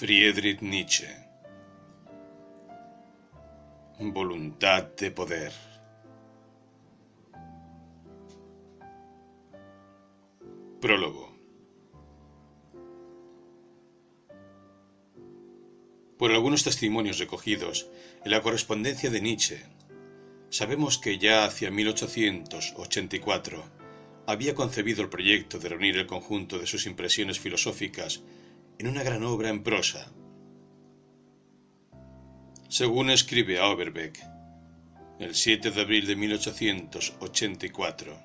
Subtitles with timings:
[0.00, 1.08] Friedrich Nietzsche.
[3.98, 5.52] Voluntad de poder.
[10.80, 11.36] Prólogo.
[16.16, 17.86] Por algunos testimonios recogidos
[18.24, 19.66] en la correspondencia de Nietzsche,
[20.48, 23.64] sabemos que ya hacia 1884
[24.26, 28.22] había concebido el proyecto de reunir el conjunto de sus impresiones filosóficas
[28.80, 30.10] en una gran obra en prosa.
[32.70, 34.18] Según escribe Auerbeck,
[35.18, 38.18] el 7 de abril de 1884,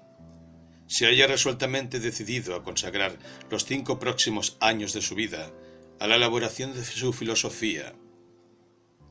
[0.88, 3.20] se haya resueltamente decidido a consagrar
[3.52, 5.52] los cinco próximos años de su vida
[6.00, 7.94] a la elaboración de su filosofía,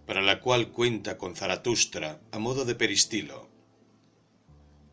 [0.06, 3.50] para la cual cuenta con Zaratustra a modo de peristilo.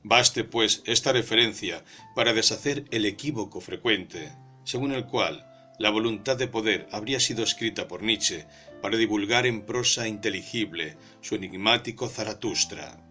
[0.03, 4.33] Baste, pues, esta referencia para deshacer el equívoco frecuente,
[4.65, 5.47] según el cual
[5.81, 8.45] la voluntad de poder habría sido escrita por Nietzsche
[8.83, 13.03] para divulgar en prosa inteligible su enigmático Zaratustra.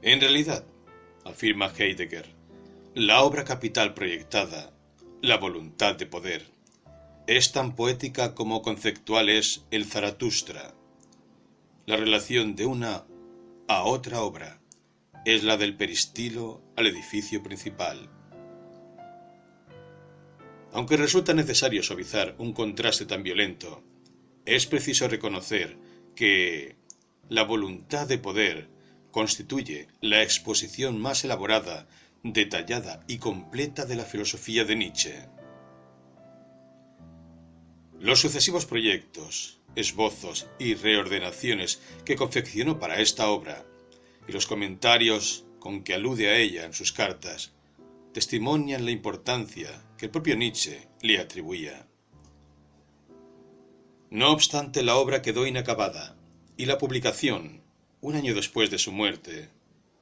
[0.00, 0.64] En realidad,
[1.24, 2.26] afirma Heidegger,
[2.94, 4.72] la obra capital proyectada,
[5.22, 6.46] la voluntad de poder,
[7.26, 10.72] es tan poética como conceptual es el Zaratustra.
[11.86, 13.06] La relación de una
[13.66, 14.60] a otra obra
[15.24, 18.13] es la del peristilo al edificio principal.
[20.74, 23.84] Aunque resulta necesario suavizar un contraste tan violento,
[24.44, 25.78] es preciso reconocer
[26.16, 26.74] que
[27.28, 28.68] la voluntad de poder
[29.12, 31.86] constituye la exposición más elaborada,
[32.24, 35.28] detallada y completa de la filosofía de Nietzsche.
[38.00, 43.64] Los sucesivos proyectos, esbozos y reordenaciones que confeccionó para esta obra,
[44.26, 47.52] y los comentarios con que alude a ella en sus cartas,
[48.12, 49.70] testimonian la importancia
[50.04, 51.88] el propio Nietzsche le atribuía.
[54.10, 56.18] No obstante, la obra quedó inacabada
[56.58, 57.62] y la publicación,
[58.02, 59.48] un año después de su muerte,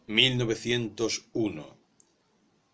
[0.08, 1.78] 1901,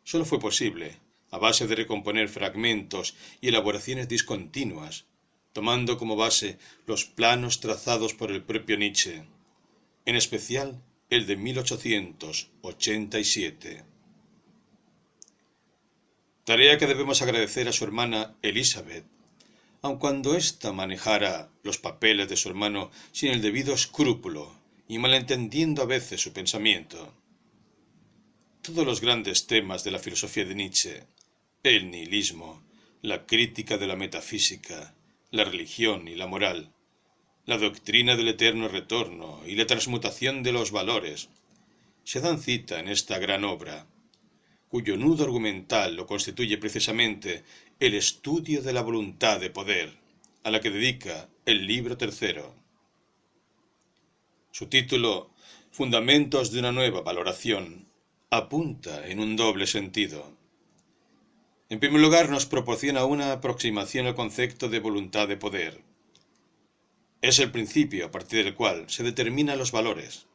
[0.05, 0.97] solo fue posible
[1.31, 5.05] a base de recomponer fragmentos y elaboraciones discontinuas,
[5.53, 6.57] tomando como base
[6.87, 9.27] los planos trazados por el propio Nietzsche,
[10.07, 13.85] en especial el de 1887.
[16.49, 19.05] Tarea que debemos agradecer a su hermana Elizabeth,
[19.83, 25.83] aun cuando ésta manejara los papeles de su hermano sin el debido escrúpulo y malentendiendo
[25.83, 27.13] a veces su pensamiento.
[28.63, 31.05] Todos los grandes temas de la filosofía de Nietzsche,
[31.65, 32.63] el nihilismo,
[33.03, 34.95] la crítica de la metafísica,
[35.31, 36.73] la religión y la moral,
[37.45, 41.29] la doctrina del eterno retorno y la transmutación de los valores,
[42.05, 43.87] se dan cita en esta gran obra,
[44.69, 47.45] cuyo nudo argumental lo constituye precisamente
[47.81, 49.97] el estudio de la voluntad de poder,
[50.45, 52.55] a la que dedica el libro tercero.
[54.51, 55.31] Su título,
[55.71, 57.87] Fundamentos de una nueva valoración,
[58.31, 60.37] apunta en un doble sentido.
[61.69, 65.83] En primer lugar, nos proporciona una aproximación al concepto de voluntad de poder.
[67.21, 70.27] Es el principio a partir del cual se determinan los valores,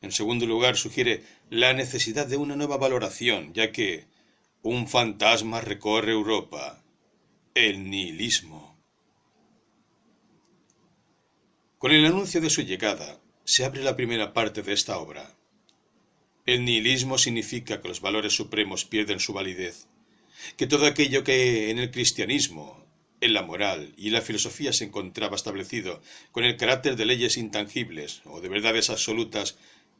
[0.00, 4.06] en segundo lugar, sugiere la necesidad de una nueva valoración, ya que
[4.62, 6.82] un fantasma recorre Europa,
[7.54, 8.76] el nihilismo.
[11.78, 15.36] Con el anuncio de su llegada, se abre la primera parte de esta obra.
[16.46, 19.86] El nihilismo significa que los valores supremos pierden su validez,
[20.56, 22.84] que todo aquello que en el cristianismo,
[23.20, 26.02] en la moral y la filosofía se encontraba establecido
[26.32, 29.56] con el carácter de leyes intangibles o de verdades absolutas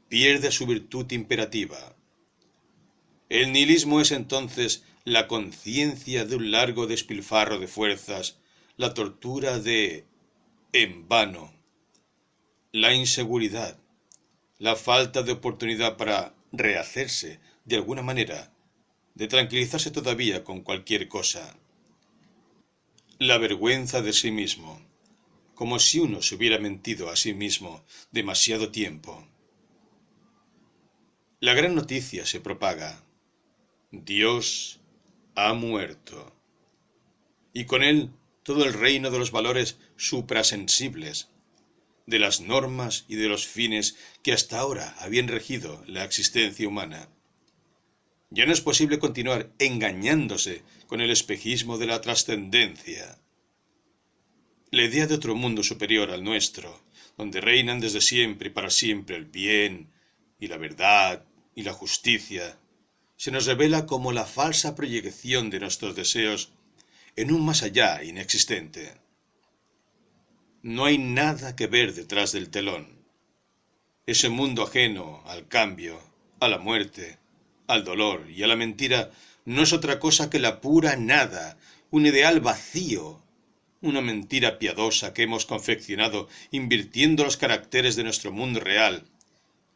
[0.09, 1.97] pierde su virtud imperativa.
[3.29, 8.39] El nihilismo es entonces la conciencia de un largo despilfarro de fuerzas,
[8.77, 10.05] la tortura de
[10.73, 11.53] en vano,
[12.73, 13.79] la inseguridad,
[14.59, 18.53] la falta de oportunidad para rehacerse de alguna manera,
[19.15, 21.57] de tranquilizarse todavía con cualquier cosa,
[23.19, 24.81] la vergüenza de sí mismo,
[25.55, 27.83] como si uno se hubiera mentido a sí mismo
[28.13, 29.27] demasiado tiempo.
[31.47, 33.05] La gran noticia se propaga.
[33.93, 34.81] Dios
[35.37, 36.35] ha muerto.
[37.53, 38.11] Y con él
[38.43, 41.29] todo el reino de los valores suprasensibles,
[42.05, 47.09] de las normas y de los fines que hasta ahora habían regido la existencia humana.
[48.31, 53.21] Ya no es posible continuar engañándose con el espejismo de la trascendencia.
[54.73, 56.83] La idea de otro mundo superior al nuestro,
[57.17, 59.93] donde reinan desde siempre y para siempre el bien,
[60.41, 61.25] y la verdad
[61.57, 62.57] y la justicia
[63.17, 66.53] se nos revela como la falsa proyección de nuestros deseos
[67.17, 68.93] en un más allá inexistente.
[70.63, 72.87] No hay nada que ver detrás del telón.
[74.05, 75.99] Ese mundo ajeno al cambio,
[76.41, 77.19] a la muerte,
[77.67, 79.11] al dolor y a la mentira
[79.47, 81.57] no es otra cosa que la pura nada,
[81.91, 83.23] un ideal vacío,
[83.81, 89.07] una mentira piadosa que hemos confeccionado invirtiendo los caracteres de nuestro mundo real,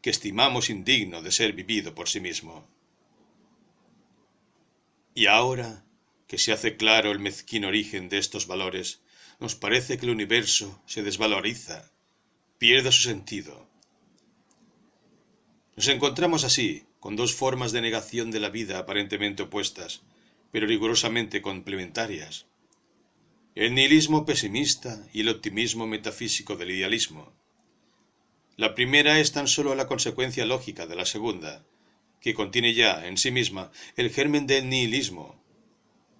[0.03, 2.67] que estimamos indigno de ser vivido por sí mismo.
[5.15, 5.85] Y ahora
[6.27, 9.01] que se hace claro el mezquino origen de estos valores,
[9.41, 11.91] nos parece que el universo se desvaloriza,
[12.59, 13.69] pierde su sentido.
[15.77, 20.03] Nos encontramos así, con dos formas de negación de la vida aparentemente opuestas,
[20.51, 22.47] pero rigurosamente complementarias.
[23.55, 27.33] El nihilismo pesimista y el optimismo metafísico del idealismo.
[28.61, 31.65] La primera es tan solo la consecuencia lógica de la segunda,
[32.21, 35.43] que contiene ya en sí misma el germen del nihilismo,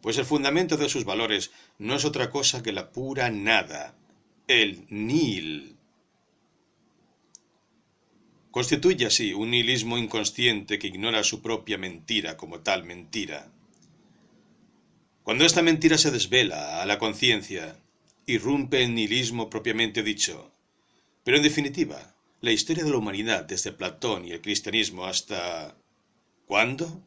[0.01, 3.95] pues el fundamento de sus valores no es otra cosa que la pura nada,
[4.49, 5.77] el nihil.
[8.51, 13.53] Constituye así un nihilismo inconsciente que ignora su propia mentira como tal mentira.
[15.25, 17.77] Cuando esta mentira se desvela a la conciencia,
[18.25, 20.51] irrumpe el nihilismo propiamente dicho.
[21.23, 25.77] Pero en definitiva, la historia de la humanidad desde Platón y el cristianismo hasta...
[26.47, 27.03] ¿Cuándo?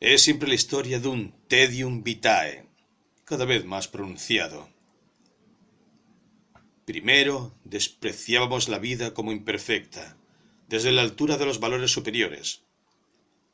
[0.00, 2.66] Es siempre la historia de un tedium vitae,
[3.24, 4.68] cada vez más pronunciado.
[6.84, 10.16] Primero despreciábamos la vida como imperfecta,
[10.68, 12.62] desde la altura de los valores superiores.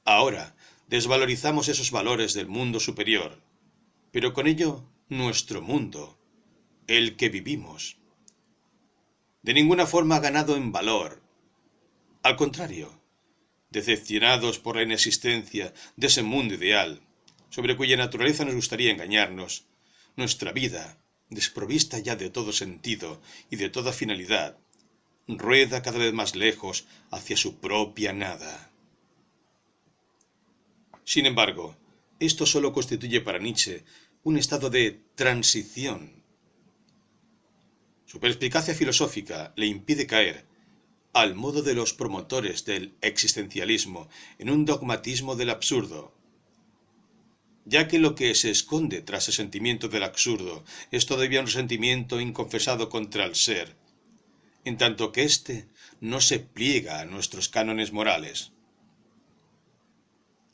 [0.04, 0.56] Ahora
[0.88, 3.40] desvalorizamos esos valores del mundo superior,
[4.10, 6.18] pero con ello nuestro mundo,
[6.86, 7.97] el que vivimos.
[9.42, 11.22] De ninguna forma ha ganado en valor.
[12.22, 13.00] Al contrario,
[13.70, 17.00] decepcionados por la inexistencia de ese mundo ideal,
[17.50, 19.64] sobre cuya naturaleza nos gustaría engañarnos,
[20.16, 20.98] nuestra vida,
[21.30, 23.20] desprovista ya de todo sentido
[23.50, 24.58] y de toda finalidad,
[25.28, 28.70] rueda cada vez más lejos hacia su propia nada.
[31.04, 31.76] Sin embargo,
[32.18, 33.84] esto sólo constituye para Nietzsche
[34.24, 36.17] un estado de transición.
[38.08, 40.46] Su perspicacia filosófica le impide caer,
[41.12, 44.08] al modo de los promotores del existencialismo,
[44.38, 46.14] en un dogmatismo del absurdo,
[47.66, 52.18] ya que lo que se esconde tras el sentimiento del absurdo es todavía un resentimiento
[52.18, 53.76] inconfesado contra el ser,
[54.64, 55.68] en tanto que éste
[56.00, 58.52] no se pliega a nuestros cánones morales.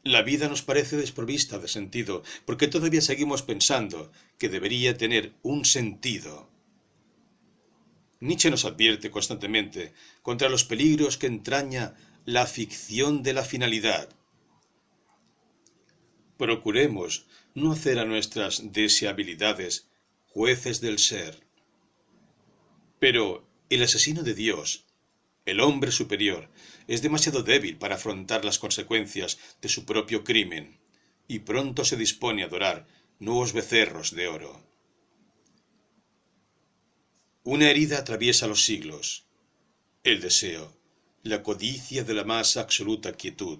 [0.03, 5.65] La vida nos parece desprovista de sentido, porque todavía seguimos pensando que debería tener un
[5.65, 6.53] sentido.
[8.25, 9.93] Nietzsche nos advierte constantemente
[10.23, 11.94] contra los peligros que entraña
[12.25, 14.09] la ficción de la finalidad.
[16.38, 19.91] Procuremos no hacer a nuestras deseabilidades
[20.26, 21.47] jueces del ser.
[22.99, 24.87] Pero el asesino de Dios,
[25.44, 26.49] el hombre superior,
[26.88, 30.81] es demasiado débil para afrontar las consecuencias de su propio crimen,
[31.29, 32.87] y pronto se dispone a adorar
[33.19, 34.74] nuevos becerros de oro.
[37.46, 39.26] Una herida atraviesa los siglos,
[40.03, 40.74] el deseo,
[41.22, 43.58] la codicia de la más absoluta quietud.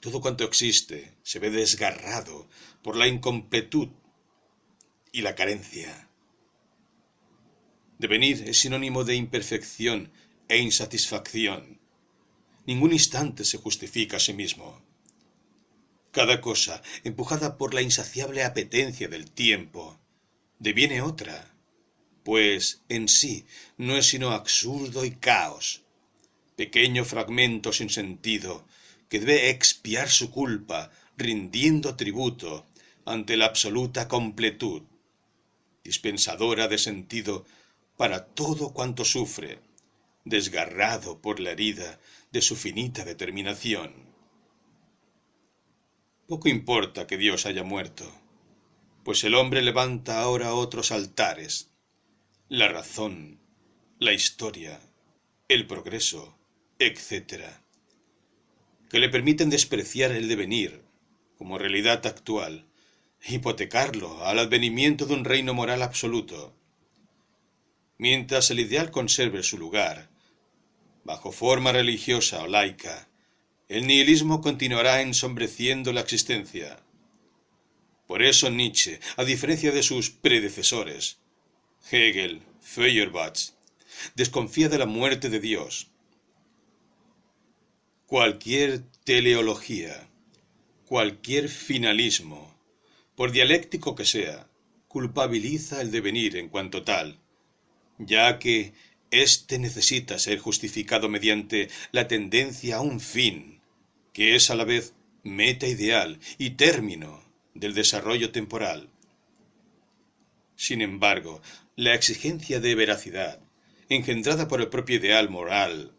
[0.00, 2.48] Todo cuanto existe se ve desgarrado
[2.82, 3.88] por la incompletud
[5.12, 6.08] y la carencia.
[7.98, 10.10] Devenir es sinónimo de imperfección
[10.48, 11.78] e insatisfacción.
[12.64, 14.82] Ningún instante se justifica a sí mismo.
[16.10, 20.00] Cada cosa, empujada por la insaciable apetencia del tiempo,
[20.58, 21.49] deviene otra,
[22.24, 23.46] pues en sí
[23.76, 25.82] no es sino absurdo y caos,
[26.56, 28.66] pequeño fragmento sin sentido
[29.08, 32.66] que debe expiar su culpa rindiendo tributo
[33.04, 34.82] ante la absoluta completud,
[35.82, 37.44] dispensadora de sentido
[37.96, 39.58] para todo cuanto sufre,
[40.24, 41.98] desgarrado por la herida
[42.30, 43.92] de su finita determinación.
[46.28, 48.10] Poco importa que Dios haya muerto,
[49.02, 51.69] pues el hombre levanta ahora otros altares,
[52.50, 53.38] la razón,
[54.00, 54.80] la historia,
[55.46, 56.36] el progreso,
[56.80, 57.44] etc.,
[58.88, 60.82] que le permiten despreciar el devenir
[61.38, 62.66] como realidad actual,
[63.24, 66.52] hipotecarlo al advenimiento de un reino moral absoluto,
[67.98, 70.10] mientras el ideal conserve su lugar,
[71.04, 73.08] bajo forma religiosa o laica,
[73.68, 76.82] el nihilismo continuará ensombreciendo la existencia.
[78.08, 81.20] Por eso Nietzsche, a diferencia de sus predecesores,
[81.90, 83.50] Hegel, Feuerbach,
[84.14, 85.88] desconfía de la muerte de Dios.
[88.06, 90.08] Cualquier teleología,
[90.86, 92.54] cualquier finalismo,
[93.14, 94.48] por dialéctico que sea,
[94.88, 97.18] culpabiliza el devenir en cuanto tal,
[97.98, 98.72] ya que
[99.10, 103.60] éste necesita ser justificado mediante la tendencia a un fin,
[104.12, 107.22] que es a la vez meta ideal y término
[107.54, 108.88] del desarrollo temporal.
[110.60, 111.40] Sin embargo,
[111.74, 113.40] la exigencia de veracidad,
[113.88, 115.96] engendrada por el propio ideal moral,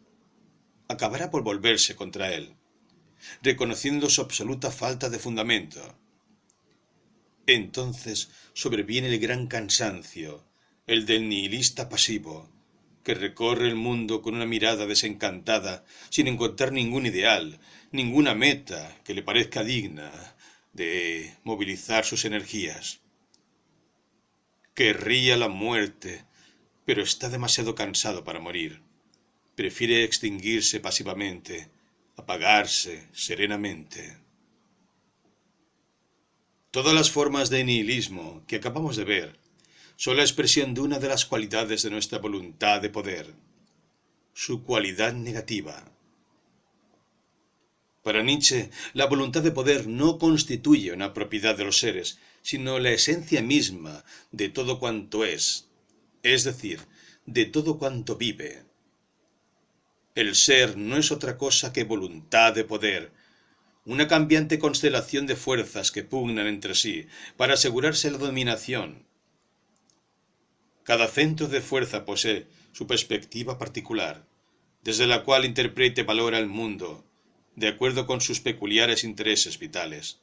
[0.86, 2.54] acabará por volverse contra él,
[3.42, 5.98] reconociendo su absoluta falta de fundamento.
[7.48, 10.44] Entonces sobreviene el gran cansancio,
[10.86, 12.48] el del nihilista pasivo,
[13.02, 17.58] que recorre el mundo con una mirada desencantada, sin encontrar ningún ideal,
[17.90, 20.36] ninguna meta que le parezca digna
[20.72, 23.01] de movilizar sus energías.
[24.74, 26.24] Querría la muerte,
[26.86, 28.80] pero está demasiado cansado para morir.
[29.54, 31.68] Prefiere extinguirse pasivamente,
[32.16, 34.16] apagarse serenamente.
[36.70, 39.38] Todas las formas de nihilismo que acabamos de ver
[39.96, 43.34] son la expresión de una de las cualidades de nuestra voluntad de poder,
[44.32, 45.84] su cualidad negativa.
[48.02, 52.90] Para Nietzsche, la voluntad de poder no constituye una propiedad de los seres, sino la
[52.90, 55.68] esencia misma de todo cuanto es,
[56.22, 56.80] es decir,
[57.26, 58.64] de todo cuanto vive.
[60.14, 63.12] El ser no es otra cosa que voluntad de poder,
[63.84, 67.06] una cambiante constelación de fuerzas que pugnan entre sí
[67.36, 69.06] para asegurarse la dominación,
[70.84, 74.26] cada centro de fuerza posee su perspectiva particular,
[74.82, 77.04] desde la cual interpreta y valora el mundo,
[77.54, 80.18] de acuerdo con sus peculiares intereses vitales.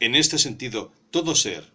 [0.00, 1.72] En este sentido, todo ser,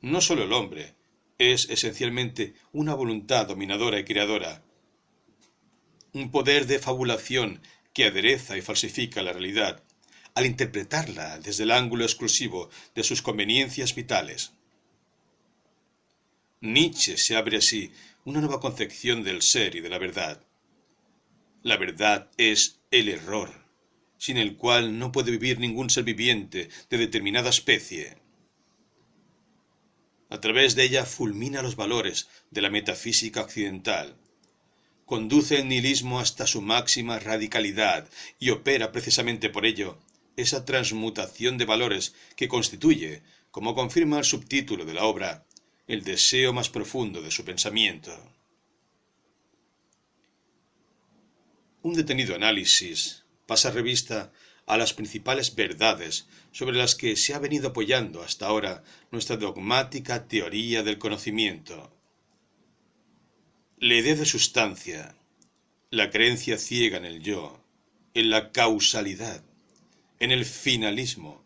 [0.00, 0.94] no solo el hombre,
[1.38, 4.62] es esencialmente una voluntad dominadora y creadora,
[6.12, 7.60] un poder de fabulación
[7.92, 9.82] que adereza y falsifica la realidad
[10.34, 14.52] al interpretarla desde el ángulo exclusivo de sus conveniencias vitales.
[16.60, 17.92] Nietzsche se abre así
[18.24, 20.44] una nueva concepción del ser y de la verdad.
[21.62, 23.63] La verdad es el error,
[24.24, 28.16] sin el cual no puede vivir ningún ser viviente de determinada especie.
[30.30, 34.16] A través de ella fulmina los valores de la metafísica occidental,
[35.04, 39.98] conduce el nihilismo hasta su máxima radicalidad y opera precisamente por ello
[40.38, 45.44] esa transmutación de valores que constituye, como confirma el subtítulo de la obra,
[45.86, 48.10] el deseo más profundo de su pensamiento.
[51.82, 54.32] Un detenido análisis pasa revista
[54.66, 60.26] a las principales verdades sobre las que se ha venido apoyando hasta ahora nuestra dogmática
[60.26, 61.92] teoría del conocimiento.
[63.78, 65.16] La idea de sustancia,
[65.90, 67.62] la creencia ciega en el yo,
[68.14, 69.44] en la causalidad,
[70.18, 71.44] en el finalismo,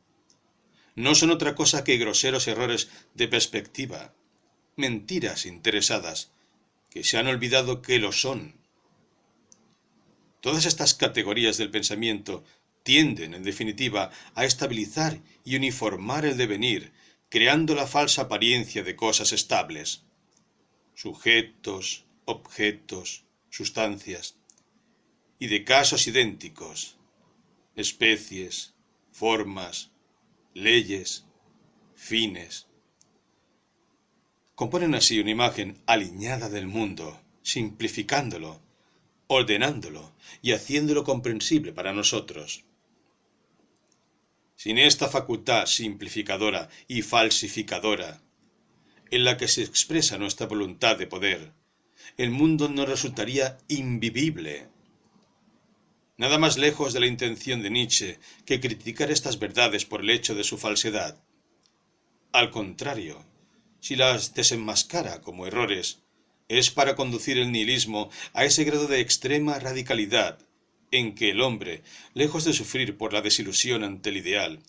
[0.99, 4.15] no son otra cosa que groseros errores de perspectiva,
[4.75, 6.33] mentiras interesadas,
[6.91, 8.58] que se han olvidado que lo son.
[10.41, 12.45] Todas estas categorías del pensamiento
[12.83, 16.93] tienden, en definitiva, a estabilizar y uniformar el devenir,
[17.29, 20.05] creando la falsa apariencia de cosas estables.
[20.95, 24.37] Sujetos, objetos, sustancias,
[25.39, 26.97] y de casos idénticos,
[27.77, 28.75] especies,
[29.13, 29.91] formas,
[30.55, 31.25] leyes,
[31.95, 32.67] fines,
[34.55, 38.61] componen así una imagen alineada del mundo, simplificándolo,
[39.29, 42.65] ordenándolo y haciéndolo comprensible para nosotros.
[44.57, 48.21] Sin esta facultad simplificadora y falsificadora,
[49.11, 51.53] en la que se expresa nuestra voluntad de poder,
[52.17, 54.69] el mundo no resultaría invivible.
[56.17, 60.35] Nada más lejos de la intención de Nietzsche que criticar estas verdades por el hecho
[60.35, 61.23] de su falsedad.
[62.33, 63.25] Al contrario,
[63.81, 66.03] si las desenmascara como errores,
[66.49, 70.39] es para conducir el nihilismo a ese grado de extrema radicalidad
[70.91, 71.83] en que el hombre,
[72.15, 74.61] lejos de sufrir por la desilusión ante el ideal,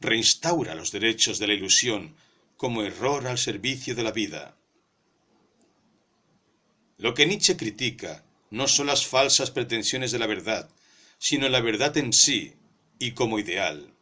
[0.00, 2.14] reinstaura los derechos de la ilusión
[2.56, 4.56] como error al servicio de la vida.
[6.96, 10.68] Lo que Nietzsche critica no son las falsas pretensiones de la verdad,
[11.18, 12.54] sino la verdad en sí
[12.98, 13.92] y como ideal.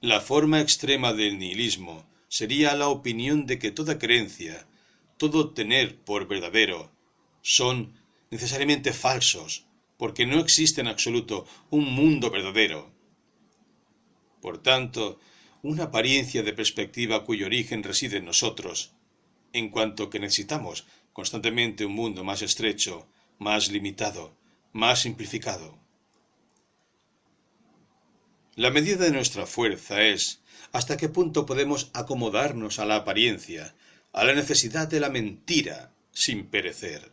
[0.00, 4.66] La forma extrema del nihilismo sería la opinión de que toda creencia,
[5.20, 6.90] todo tener por verdadero,
[7.42, 7.92] son
[8.30, 9.66] necesariamente falsos,
[9.98, 12.90] porque no existe en absoluto un mundo verdadero.
[14.40, 15.20] Por tanto,
[15.62, 18.94] una apariencia de perspectiva cuyo origen reside en nosotros,
[19.52, 23.06] en cuanto que necesitamos constantemente un mundo más estrecho,
[23.38, 24.34] más limitado,
[24.72, 25.78] más simplificado.
[28.56, 30.40] La medida de nuestra fuerza es
[30.72, 33.74] hasta qué punto podemos acomodarnos a la apariencia,
[34.12, 37.12] a la necesidad de la mentira, sin perecer.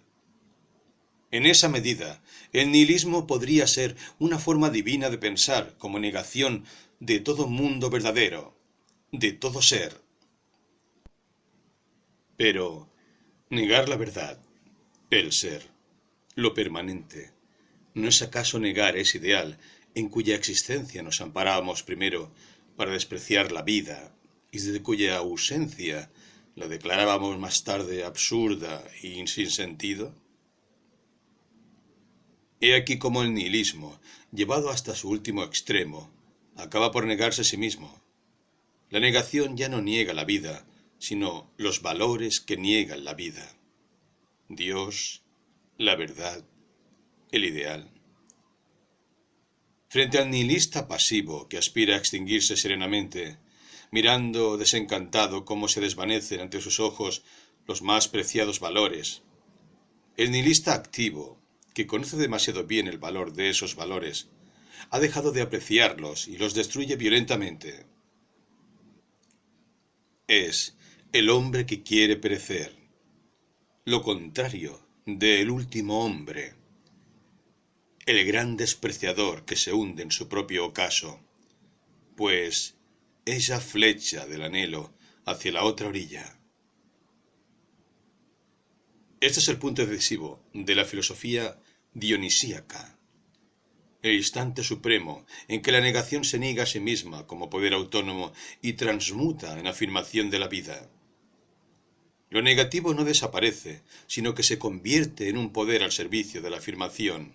[1.29, 2.23] En esa medida,
[2.53, 6.65] el nihilismo podría ser una forma divina de pensar como negación
[6.99, 8.57] de todo mundo verdadero,
[9.11, 10.01] de todo ser.
[12.37, 12.89] Pero
[13.49, 14.39] negar la verdad,
[15.09, 15.67] el ser,
[16.35, 17.31] lo permanente,
[17.93, 19.57] ¿no es acaso negar ese ideal
[19.95, 22.31] en cuya existencia nos amparábamos primero
[22.75, 24.15] para despreciar la vida
[24.51, 26.09] y de cuya ausencia
[26.57, 30.11] la declarábamos más tarde absurda y sin sentido?
[32.59, 33.99] He aquí como el nihilismo,
[34.31, 36.11] llevado hasta su último extremo,
[36.55, 38.01] acaba por negarse a sí mismo.
[38.89, 40.65] La negación ya no niega la vida,
[40.97, 43.55] sino los valores que niegan la vida.
[44.49, 45.21] Dios,
[45.77, 46.43] la verdad,
[47.31, 47.91] el ideal.
[49.89, 53.37] Frente al nihilista pasivo que aspira a extinguirse serenamente,
[53.91, 57.23] mirando desencantado cómo se desvanecen ante sus ojos
[57.65, 59.23] los más preciados valores,
[60.15, 61.39] el nihilista activo,
[61.73, 64.29] que conoce demasiado bien el valor de esos valores,
[64.89, 67.85] ha dejado de apreciarlos y los destruye violentamente.
[70.27, 70.75] Es
[71.13, 72.75] el hombre que quiere perecer,
[73.85, 76.55] lo contrario del último hombre,
[78.05, 81.19] el gran despreciador que se hunde en su propio ocaso,
[82.15, 82.76] pues
[83.27, 84.93] esa flecha del anhelo
[85.25, 86.37] hacia la otra orilla
[89.19, 91.59] este es el punto decisivo de la filosofía
[91.95, 92.99] dionisíaca,
[94.03, 98.31] el instante supremo en que la negación se niega a sí misma como poder autónomo
[98.61, 100.91] y transmuta en afirmación de la vida.
[102.29, 106.57] Lo negativo no desaparece, sino que se convierte en un poder al servicio de la
[106.57, 107.33] afirmación.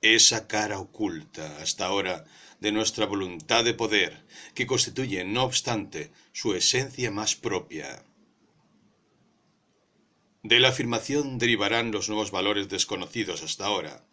[0.00, 2.24] Esa cara oculta hasta ahora
[2.60, 8.04] de nuestra voluntad de poder, que constituye, no obstante, su esencia más propia.
[10.42, 14.04] De la afirmación derivarán los nuevos valores desconocidos hasta ahora.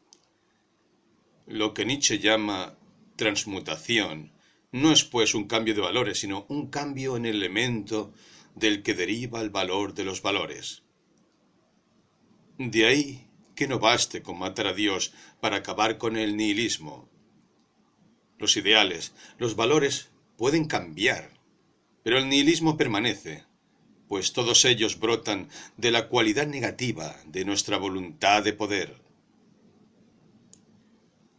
[1.45, 2.77] Lo que Nietzsche llama
[3.15, 4.31] transmutación
[4.71, 8.13] no es pues un cambio de valores, sino un cambio en el elemento
[8.55, 10.81] del que deriva el valor de los valores.
[12.57, 17.07] De ahí que no baste con matar a Dios para acabar con el nihilismo.
[18.37, 21.31] Los ideales, los valores pueden cambiar,
[22.03, 23.43] pero el nihilismo permanece,
[24.07, 28.95] pues todos ellos brotan de la cualidad negativa de nuestra voluntad de poder.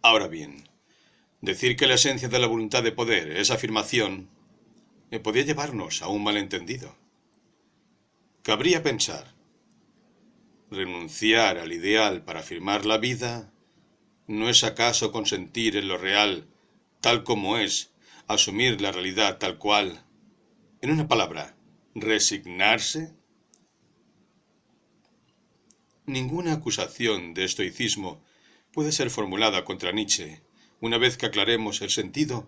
[0.02, 0.68] Ahora bien,
[1.40, 4.28] decir que la esencia de la voluntad de poder es afirmación,
[5.10, 6.96] me podía llevarnos a un malentendido.
[8.42, 9.33] Cabría pensar,
[10.74, 13.52] renunciar al ideal para afirmar la vida,
[14.26, 16.48] ¿no es acaso consentir en lo real
[17.00, 17.92] tal como es,
[18.26, 20.04] asumir la realidad tal cual?
[20.80, 21.56] En una palabra,
[21.94, 23.14] resignarse?
[26.06, 28.22] Ninguna acusación de estoicismo
[28.72, 30.42] puede ser formulada contra Nietzsche
[30.80, 32.46] una vez que aclaremos el sentido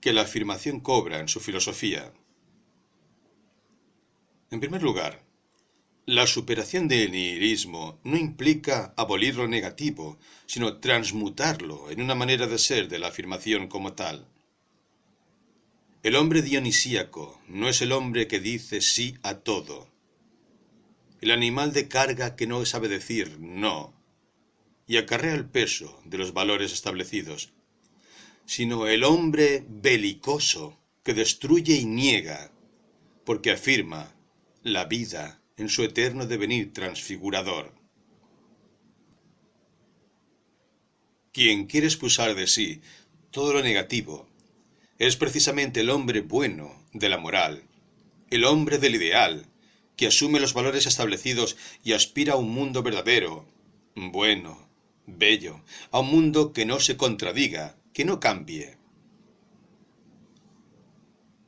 [0.00, 2.12] que la afirmación cobra en su filosofía.
[4.50, 5.24] En primer lugar,
[6.10, 12.58] la superación del nihilismo no implica abolir lo negativo, sino transmutarlo en una manera de
[12.58, 14.26] ser de la afirmación como tal.
[16.02, 19.88] El hombre dionisíaco no es el hombre que dice sí a todo.
[21.20, 23.94] El animal de carga que no sabe decir no
[24.88, 27.52] y acarrea el peso de los valores establecidos,
[28.46, 32.50] sino el hombre belicoso que destruye y niega,
[33.24, 34.12] porque afirma
[34.64, 37.72] la vida en su eterno devenir transfigurador.
[41.32, 42.80] Quien quiere expulsar de sí
[43.30, 44.26] todo lo negativo
[44.98, 47.62] es precisamente el hombre bueno de la moral,
[48.30, 49.46] el hombre del ideal,
[49.96, 53.46] que asume los valores establecidos y aspira a un mundo verdadero,
[53.94, 54.68] bueno,
[55.06, 58.76] bello, a un mundo que no se contradiga, que no cambie.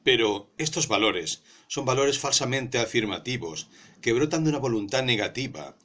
[0.05, 3.69] Pero estos valores son valores falsamente afirmativos,
[4.03, 5.77] que brotan de una voluntad negativa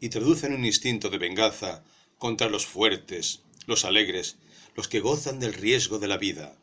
[0.00, 1.84] y traducen un instinto de venganza
[2.16, 4.38] contra los fuertes, los alegres,
[4.74, 6.56] los que gozan del riesgo de la vida.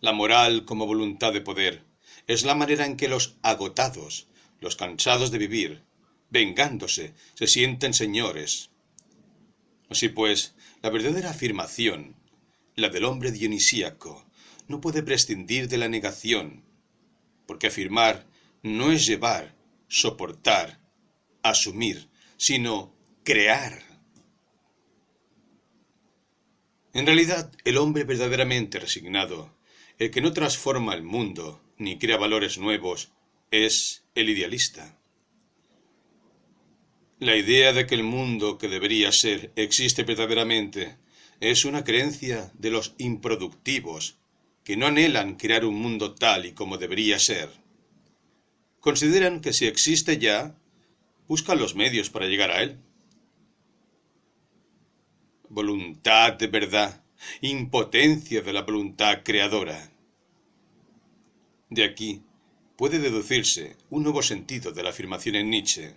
[0.00, 1.82] La moral como voluntad de poder
[2.26, 4.28] es la manera en que los agotados,
[4.60, 5.82] los cansados de vivir,
[6.30, 8.70] vengándose, se sienten señores.
[9.90, 12.16] Así pues, la verdadera afirmación,
[12.76, 14.24] la del hombre dionisíaco,
[14.68, 16.62] no puede prescindir de la negación,
[17.46, 18.26] porque afirmar
[18.64, 19.54] no es llevar,
[19.88, 20.80] soportar,
[21.42, 23.82] asumir, sino crear.
[26.94, 29.54] En realidad, el hombre verdaderamente resignado,
[29.98, 33.12] el que no transforma el mundo ni crea valores nuevos,
[33.50, 34.98] es el idealista.
[37.18, 40.96] La idea de que el mundo que debería ser existe verdaderamente
[41.38, 44.16] es una creencia de los improductivos
[44.64, 47.63] que no anhelan crear un mundo tal y como debería ser.
[48.84, 50.58] Consideran que si existe ya,
[51.26, 52.82] buscan los medios para llegar a él.
[55.48, 57.02] Voluntad de verdad,
[57.40, 59.90] impotencia de la voluntad creadora.
[61.70, 62.24] De aquí
[62.76, 65.94] puede deducirse un nuevo sentido de la afirmación en Nietzsche.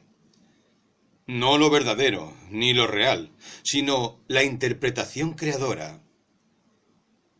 [1.25, 3.31] No lo verdadero, ni lo real,
[3.63, 6.06] sino la interpretación creadora.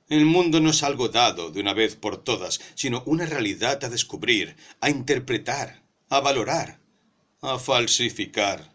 [0.10, 3.89] El mundo no es algo dado de una vez por todas, sino una realidad a
[3.89, 6.80] descubrir, a interpretar, a valorar,
[7.41, 8.74] a falsificar,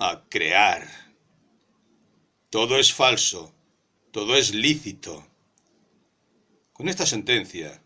[0.00, 0.88] a crear.
[2.50, 3.54] Todo es falso,
[4.10, 5.24] todo es lícito.
[6.72, 7.80] Con esta sentencia,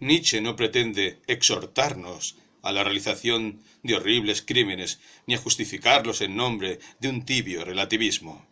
[0.00, 6.80] Nietzsche no pretende exhortarnos a la realización de horribles crímenes ni a justificarlos en nombre
[6.98, 8.44] de un tibio relativismo.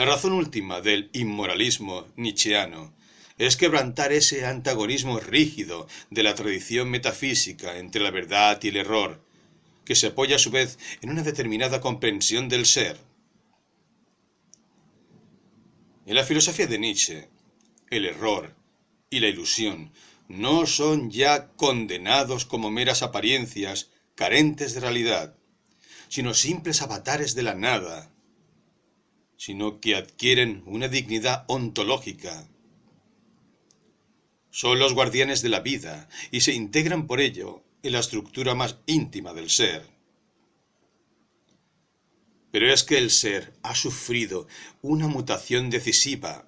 [0.00, 2.94] La razón última del inmoralismo nietzscheano
[3.36, 9.22] es quebrantar ese antagonismo rígido de la tradición metafísica entre la verdad y el error,
[9.84, 12.96] que se apoya a su vez en una determinada comprensión del ser.
[16.06, 17.28] En la filosofía de Nietzsche,
[17.90, 18.56] el error
[19.10, 19.92] y la ilusión
[20.28, 25.36] no son ya condenados como meras apariencias carentes de realidad,
[26.08, 28.10] sino simples avatares de la nada,
[29.40, 32.46] sino que adquieren una dignidad ontológica.
[34.50, 38.76] Son los guardianes de la vida y se integran por ello en la estructura más
[38.84, 39.88] íntima del ser.
[42.50, 44.46] Pero es que el ser ha sufrido
[44.82, 46.46] una mutación decisiva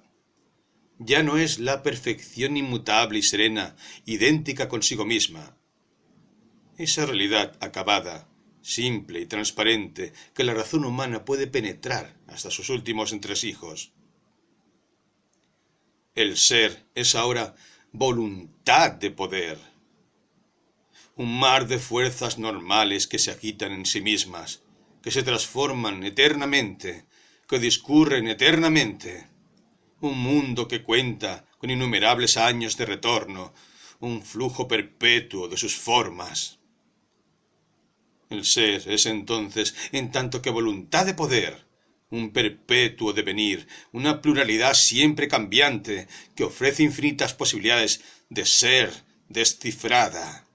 [0.99, 3.75] ya no es la perfección inmutable y serena,
[4.05, 5.57] idéntica consigo misma.
[6.77, 8.29] Esa realidad acabada,
[8.63, 13.91] simple y transparente que la razón humana puede penetrar hasta sus últimos entresijos.
[16.15, 17.55] El ser es ahora
[17.91, 19.59] voluntad de poder,
[21.15, 24.63] un mar de fuerzas normales que se agitan en sí mismas,
[25.03, 27.05] que se transforman eternamente,
[27.47, 29.27] que discurren eternamente
[30.01, 33.53] un mundo que cuenta con innumerables años de retorno,
[33.99, 36.59] un flujo perpetuo de sus formas.
[38.33, 41.67] El ser es entonces, en tanto que voluntad de poder,
[42.09, 48.91] un perpetuo devenir, una pluralidad siempre cambiante que ofrece infinitas posibilidades de ser
[49.29, 50.47] descifrada.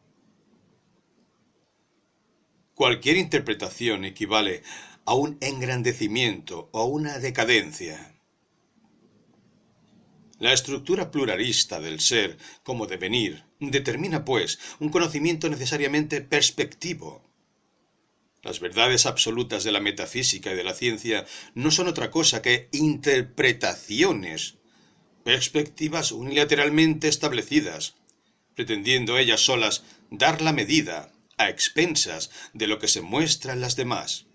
[2.75, 4.65] Cualquier interpretación equivale
[5.05, 8.21] a un engrandecimiento o a una decadencia.
[10.41, 17.28] La estructura pluralista del ser como devenir determina, pues, un conocimiento necesariamente perspectivo.
[18.43, 22.69] Las verdades absolutas de la metafísica y de la ciencia no son otra cosa que
[22.73, 24.59] interpretaciones,
[25.25, 27.97] perspectivas unilateralmente establecidas,
[28.55, 33.77] pretendiendo ellas solas dar la medida a expensas de lo que se muestra en las
[33.77, 34.27] demás.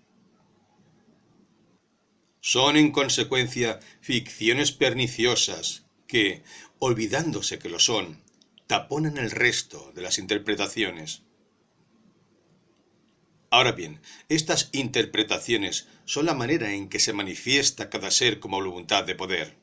[2.40, 6.42] Son en consecuencia ficciones perniciosas que,
[6.78, 8.22] olvidándose que lo son,
[8.66, 11.22] taponan el resto de las interpretaciones.
[13.54, 19.04] Ahora bien, estas interpretaciones son la manera en que se manifiesta cada ser como voluntad
[19.04, 19.56] de poder.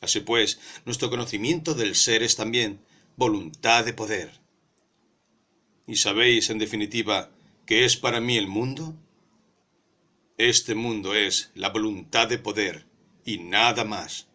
[0.00, 4.40] Así pues, nuestro conocimiento del ser es también voluntad de poder.
[5.86, 7.30] ¿Y sabéis, en definitiva,
[7.66, 8.96] qué es para mí el mundo?
[10.36, 12.84] Este mundo es la voluntad de poder
[13.24, 14.26] y nada más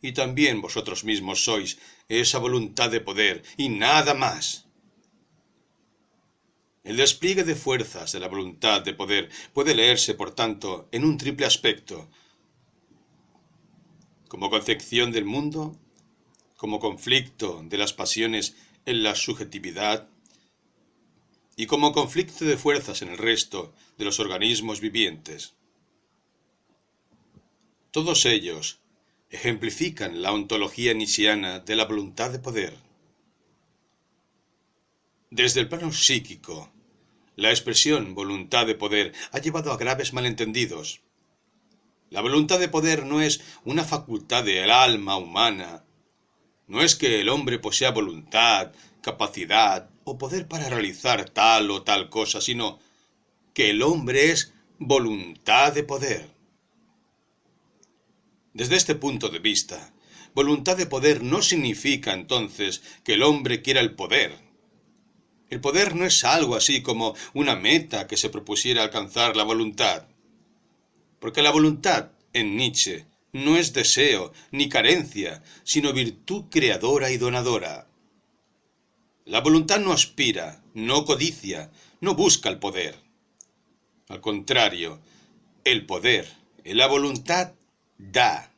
[0.00, 4.65] y también vosotros mismos sois esa voluntad de poder y nada más.
[6.86, 11.18] El despliegue de fuerzas de la voluntad de poder puede leerse, por tanto, en un
[11.18, 12.08] triple aspecto,
[14.28, 15.76] como concepción del mundo,
[16.56, 20.08] como conflicto de las pasiones en la subjetividad
[21.56, 25.54] y como conflicto de fuerzas en el resto de los organismos vivientes.
[27.90, 28.78] Todos ellos
[29.28, 32.78] ejemplifican la ontología nietzscheana de la voluntad de poder.
[35.30, 36.72] Desde el plano psíquico,
[37.36, 41.02] la expresión voluntad de poder ha llevado a graves malentendidos.
[42.08, 45.84] La voluntad de poder no es una facultad del alma humana.
[46.66, 48.72] No es que el hombre posea voluntad,
[49.02, 52.78] capacidad o poder para realizar tal o tal cosa, sino
[53.52, 56.30] que el hombre es voluntad de poder.
[58.54, 59.92] Desde este punto de vista,
[60.34, 64.45] voluntad de poder no significa entonces que el hombre quiera el poder.
[65.48, 70.06] El poder no es algo así como una meta que se propusiera alcanzar la voluntad.
[71.20, 77.86] Porque la voluntad, en Nietzsche, no es deseo ni carencia, sino virtud creadora y donadora.
[79.24, 82.96] La voluntad no aspira, no codicia, no busca el poder.
[84.08, 85.00] Al contrario,
[85.64, 86.28] el poder,
[86.64, 87.54] la voluntad,
[87.98, 88.52] da.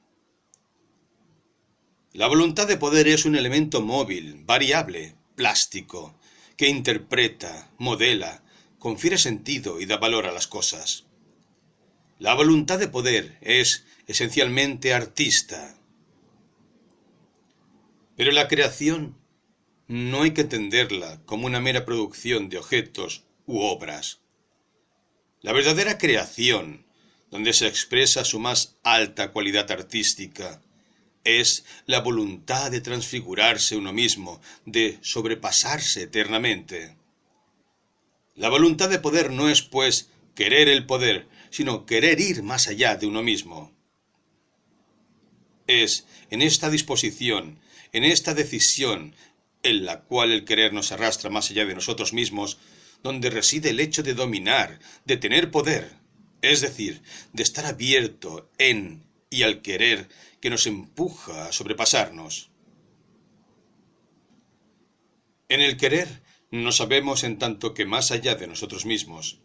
[2.12, 6.17] La voluntad de poder es un elemento móvil, variable, plástico,
[6.58, 8.42] que interpreta, modela,
[8.80, 11.06] confiere sentido y da valor a las cosas.
[12.18, 15.78] La voluntad de poder es esencialmente artista.
[18.16, 19.16] Pero la creación
[19.86, 24.20] no hay que entenderla como una mera producción de objetos u obras.
[25.40, 26.88] La verdadera creación,
[27.30, 30.60] donde se expresa su más alta cualidad artística,
[31.28, 36.96] es la voluntad de transfigurarse uno mismo, de sobrepasarse eternamente.
[38.34, 42.96] La voluntad de poder no es, pues, querer el poder, sino querer ir más allá
[42.96, 43.72] de uno mismo.
[45.66, 47.58] Es en esta disposición,
[47.92, 49.14] en esta decisión,
[49.62, 52.58] en la cual el querer nos arrastra más allá de nosotros mismos,
[53.02, 55.92] donde reside el hecho de dominar, de tener poder,
[56.40, 60.08] es decir, de estar abierto en y al querer
[60.40, 62.50] que nos empuja a sobrepasarnos.
[65.48, 69.40] En el querer no sabemos en tanto que más allá de nosotros mismos.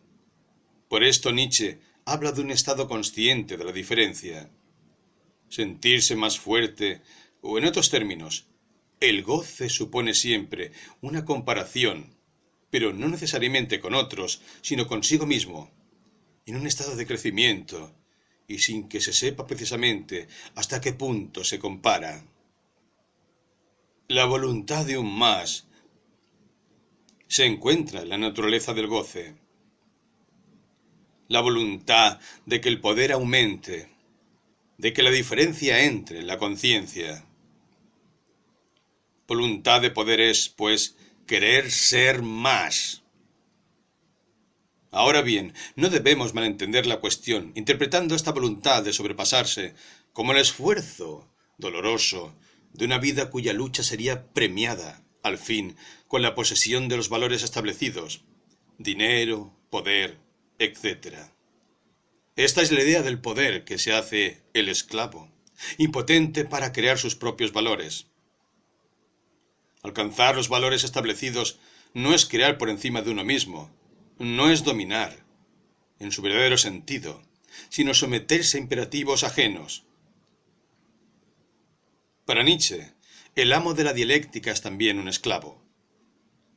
[0.88, 4.50] Por esto Nietzsche habla de un estado consciente de la diferencia.
[5.50, 7.02] Sentirse más fuerte,
[7.42, 8.48] o en otros términos,
[9.00, 12.18] el goce supone siempre una comparación,
[12.70, 15.72] pero no necesariamente con otros, sino consigo mismo,
[16.46, 17.94] en un estado de crecimiento,
[18.48, 22.24] y sin que se sepa precisamente hasta qué punto se compara.
[24.08, 25.68] La voluntad de un más
[27.28, 29.36] se encuentra en la naturaleza del goce.
[31.30, 33.90] La voluntad de que el poder aumente,
[34.78, 37.26] de que la diferencia entre en la conciencia.
[39.28, 43.03] Voluntad de poder es, pues, querer ser más.
[44.94, 49.74] Ahora bien, no debemos malentender la cuestión, interpretando esta voluntad de sobrepasarse
[50.14, 52.36] como el esfuerzo doloroso
[52.74, 55.78] de una vida cuya lucha sería premiada, al fin,
[56.08, 58.24] con la posesión de los valores establecidos,
[58.78, 60.20] dinero, poder,
[60.60, 61.16] etc.
[62.36, 65.28] Esta es la idea del poder que se hace el esclavo,
[65.80, 68.06] impotente para crear sus propios valores.
[69.82, 71.58] Alcanzar los valores establecidos
[71.96, 73.72] no es crear por encima de uno mismo,
[74.20, 75.26] no es dominar,
[76.00, 77.24] en su verdadero sentido,
[77.70, 79.86] sino someterse a imperativos ajenos.
[82.26, 82.94] Para Nietzsche,
[83.36, 85.64] el amo de la dialéctica es también un esclavo.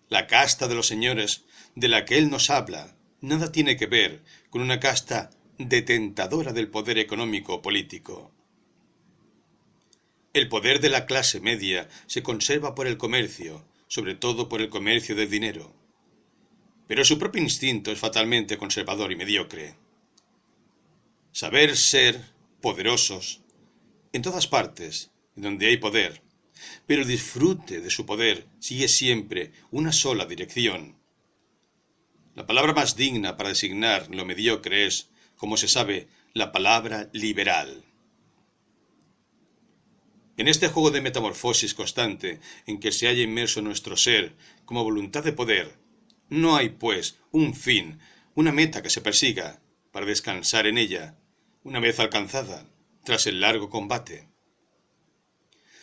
[0.08, 4.22] La casta de los señores de la que él nos habla nada tiene que ver
[4.50, 8.32] con una casta detentadora del poder económico o político.
[10.32, 14.68] El poder de la clase media se conserva por el comercio, sobre todo por el
[14.68, 15.74] comercio de dinero.
[16.86, 19.74] Pero su propio instinto es fatalmente conservador y mediocre.
[21.32, 22.20] Saber ser
[22.60, 23.42] poderosos
[24.12, 26.22] en todas partes, donde hay poder,
[26.86, 30.96] pero el disfrute de su poder sigue siempre una sola dirección.
[32.34, 37.84] La palabra más digna para designar lo mediocre es, como se sabe, la palabra liberal.
[40.36, 45.24] En este juego de metamorfosis constante en que se halla inmerso nuestro ser como voluntad
[45.24, 45.78] de poder,
[46.28, 47.98] no hay, pues, un fin,
[48.34, 49.60] una meta que se persiga,
[49.92, 51.16] para descansar en ella,
[51.62, 52.66] una vez alcanzada,
[53.04, 54.28] tras el largo combate,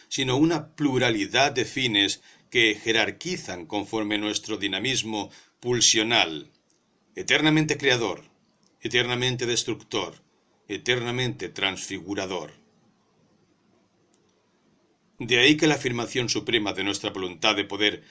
[0.07, 6.51] sino una pluralidad de fines que jerarquizan conforme nuestro dinamismo pulsional,
[7.15, 8.23] eternamente creador,
[8.81, 10.21] eternamente destructor,
[10.67, 12.51] eternamente transfigurador.
[15.17, 18.03] De ahí que la afirmación suprema de nuestra voluntad de poder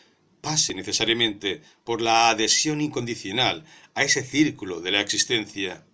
[0.43, 5.87] pase necesariamente por la adhesión incondicional a ese círculo de la existencia,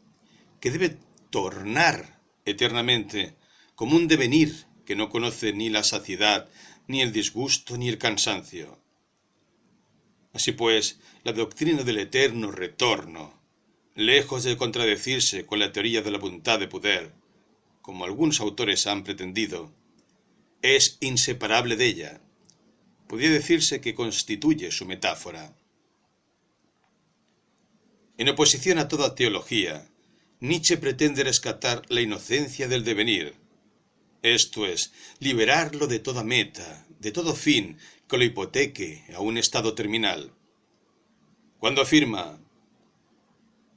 [0.61, 0.99] que debe
[1.31, 3.37] tornar eternamente
[3.77, 6.49] como un devenir que no conoce ni la saciedad,
[6.89, 8.83] ni el disgusto, ni el cansancio.
[10.33, 13.41] Así pues, la doctrina del eterno retorno,
[13.95, 17.13] lejos de contradecirse con la teoría de la voluntad de poder,
[17.83, 19.75] como algunos autores han pretendido,
[20.63, 22.21] es inseparable de ella.
[23.09, 25.57] Podría decirse que constituye su metáfora.
[28.19, 29.89] En oposición a toda teología,
[30.41, 33.35] Nietzsche pretende rescatar la inocencia del devenir,
[34.23, 39.75] esto es, liberarlo de toda meta, de todo fin que lo hipoteque a un estado
[39.75, 40.33] terminal.
[41.59, 42.41] Cuando afirma,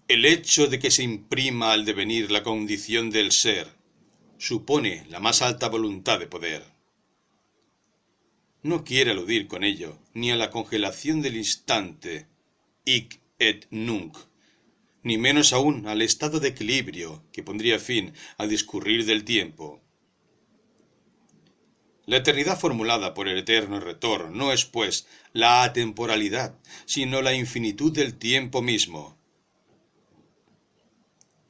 [0.08, 3.68] el hecho de que se imprima al devenir la condición del ser
[4.38, 6.71] supone la más alta voluntad de poder.
[8.64, 12.28] No quiere aludir con ello ni a la congelación del instante,
[12.86, 14.18] hic et nunc,
[15.04, 19.82] ni menos aún al estado de equilibrio que pondría fin al discurrir del tiempo.
[22.06, 27.92] La eternidad formulada por el eterno retorno no es, pues, la atemporalidad, sino la infinitud
[27.92, 29.18] del tiempo mismo.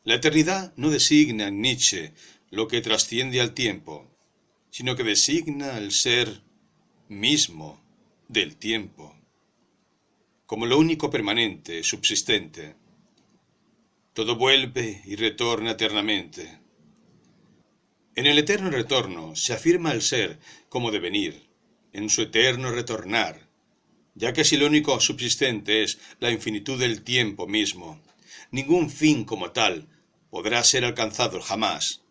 [0.04, 2.14] La eternidad no designa en Nietzsche
[2.50, 4.10] lo que trasciende al tiempo,
[4.70, 6.42] sino que designa el ser
[7.12, 7.84] mismo
[8.30, 9.14] del tiempo,
[10.46, 12.78] como lo único permanente, subsistente.
[14.14, 16.60] Todo vuelve y retorna eternamente.
[18.16, 21.50] En el eterno retorno se afirma el ser como devenir,
[21.92, 23.50] en su eterno retornar,
[24.16, 28.02] ya que si lo único subsistente es la infinitud del tiempo mismo,
[28.52, 29.90] ningún fin como tal
[30.30, 32.04] podrá ser alcanzado jamás.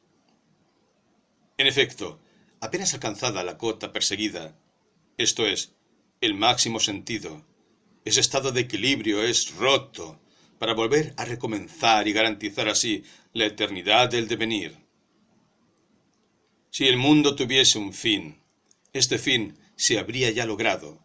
[1.56, 2.20] En efecto,
[2.60, 4.59] apenas alcanzada la cota perseguida,
[5.22, 5.74] esto es,
[6.20, 7.44] el máximo sentido,
[8.04, 10.20] ese estado de equilibrio es roto
[10.58, 14.76] para volver a recomenzar y garantizar así la eternidad del devenir.
[16.70, 18.40] Si el mundo tuviese un fin,
[18.92, 20.98] este fin se habría ya logrado.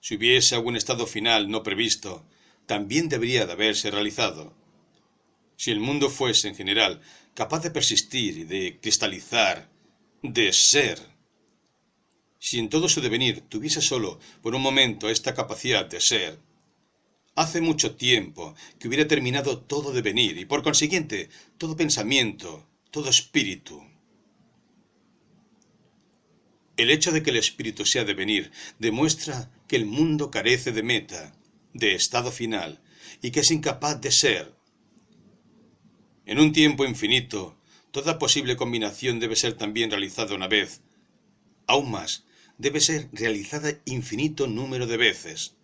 [0.00, 2.24] Si hubiese algún estado final no previsto,
[2.66, 4.54] también debería de haberse realizado.
[5.56, 7.00] Si el mundo fuese en general
[7.34, 9.68] capaz de persistir y de cristalizar,
[10.22, 11.17] de ser,
[12.38, 16.38] si en todo su devenir tuviese solo por un momento esta capacidad de ser,
[17.34, 23.82] hace mucho tiempo que hubiera terminado todo devenir y por consiguiente todo pensamiento, todo espíritu.
[26.76, 31.34] El hecho de que el espíritu sea devenir demuestra que el mundo carece de meta,
[31.74, 32.80] de estado final,
[33.20, 34.54] y que es incapaz de ser.
[36.24, 37.58] En un tiempo infinito,
[37.90, 40.82] toda posible combinación debe ser también realizada una vez.
[41.66, 42.24] Aún más,
[42.58, 45.56] debe ser realizada infinito número de veces.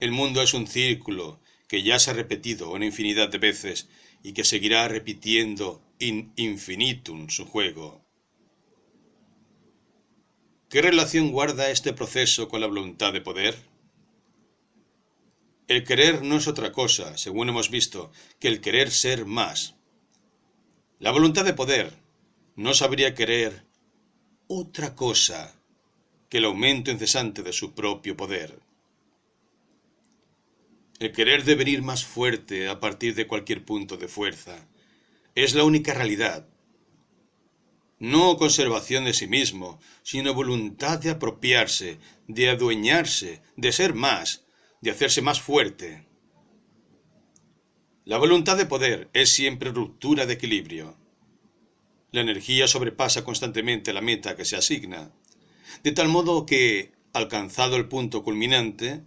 [0.00, 3.88] El mundo es un círculo que ya se ha repetido una infinidad de veces
[4.22, 8.04] y que seguirá repitiendo in infinitum su juego.
[10.68, 13.56] ¿Qué relación guarda este proceso con la voluntad de poder?
[15.68, 19.76] El querer no es otra cosa, según hemos visto, que el querer ser más.
[20.98, 21.92] La voluntad de poder
[22.56, 23.64] no sabría querer
[24.46, 25.54] otra cosa
[26.28, 28.58] que el aumento incesante de su propio poder.
[30.98, 34.68] El querer devenir más fuerte a partir de cualquier punto de fuerza
[35.34, 36.46] es la única realidad
[38.02, 44.44] no conservación de sí mismo, sino voluntad de apropiarse, de adueñarse, de ser más,
[44.80, 46.04] de hacerse más fuerte.
[48.04, 50.96] La voluntad de poder es siempre ruptura de equilibrio.
[52.12, 55.10] La energía sobrepasa constantemente la meta que se asigna,
[55.82, 59.02] de tal modo que, alcanzado el punto culminante,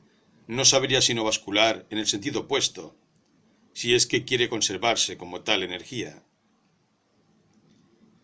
[0.47, 2.97] no sabría sino bascular en el sentido opuesto,
[3.73, 6.23] si es que quiere conservarse como tal energía.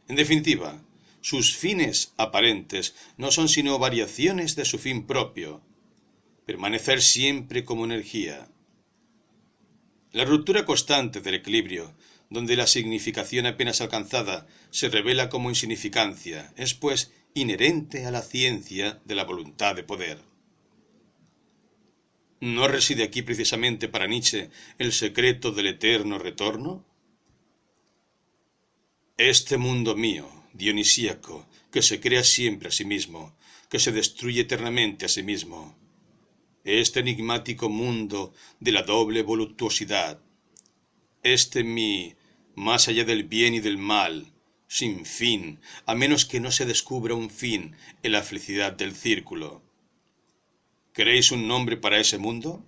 [0.08, 0.84] En definitiva,
[1.22, 5.62] sus fines aparentes no son sino variaciones de su fin propio,
[6.48, 8.50] permanecer siempre como energía.
[10.12, 11.94] La ruptura constante del equilibrio,
[12.32, 19.02] donde la significación apenas alcanzada se revela como insignificancia, es pues inherente a la ciencia
[19.04, 20.24] de la voluntad de poder.
[22.40, 26.86] ¿No reside aquí precisamente para Nietzsche el secreto del eterno retorno?
[29.18, 33.36] Este mundo mío, dionisíaco, que se crea siempre a sí mismo,
[33.70, 35.78] que se destruye eternamente a sí mismo.
[36.64, 40.22] Este enigmático mundo de la doble voluptuosidad.
[41.24, 42.16] Este mi,
[42.62, 44.32] más allá del bien y del mal,
[44.68, 49.64] sin fin, a menos que no se descubra un fin en la felicidad del círculo.
[50.94, 52.64] ¿Queréis un nombre para ese mundo?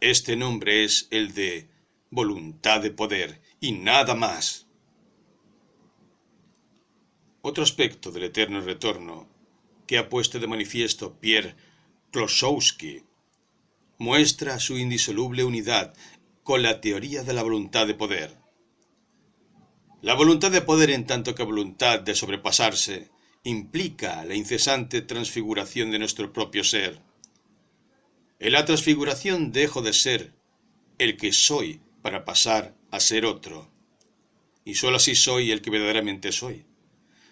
[0.00, 1.70] Este nombre es el de
[2.10, 4.66] voluntad de poder y nada más.
[7.40, 9.26] Otro aspecto del eterno retorno
[9.86, 11.56] que ha puesto de manifiesto Pierre
[12.10, 13.04] Klosowski
[13.96, 15.94] muestra su indisoluble unidad
[16.42, 18.45] con la teoría de la voluntad de poder.
[20.02, 23.10] La voluntad de poder en tanto que voluntad de sobrepasarse
[23.44, 27.00] implica la incesante transfiguración de nuestro propio ser.
[28.38, 30.34] En la transfiguración dejo de ser
[30.98, 33.70] el que soy para pasar a ser otro.
[34.66, 36.66] y sólo así soy el que verdaderamente soy,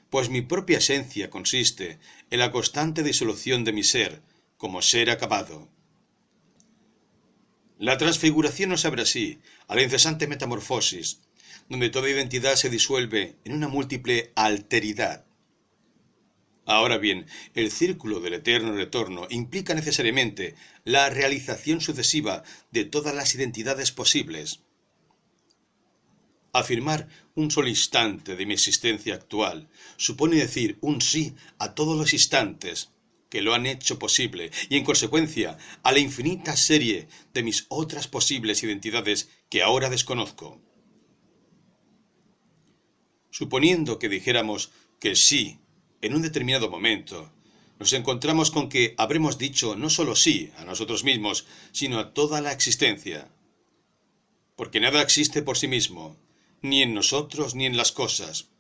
[0.09, 1.99] pues mi propia esencia consiste
[2.31, 4.23] en la constante disolución de mi ser
[4.57, 5.69] como ser acabado.
[7.79, 11.23] La transfiguración nos abre así a la incesante metamorfosis,
[11.69, 15.25] donde toda identidad se disuelve en una múltiple alteridad.
[16.67, 20.55] Ahora bien, el círculo del eterno retorno implica necesariamente
[20.85, 24.61] la realización sucesiva de todas las identidades posibles.
[26.55, 32.13] Afirmar un solo instante de mi existencia actual supone decir un sí a todos los
[32.13, 32.91] instantes
[33.29, 38.07] que lo han hecho posible y en consecuencia a la infinita serie de mis otras
[38.07, 40.63] posibles identidades que ahora desconozco.
[43.41, 44.71] Suponiendo que dijéramos
[45.01, 45.59] que sí
[46.03, 47.33] en un determinado momento,
[47.81, 52.41] nos encontramos con que habremos dicho no solo sí a nosotros mismos, sino a toda
[52.41, 53.29] la existencia.
[54.55, 56.17] Porque nada existe por sí mismo,
[56.63, 58.51] ni en nosotros ni en las cosas.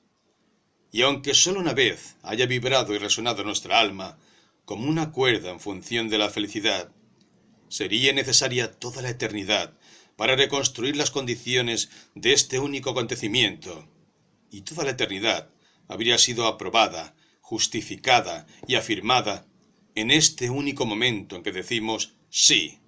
[0.90, 4.18] Y aunque solo una vez haya vibrado y resonado nuestra alma,
[4.64, 6.90] como una cuerda en función de la felicidad,
[7.68, 9.78] sería necesaria toda la eternidad
[10.16, 13.88] para reconstruir las condiciones de este único acontecimiento,
[14.50, 15.50] y toda la eternidad
[15.88, 19.46] habría sido aprobada justificada y afirmada
[19.94, 22.80] en este único momento en que decimos sí.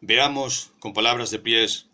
[0.00, 1.86] Veamos, con palabras de Pies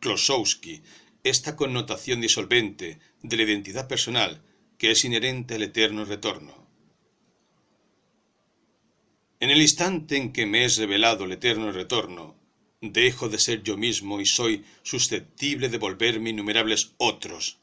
[0.00, 0.82] Klosowski,
[1.24, 4.42] esta connotación disolvente de la identidad personal
[4.78, 6.68] que es inherente al eterno retorno.
[9.40, 12.36] En el instante en que me es revelado el eterno retorno,
[12.80, 17.58] dejo de ser yo mismo y soy susceptible de volverme innumerables otros,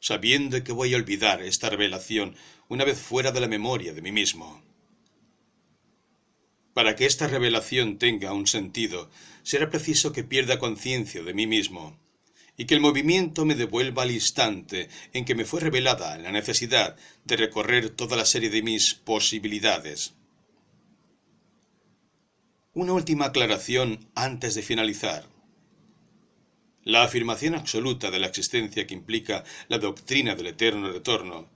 [0.00, 2.34] sabiendo que voy a olvidar esta revelación
[2.68, 4.62] una vez fuera de la memoria de mí mismo.
[6.72, 9.10] Para que esta revelación tenga un sentido,
[9.42, 11.98] será preciso que pierda conciencia de mí mismo,
[12.56, 16.96] y que el movimiento me devuelva al instante en que me fue revelada la necesidad
[17.24, 20.14] de recorrer toda la serie de mis posibilidades.
[22.80, 25.28] Una última aclaración antes de finalizar.
[26.84, 31.50] La afirmación absoluta de la existencia que implica la doctrina del eterno retorno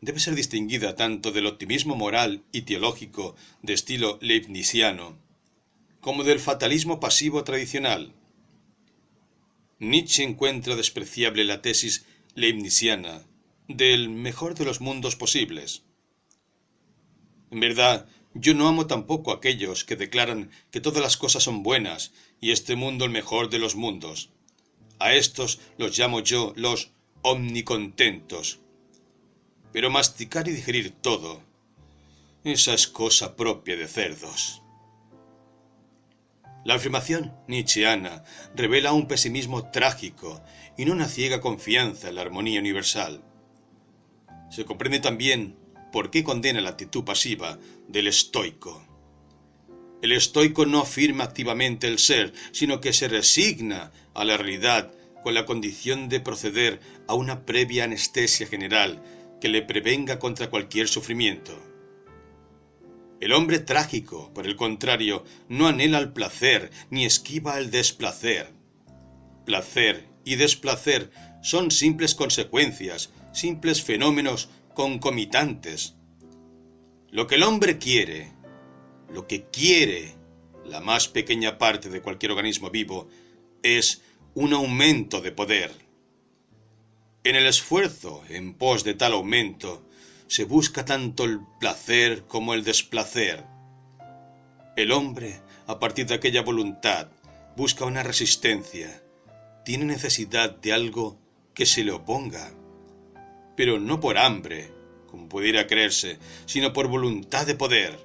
[0.00, 5.16] debe ser distinguida tanto del optimismo moral y teológico de estilo leibniziano
[6.00, 8.12] como del fatalismo pasivo tradicional.
[9.78, 13.22] Nietzsche encuentra despreciable la tesis leibniziana
[13.68, 15.84] del mejor de los mundos posibles.
[17.52, 18.08] En verdad,
[18.38, 22.50] yo no amo tampoco a aquellos que declaran que todas las cosas son buenas y
[22.50, 24.30] este mundo el mejor de los mundos.
[24.98, 28.60] A estos los llamo yo los omnicontentos.
[29.72, 31.42] Pero masticar y digerir todo,
[32.44, 34.62] esa es cosa propia de cerdos.
[36.64, 38.24] La afirmación nietzscheana
[38.54, 40.42] revela un pesimismo trágico
[40.76, 43.22] y no una ciega confianza en la armonía universal.
[44.50, 45.56] Se comprende también
[45.96, 48.86] por qué condena la actitud pasiva del estoico.
[50.02, 54.92] El estoico no afirma activamente el ser, sino que se resigna a la realidad
[55.24, 59.02] con la condición de proceder a una previa anestesia general
[59.40, 61.58] que le prevenga contra cualquier sufrimiento.
[63.22, 68.52] El hombre trágico, por el contrario, no anhela el placer ni esquiva el desplacer.
[69.46, 71.10] Placer y desplacer
[71.42, 75.96] son simples consecuencias, simples fenómenos concomitantes.
[77.10, 78.30] Lo que el hombre quiere,
[79.10, 80.14] lo que quiere
[80.66, 83.08] la más pequeña parte de cualquier organismo vivo
[83.62, 84.02] es
[84.34, 85.72] un aumento de poder.
[87.24, 89.82] En el esfuerzo en pos de tal aumento
[90.26, 93.46] se busca tanto el placer como el desplacer.
[94.76, 97.08] El hombre, a partir de aquella voluntad,
[97.56, 99.02] busca una resistencia,
[99.64, 101.18] tiene necesidad de algo
[101.54, 102.52] que se le oponga,
[103.56, 104.70] pero no por hambre,
[105.06, 107.98] como pudiera creerse, sino por voluntad de poder.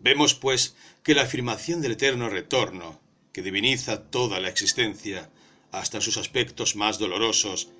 [0.00, 3.00] Vemos, pues, que la afirmación del eterno retorno,
[3.32, 5.30] que diviniza toda la existencia,
[5.72, 7.70] hasta sus aspectos más dolorosos,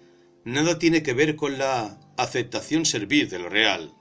[0.45, 3.95] nada tiene que ver con la aceptación servir de lo real.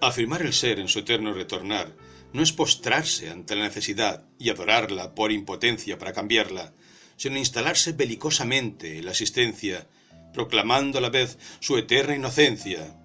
[0.00, 1.94] Afirmar el ser en su eterno retornar
[2.32, 6.74] no es postrarse ante la necesidad y adorarla por impotencia para cambiarla,
[7.16, 9.86] sino instalarse belicosamente en la existencia,
[10.32, 12.96] proclamando a la vez su eterna inocencia,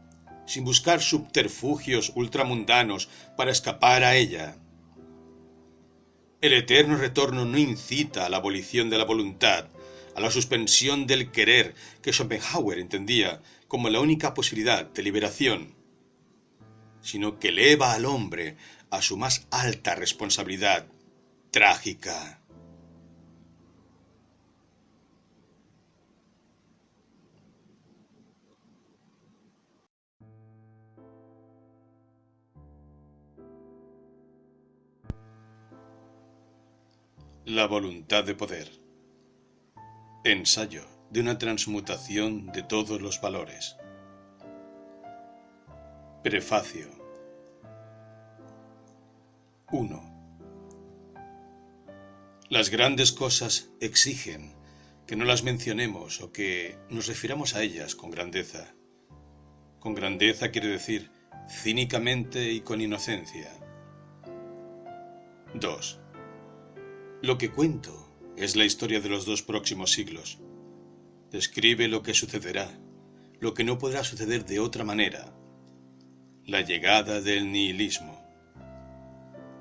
[0.45, 4.57] sin buscar subterfugios ultramundanos para escapar a ella.
[6.41, 9.67] El eterno retorno no incita a la abolición de la voluntad,
[10.15, 15.75] a la suspensión del querer que Schopenhauer entendía como la única posibilidad de liberación,
[17.01, 18.57] sino que eleva al hombre
[18.89, 20.87] a su más alta responsabilidad
[21.51, 22.38] trágica.
[37.49, 38.69] La voluntad de poder.
[40.23, 43.75] Ensayo de una transmutación de todos los valores.
[46.21, 46.89] Prefacio
[49.71, 50.45] 1.
[52.49, 54.53] Las grandes cosas exigen
[55.07, 58.75] que no las mencionemos o que nos refiramos a ellas con grandeza.
[59.79, 61.09] Con grandeza quiere decir
[61.49, 63.51] cínicamente y con inocencia.
[65.55, 65.99] 2.
[67.21, 70.39] Lo que cuento es la historia de los dos próximos siglos.
[71.31, 72.79] Describe lo que sucederá,
[73.41, 75.35] lo que no podrá suceder de otra manera.
[76.45, 78.17] La llegada del nihilismo.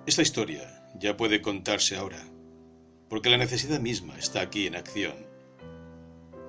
[0.06, 2.24] Esta historia ya puede contarse ahora,
[3.08, 5.16] porque la necesidad misma está aquí en acción.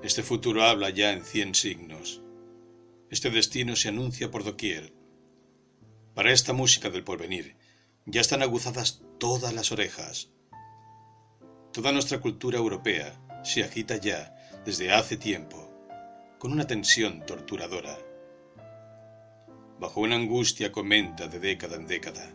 [0.04, 2.22] Este futuro habla ya en cien signos.
[3.10, 4.94] Este destino se anuncia por doquier.
[6.14, 7.56] Para esta música del porvenir
[8.06, 10.30] ya están aguzadas todas las orejas.
[11.72, 13.14] Toda nuestra cultura europea
[13.44, 15.70] se agita ya desde hace tiempo,
[16.40, 17.96] con una tensión torturadora.
[19.80, 22.28] Bajo una angustia comenta de década en década,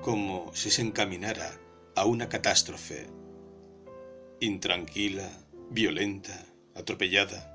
[0.00, 1.60] como si se encaminara
[1.94, 3.08] a una catástrofe,
[4.40, 5.28] intranquila,
[5.70, 7.50] violenta, atropellada,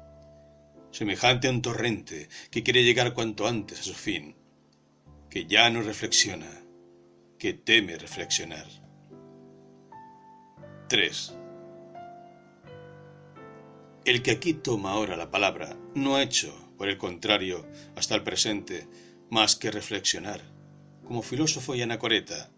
[0.91, 4.35] semejante a un torrente que quiere llegar cuanto antes a su fin,
[5.31, 6.61] que ya no reflexiona,
[7.39, 8.84] que teme reflexionar.
[10.87, 11.35] 3.
[14.05, 17.65] El que aquí toma ahora la palabra no ha hecho, por el contrario,
[17.95, 18.87] hasta el presente,
[19.31, 20.41] más que reflexionar,
[21.03, 22.51] como filósofo y anacoreta,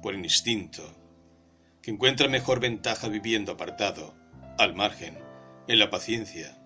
[0.00, 0.94] por instinto,
[1.82, 4.14] que encuentra mejor ventaja viviendo apartado,
[4.58, 5.18] al margen,
[5.66, 6.56] en la paciencia,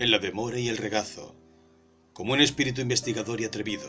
[0.00, 1.36] en la demora y el regazo,
[2.12, 3.88] como un espíritu investigador y atrevido,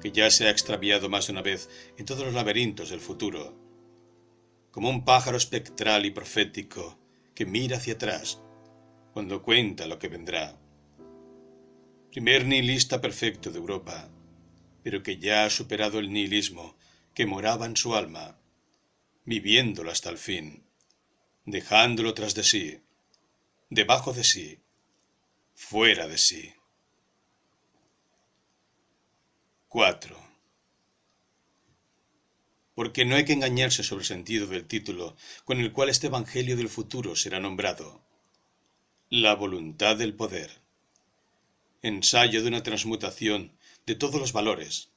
[0.00, 3.67] que ya se ha extraviado más de una vez en todos los laberintos del futuro,
[4.70, 6.98] como un pájaro espectral y profético
[7.34, 8.40] que mira hacia atrás
[9.12, 10.56] cuando cuenta lo que vendrá.
[12.10, 14.08] Primer nihilista perfecto de Europa,
[14.82, 16.76] pero que ya ha superado el nihilismo
[17.14, 18.38] que moraba en su alma,
[19.24, 20.64] viviéndolo hasta el fin,
[21.44, 22.80] dejándolo tras de sí,
[23.70, 24.60] debajo de sí,
[25.54, 26.54] fuera de sí.
[29.68, 30.27] 4.
[32.78, 36.56] Porque no hay que engañarse sobre el sentido del título con el cual este Evangelio
[36.56, 38.00] del futuro será nombrado.
[39.10, 40.60] La voluntad del poder.
[41.82, 43.50] Ensayo de una transmutación
[43.84, 44.90] de todos los valores.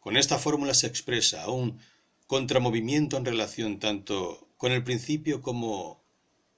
[0.00, 1.80] Con esta fórmula se expresa un
[2.26, 6.02] contramovimiento en relación tanto con el principio como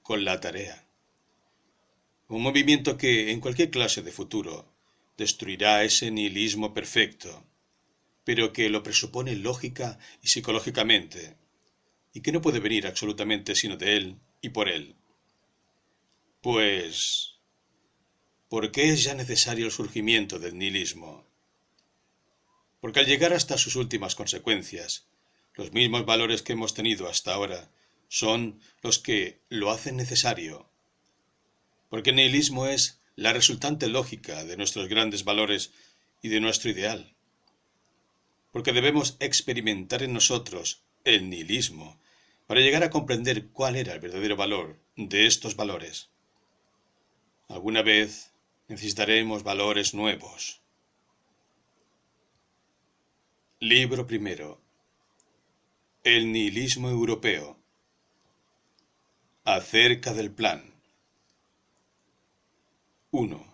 [0.03, 0.85] con la tarea.
[2.27, 4.67] Un movimiento que, en cualquier clase de futuro,
[5.17, 7.45] destruirá ese nihilismo perfecto,
[8.29, 11.39] pero que lo presupone lógica y psicológicamente,
[12.13, 14.97] y que no puede venir absolutamente sino de él y por él.
[16.43, 17.37] Pues,
[18.51, 21.27] ¿por qué es ya necesario el surgimiento del nihilismo?
[22.81, 25.07] Porque al llegar hasta sus últimas consecuencias,
[25.55, 27.71] los mismos valores que hemos tenido hasta ahora
[28.09, 30.71] son los que lo hacen necesario.
[31.89, 35.73] Porque el nihilismo es la resultante lógica de nuestros grandes valores
[36.21, 37.15] y de nuestro ideal.
[38.51, 41.99] Porque debemos experimentar en nosotros el nihilismo
[42.47, 46.11] para llegar a comprender cuál era el verdadero valor de estos valores.
[47.49, 48.33] Alguna vez
[48.69, 50.61] necesitaremos valores nuevos.
[53.61, 54.61] Libro primero.
[56.05, 57.59] El nihilismo europeo.
[59.45, 60.75] Acerca del plan.
[63.11, 63.48] 1.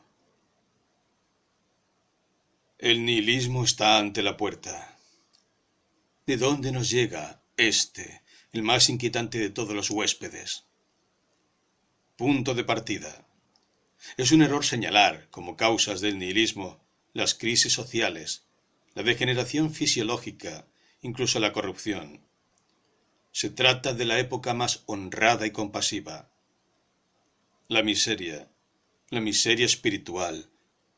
[2.84, 4.98] El nihilismo está ante la puerta.
[6.26, 8.20] ¿De dónde nos llega este,
[8.52, 10.64] el más inquietante de todos los huéspedes?
[12.18, 13.26] Punto de partida.
[14.18, 16.78] Es un error señalar como causas del nihilismo
[17.14, 18.42] las crisis sociales,
[18.94, 20.66] la degeneración fisiológica,
[21.00, 22.20] incluso la corrupción.
[23.32, 26.28] Se trata de la época más honrada y compasiva.
[27.68, 28.46] La miseria,
[29.08, 30.50] la miseria espiritual,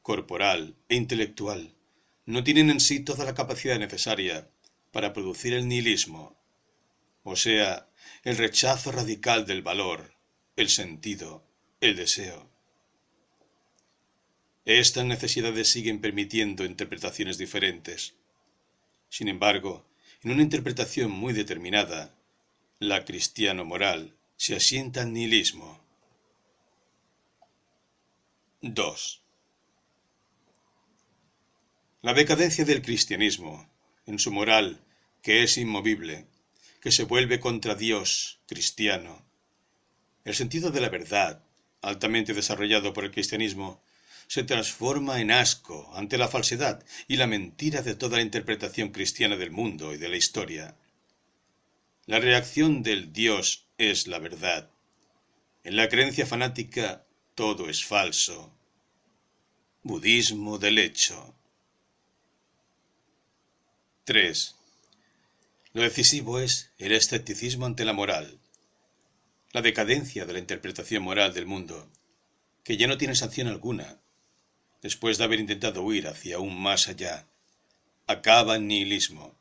[0.03, 1.76] corporal e intelectual
[2.27, 4.51] no tienen en sí toda la capacidad necesaria
[4.93, 6.37] para producir el nihilismo,
[7.22, 7.89] o sea,
[8.24, 10.12] el rechazo radical del valor,
[10.57, 11.45] el sentido,
[11.81, 12.51] el deseo.
[14.64, 18.14] Estas necesidades siguen permitiendo interpretaciones diferentes.
[19.09, 19.87] Sin embargo,
[20.22, 22.16] en una interpretación muy determinada,
[22.81, 25.81] la cristiano moral se asienta al nihilismo.
[28.62, 29.26] 2.
[32.03, 33.68] La decadencia del cristianismo,
[34.07, 34.84] en su moral,
[35.22, 36.26] que es inmovible,
[36.80, 39.24] que se vuelve contra Dios cristiano.
[40.24, 41.42] El sentido de la verdad,
[41.80, 43.82] altamente desarrollado por el cristianismo,
[44.28, 49.36] se transforma en asco ante la falsedad y la mentira de toda la interpretación cristiana
[49.36, 50.76] del mundo y de la historia.
[52.05, 54.70] La reacción del Dios es la verdad.
[55.64, 58.53] En la creencia fanática todo es falso.
[59.82, 61.34] Budismo del hecho.
[64.07, 64.55] 3.
[65.73, 68.39] Lo decisivo es el escepticismo ante la moral,
[69.51, 71.91] la decadencia de la interpretación moral del mundo,
[72.63, 73.99] que ya no tiene sanción alguna,
[74.81, 77.27] después de haber intentado huir hacia un más allá,
[78.07, 79.37] acaba en nihilismo.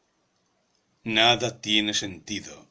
[1.04, 2.68] Nada tiene sentido.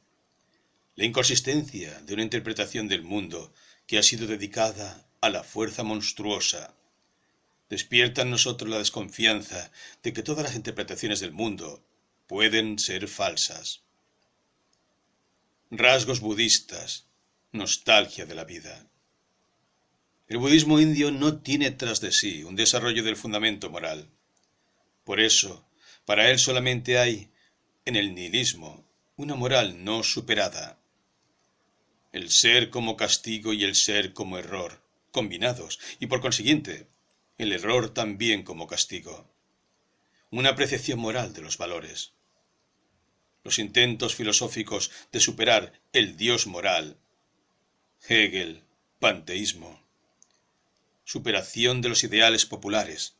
[0.97, 3.53] La inconsistencia de una interpretación del mundo
[3.87, 6.75] que ha sido dedicada a la fuerza monstruosa,
[7.69, 9.71] despierta en nosotros la desconfianza
[10.03, 11.83] de que todas las interpretaciones del mundo
[12.27, 13.81] pueden ser falsas.
[15.71, 17.05] Rasgos budistas,
[17.51, 18.87] nostalgia de la vida.
[20.27, 24.09] El budismo indio no tiene tras de sí un desarrollo del fundamento moral.
[25.03, 25.67] Por eso,
[26.05, 27.29] para él solamente hay,
[27.85, 28.85] en el nihilismo,
[29.17, 30.79] una moral no superada.
[32.11, 36.87] El ser como castigo y el ser como error, combinados, y por consiguiente,
[37.37, 39.29] el error también como castigo.
[40.31, 42.13] Una apreciación moral de los valores.
[43.43, 46.97] Los intentos filosóficos de superar el Dios moral.
[48.07, 48.63] Hegel,
[48.99, 49.81] panteísmo.
[51.03, 53.15] Superación de los ideales populares.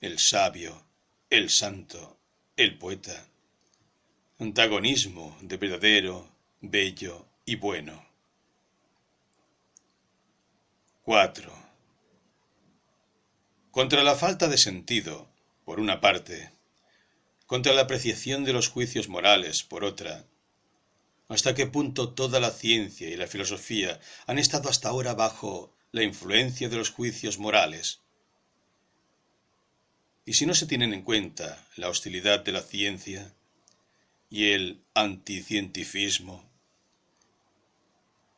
[0.00, 0.84] El sabio,
[1.30, 2.18] el santo,
[2.56, 3.26] el poeta.
[4.38, 6.28] Antagonismo de verdadero,
[6.60, 8.06] bello y bueno.
[11.02, 11.67] 4.
[13.78, 15.32] Contra la falta de sentido,
[15.64, 16.50] por una parte,
[17.46, 20.26] contra la apreciación de los juicios morales, por otra,
[21.28, 26.02] hasta qué punto toda la ciencia y la filosofía han estado hasta ahora bajo la
[26.02, 28.00] influencia de los juicios morales.
[30.24, 33.32] Y si no se tienen en cuenta la hostilidad de la ciencia
[34.28, 36.50] y el anticientifismo,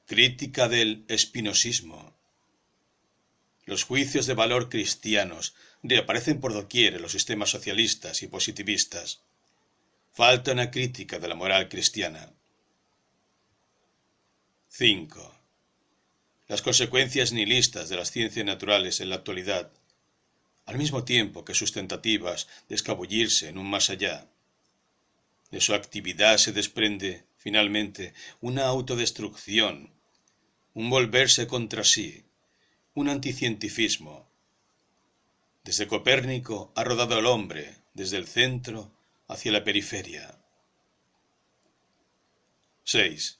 [0.04, 2.19] crítica del espinosismo,
[3.70, 5.54] los juicios de valor cristianos
[5.84, 9.20] reaparecen por doquier en los sistemas socialistas y positivistas.
[10.12, 12.32] Falta una crítica de la moral cristiana.
[14.70, 15.34] 5.
[16.48, 19.70] Las consecuencias nihilistas de las ciencias naturales en la actualidad,
[20.66, 24.26] al mismo tiempo que sus tentativas de escabullirse en un más allá.
[25.52, 29.92] De su actividad se desprende, finalmente, una autodestrucción,
[30.74, 32.24] un volverse contra sí,
[32.94, 34.28] un anticientifismo.
[35.62, 38.92] Desde Copérnico ha rodado el hombre desde el centro
[39.28, 40.36] hacia la periferia.
[42.84, 43.38] 6.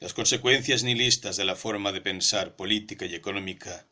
[0.00, 3.86] Las consecuencias nihilistas de la forma de pensar política y económica,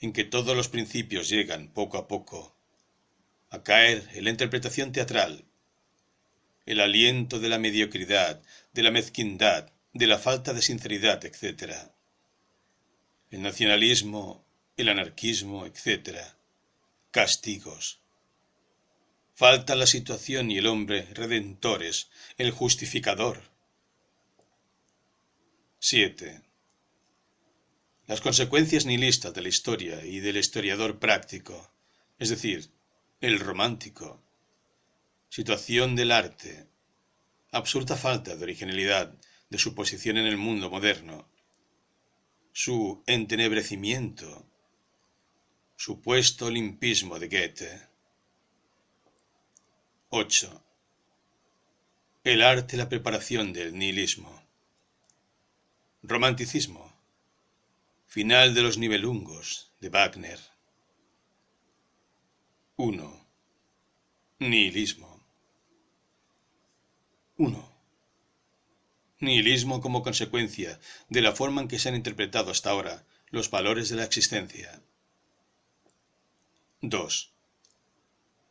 [0.00, 2.54] en que todos los principios llegan poco a poco
[3.50, 5.44] a caer en la interpretación teatral,
[6.66, 8.40] el aliento de la mediocridad,
[8.72, 11.97] de la mezquindad, de la falta de sinceridad, etc
[13.30, 14.44] el nacionalismo,
[14.76, 16.18] el anarquismo, etc.
[17.10, 17.98] Castigos.
[19.34, 23.42] Falta la situación y el hombre redentores, el justificador.
[25.78, 26.40] 7.
[28.06, 31.70] Las consecuencias nihilistas de la historia y del historiador práctico,
[32.18, 32.70] es decir,
[33.20, 34.22] el romántico.
[35.28, 36.66] Situación del arte.
[37.52, 39.14] Absurda falta de originalidad
[39.50, 41.28] de su posición en el mundo moderno
[42.60, 44.44] su entenebrecimiento,
[45.76, 47.88] supuesto limpismo de Goethe.
[50.08, 50.64] 8.
[52.24, 54.42] El arte y la preparación del nihilismo.
[56.02, 56.92] Romanticismo.
[58.08, 60.40] Final de los nivelungos de Wagner.
[62.74, 63.26] 1.
[64.40, 65.20] Nihilismo.
[67.36, 67.67] 1
[69.20, 73.88] nihilismo como consecuencia de la forma en que se han interpretado hasta ahora los valores
[73.88, 74.80] de la existencia.
[76.80, 77.32] 2.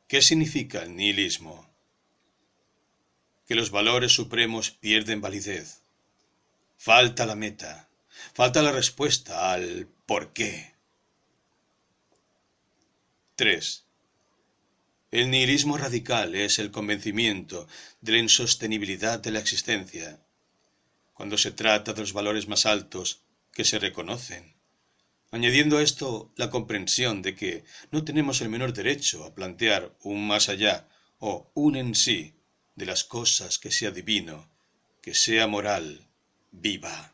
[0.08, 1.70] ¿Qué significa el nihilismo?
[3.48, 5.82] Que los valores supremos pierden validez.
[6.78, 7.90] Falta la meta,
[8.34, 10.76] falta la respuesta al por qué.
[13.36, 13.86] 3.
[15.12, 17.68] El nihilismo radical es el convencimiento
[18.02, 20.20] de la insostenibilidad de la existencia
[21.18, 24.56] cuando se trata de los valores más altos que se reconocen,
[25.32, 30.28] añadiendo a esto la comprensión de que no tenemos el menor derecho a plantear un
[30.28, 30.88] más allá
[31.18, 32.36] o un en sí
[32.76, 34.48] de las cosas que sea divino
[35.08, 36.06] que sea moral,
[36.52, 37.14] viva.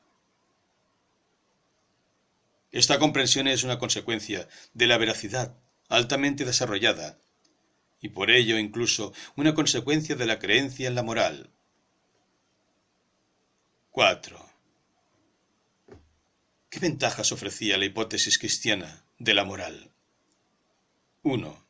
[2.71, 5.55] Esta comprensión es una consecuencia de la veracidad
[5.89, 7.19] altamente desarrollada
[8.01, 11.52] y por ello incluso una consecuencia de la creencia en la moral.
[13.93, 14.43] 4.
[16.67, 19.91] ¿Qué ventajas ofrecía la hipótesis cristiana de la moral?
[21.21, 21.67] 1.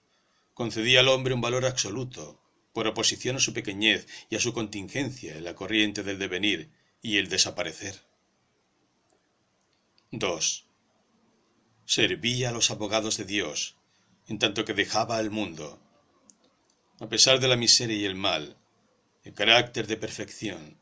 [0.54, 5.36] Concedía al hombre un valor absoluto, por oposición a su pequeñez y a su contingencia
[5.36, 6.72] en la corriente del devenir
[7.02, 8.00] y el desaparecer.
[10.12, 10.66] 2.
[11.84, 13.76] Servía a los abogados de Dios,
[14.30, 15.78] en tanto que dejaba al mundo,
[17.02, 18.56] a pesar de la miseria y el mal,
[19.26, 20.82] el carácter de perfección,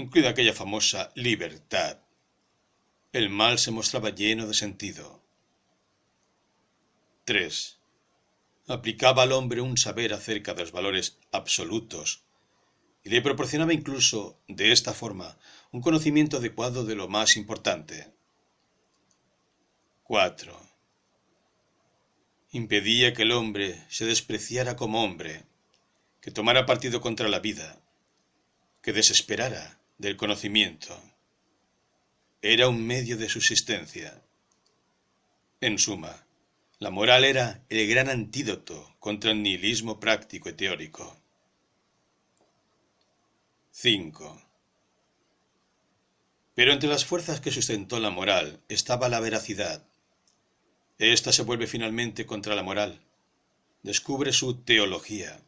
[0.00, 1.98] incluida aquella famosa libertad.
[3.12, 5.22] El mal se mostraba lleno de sentido.
[7.24, 7.78] 3.
[8.68, 12.22] Aplicaba al hombre un saber acerca de los valores absolutos
[13.02, 15.36] y le proporcionaba incluso, de esta forma,
[15.72, 18.12] un conocimiento adecuado de lo más importante.
[20.04, 20.68] 4
[22.50, 25.44] impedía que el hombre se despreciara como hombre,
[26.22, 27.78] que tomara partido contra la vida,
[28.80, 30.98] que desesperara del conocimiento.
[32.40, 34.22] Era un medio de subsistencia.
[35.60, 36.24] En suma,
[36.78, 41.20] la moral era el gran antídoto contra el nihilismo práctico y teórico.
[43.72, 44.42] 5.
[46.54, 49.84] Pero entre las fuerzas que sustentó la moral estaba la veracidad,
[50.98, 53.00] esta se vuelve finalmente contra la moral.
[53.82, 55.40] Descubre su teología,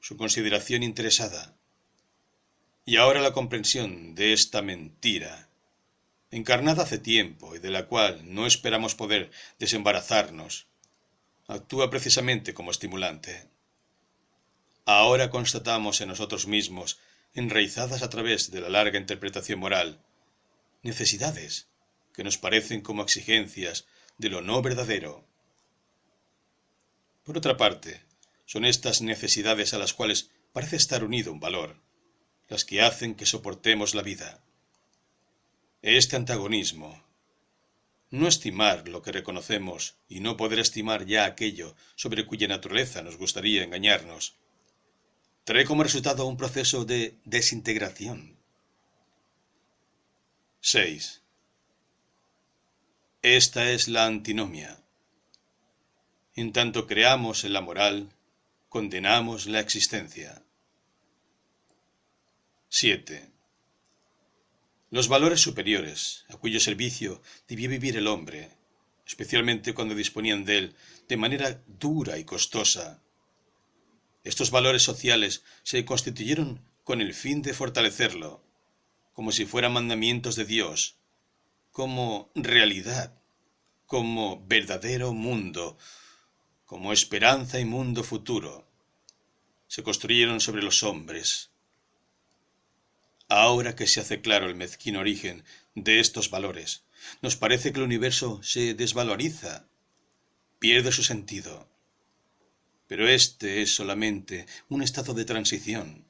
[0.00, 1.54] su consideración interesada.
[2.84, 5.48] Y ahora la comprensión de esta mentira,
[6.32, 9.30] encarnada hace tiempo y de la cual no esperamos poder
[9.60, 10.66] desembarazarnos,
[11.46, 13.48] actúa precisamente como estimulante.
[14.84, 16.98] Ahora constatamos en nosotros mismos,
[17.34, 20.00] enraizadas a través de la larga interpretación moral,
[20.82, 21.68] necesidades
[22.12, 23.86] que nos parecen como exigencias
[24.18, 25.24] de lo no verdadero.
[27.22, 28.02] Por otra parte,
[28.44, 31.81] son estas necesidades a las cuales parece estar unido un valor,
[32.52, 34.38] las que hacen que soportemos la vida.
[35.80, 37.02] Este antagonismo,
[38.10, 43.16] no estimar lo que reconocemos y no poder estimar ya aquello sobre cuya naturaleza nos
[43.16, 44.34] gustaría engañarnos,
[45.44, 48.36] trae como resultado un proceso de desintegración.
[50.60, 51.22] 6.
[53.22, 54.78] Esta es la antinomia.
[56.36, 58.12] En tanto creamos en la moral,
[58.68, 60.42] condenamos la existencia.
[62.74, 63.30] 7.
[64.88, 68.48] Los valores superiores, a cuyo servicio debía vivir el hombre,
[69.06, 73.02] especialmente cuando disponían de él de manera dura y costosa.
[74.24, 78.42] Estos valores sociales se constituyeron con el fin de fortalecerlo,
[79.12, 80.96] como si fueran mandamientos de Dios,
[81.72, 83.20] como realidad,
[83.84, 85.76] como verdadero mundo,
[86.64, 88.66] como esperanza y mundo futuro.
[89.68, 91.51] Se construyeron sobre los hombres.
[93.34, 95.42] Ahora que se hace claro el mezquino origen
[95.74, 96.84] de estos valores,
[97.22, 99.64] nos parece que el universo se desvaloriza,
[100.58, 101.66] pierde su sentido.
[102.88, 106.04] Pero este es solamente un estado de transición.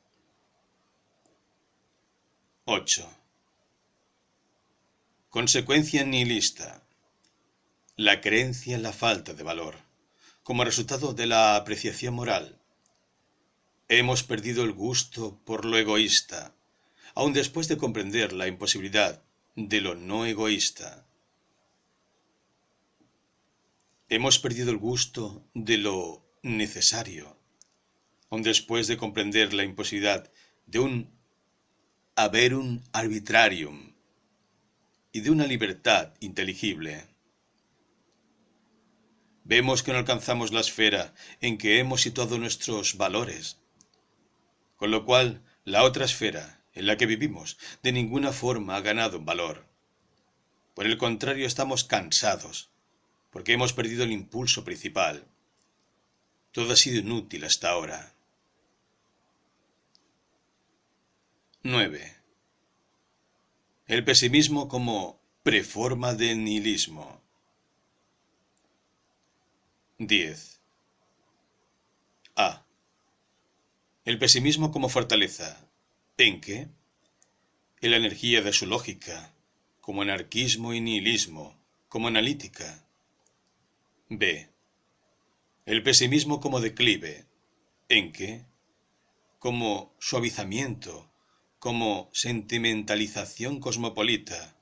[2.64, 3.09] 8.
[5.31, 6.83] Consecuencia nihilista.
[7.95, 9.77] La creencia en la falta de valor,
[10.43, 12.59] como resultado de la apreciación moral.
[13.87, 16.57] Hemos perdido el gusto por lo egoísta,
[17.14, 19.22] aun después de comprender la imposibilidad
[19.54, 21.06] de lo no egoísta.
[24.08, 27.36] Hemos perdido el gusto de lo necesario,
[28.30, 30.30] aun después de comprender la imposibilidad
[30.66, 31.10] de un
[32.14, 33.92] haberum arbitrarium
[35.12, 37.06] y de una libertad inteligible.
[39.44, 43.58] Vemos que no alcanzamos la esfera en que hemos situado nuestros valores,
[44.76, 49.18] con lo cual la otra esfera en la que vivimos de ninguna forma ha ganado
[49.18, 49.64] en valor.
[50.75, 52.70] Por el contrario, estamos cansados,
[53.31, 55.27] porque hemos perdido el impulso principal.
[56.53, 58.14] Todo ha sido inútil hasta ahora.
[61.62, 62.16] 9.
[63.87, 67.20] El pesimismo como preforma de nihilismo.
[69.99, 70.61] 10.
[72.37, 72.64] A.
[74.05, 75.68] El pesimismo como fortaleza.
[76.18, 76.68] ¿En qué?
[77.80, 79.32] En la energía de su lógica,
[79.80, 81.56] como anarquismo y nihilismo,
[81.88, 82.84] como analítica.
[84.08, 84.48] B.
[85.64, 87.24] El pesimismo como declive.
[87.88, 88.44] ¿En qué?
[89.38, 91.10] Como suavizamiento,
[91.58, 94.56] como sentimentalización cosmopolita,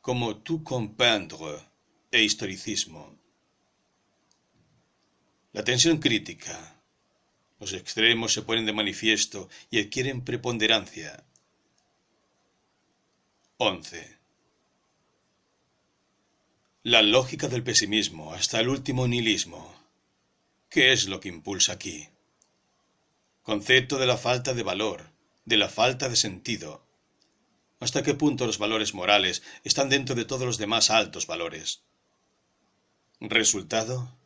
[0.00, 1.62] como tout comprendre
[2.10, 3.16] e historicismo.
[5.52, 6.79] La tensión crítica,
[7.60, 11.22] los extremos se ponen de manifiesto y adquieren preponderancia.
[13.58, 14.18] 11.
[16.82, 19.74] La lógica del pesimismo hasta el último nihilismo.
[20.70, 22.08] ¿Qué es lo que impulsa aquí?
[23.42, 25.10] Concepto de la falta de valor,
[25.44, 26.86] de la falta de sentido.
[27.80, 31.82] ¿Hasta qué punto los valores morales están dentro de todos los demás altos valores?
[33.20, 34.16] Resultado,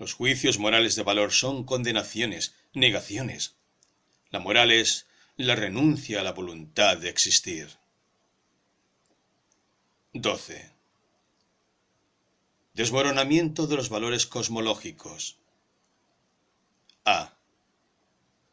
[0.00, 3.56] los juicios morales de valor son condenaciones, negaciones.
[4.30, 7.68] La moral es la renuncia a la voluntad de existir.
[10.14, 10.72] 12.
[12.72, 15.36] Desmoronamiento de los valores cosmológicos.
[17.04, 17.34] A.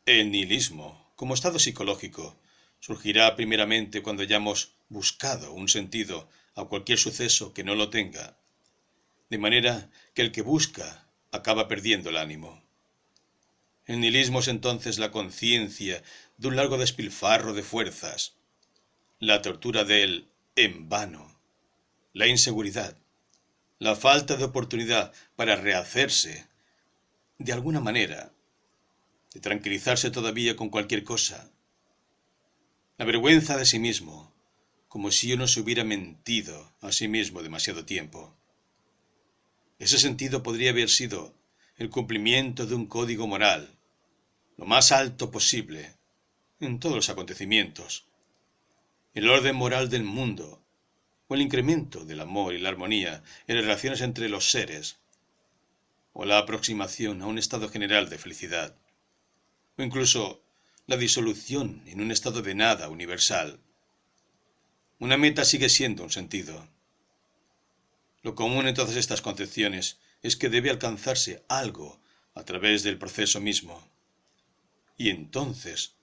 [0.06, 2.38] El nihilismo, como estado psicológico,
[2.82, 8.38] surgirá primeramente cuando hayamos buscado un sentido a cualquier suceso que no lo tenga,
[9.30, 11.07] de manera que el que busca
[11.38, 12.62] acaba perdiendo el ánimo.
[13.86, 16.04] El nihilismo es entonces la conciencia
[16.38, 18.36] de un largo despilfarro de fuerzas,
[19.20, 21.40] la tortura del en vano,
[22.14, 22.98] la inseguridad,
[23.80, 26.48] la falta de oportunidad para rehacerse.
[27.38, 28.32] De alguna manera,
[29.34, 31.50] de tranquilizarse todavía con cualquier cosa,
[32.98, 34.34] la vergüenza de sí mismo,
[34.88, 38.36] como si uno se hubiera mentido a sí mismo demasiado tiempo.
[39.80, 41.34] Ese sentido podría haber sido
[41.78, 43.78] el cumplimiento de un código moral,
[44.58, 45.94] lo más alto posible,
[46.60, 48.06] en todos los acontecimientos,
[49.14, 50.64] el orden moral del mundo,
[51.28, 54.98] o el incremento del amor y la armonía en las relaciones entre los seres,
[56.14, 58.76] o la aproximación a un estado general de felicidad,
[59.78, 60.42] o incluso
[60.88, 63.60] la disolución en un estado de nada universal.
[65.00, 66.68] Una meta sigue siendo un sentido.
[68.24, 72.02] Lo común en todas estas concepciones es que debe alcanzarse algo
[72.34, 73.88] a través del proceso mismo.
[74.98, 75.96] Y entonces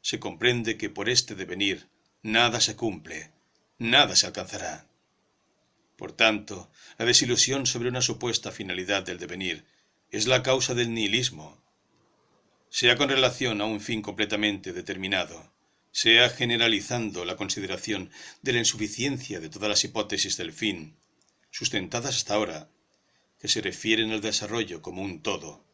[0.00, 1.88] se comprende que por este devenir
[2.22, 3.30] nada se cumple,
[3.78, 4.86] nada se alcanzará.
[5.96, 9.64] Por tanto, la desilusión sobre una supuesta finalidad del devenir
[10.10, 11.62] es la causa del nihilismo,
[12.68, 15.52] sea con relación a un fin completamente determinado,
[15.90, 18.10] sea generalizando la consideración
[18.40, 20.96] de la insuficiencia de todas las hipótesis del fin,
[21.52, 22.70] sustentadas hasta ahora,
[23.38, 25.64] que se refieren al desarrollo como un todo.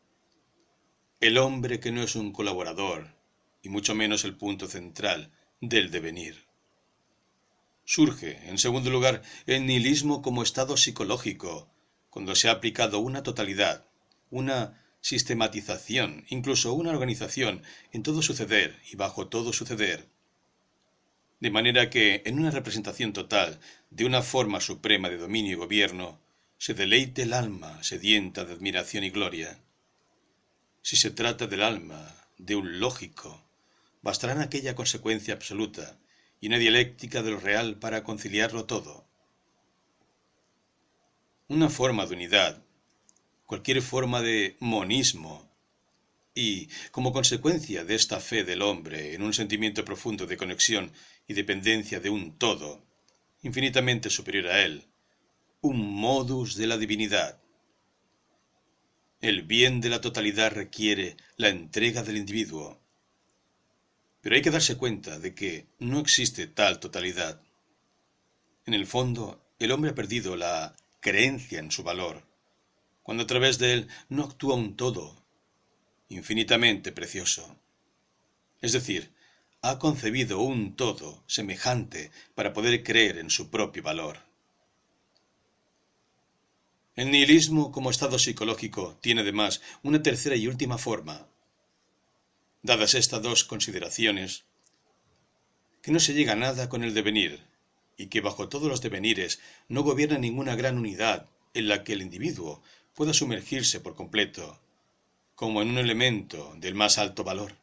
[1.21, 3.17] El hombre que no es un colaborador,
[3.63, 6.47] y mucho menos el punto central del devenir.
[7.85, 11.73] Surge, en segundo lugar, el nihilismo como estado psicológico,
[12.11, 13.87] cuando se ha aplicado una totalidad,
[14.31, 17.63] una sistematización, incluso una organización
[17.93, 20.09] en todo suceder y bajo todo suceder,
[21.41, 23.61] de manera que en una representación total
[23.91, 26.21] de una forma suprema de dominio y gobierno,
[26.59, 29.61] se deleite el alma sedienta de admiración y gloria.
[30.83, 33.45] Si se trata del alma de un lógico,
[34.03, 35.99] bastará aquella consecuencia absoluta
[36.41, 39.07] y una dialéctica de lo real para conciliarlo todo.
[41.49, 42.63] Una forma de unidad,
[43.47, 45.49] cualquier forma de monismo,
[46.35, 50.93] y, como consecuencia de esta fe del hombre en un sentimiento profundo de conexión
[51.27, 52.88] y dependencia de un todo,
[53.43, 54.87] infinitamente superior a él,
[55.61, 57.41] un modus de la divinidad.
[59.21, 62.81] El bien de la totalidad requiere la entrega del individuo.
[64.21, 67.41] Pero hay que darse cuenta de que no existe tal totalidad.
[68.67, 72.27] En el fondo, el hombre ha perdido la creencia en su valor,
[73.03, 75.25] cuando a través de él no actúa un todo
[76.09, 77.59] infinitamente precioso.
[78.61, 79.13] Es decir,
[79.61, 84.19] ha concebido un todo semejante para poder creer en su propio valor.
[86.95, 91.27] El nihilismo como estado psicológico tiene además una tercera y última forma.
[92.63, 94.45] Dadas estas dos consideraciones,
[95.83, 97.41] que no se llega a nada con el devenir,
[97.97, 102.03] y que bajo todos los devenires no gobierna ninguna gran unidad en la que el
[102.03, 102.63] individuo
[102.95, 104.61] pueda sumergirse por completo,
[105.35, 107.57] como en un elemento del más alto valor.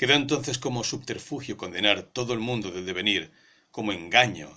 [0.00, 3.32] Queda entonces como subterfugio condenar todo el mundo del devenir,
[3.70, 4.48] como engaño,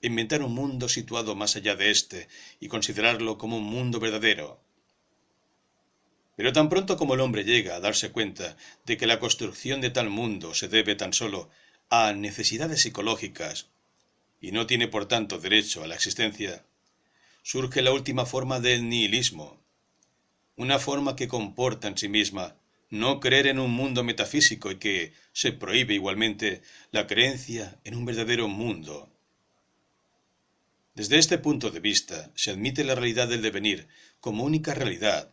[0.00, 2.28] inventar un mundo situado más allá de éste
[2.60, 4.58] y considerarlo como un mundo verdadero.
[6.34, 9.90] Pero tan pronto como el hombre llega a darse cuenta de que la construcción de
[9.90, 11.50] tal mundo se debe tan solo
[11.90, 13.66] a necesidades psicológicas
[14.40, 16.64] y no tiene por tanto derecho a la existencia,
[17.42, 19.60] surge la última forma del nihilismo,
[20.56, 22.56] una forma que comporta en sí misma
[22.90, 26.62] no creer en un mundo metafísico y que se prohíbe igualmente
[26.92, 29.10] la creencia en un verdadero mundo.
[30.94, 33.88] Desde este punto de vista se admite la realidad del devenir
[34.20, 35.30] como única realidad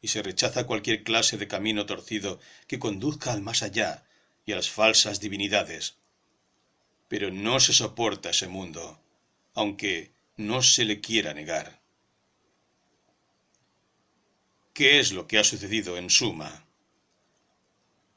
[0.00, 4.04] y se rechaza cualquier clase de camino torcido que conduzca al más allá
[4.46, 5.96] y a las falsas divinidades.
[7.08, 9.00] Pero no se soporta ese mundo,
[9.54, 11.80] aunque no se le quiera negar.
[14.72, 16.66] ¿Qué es lo que ha sucedido en suma?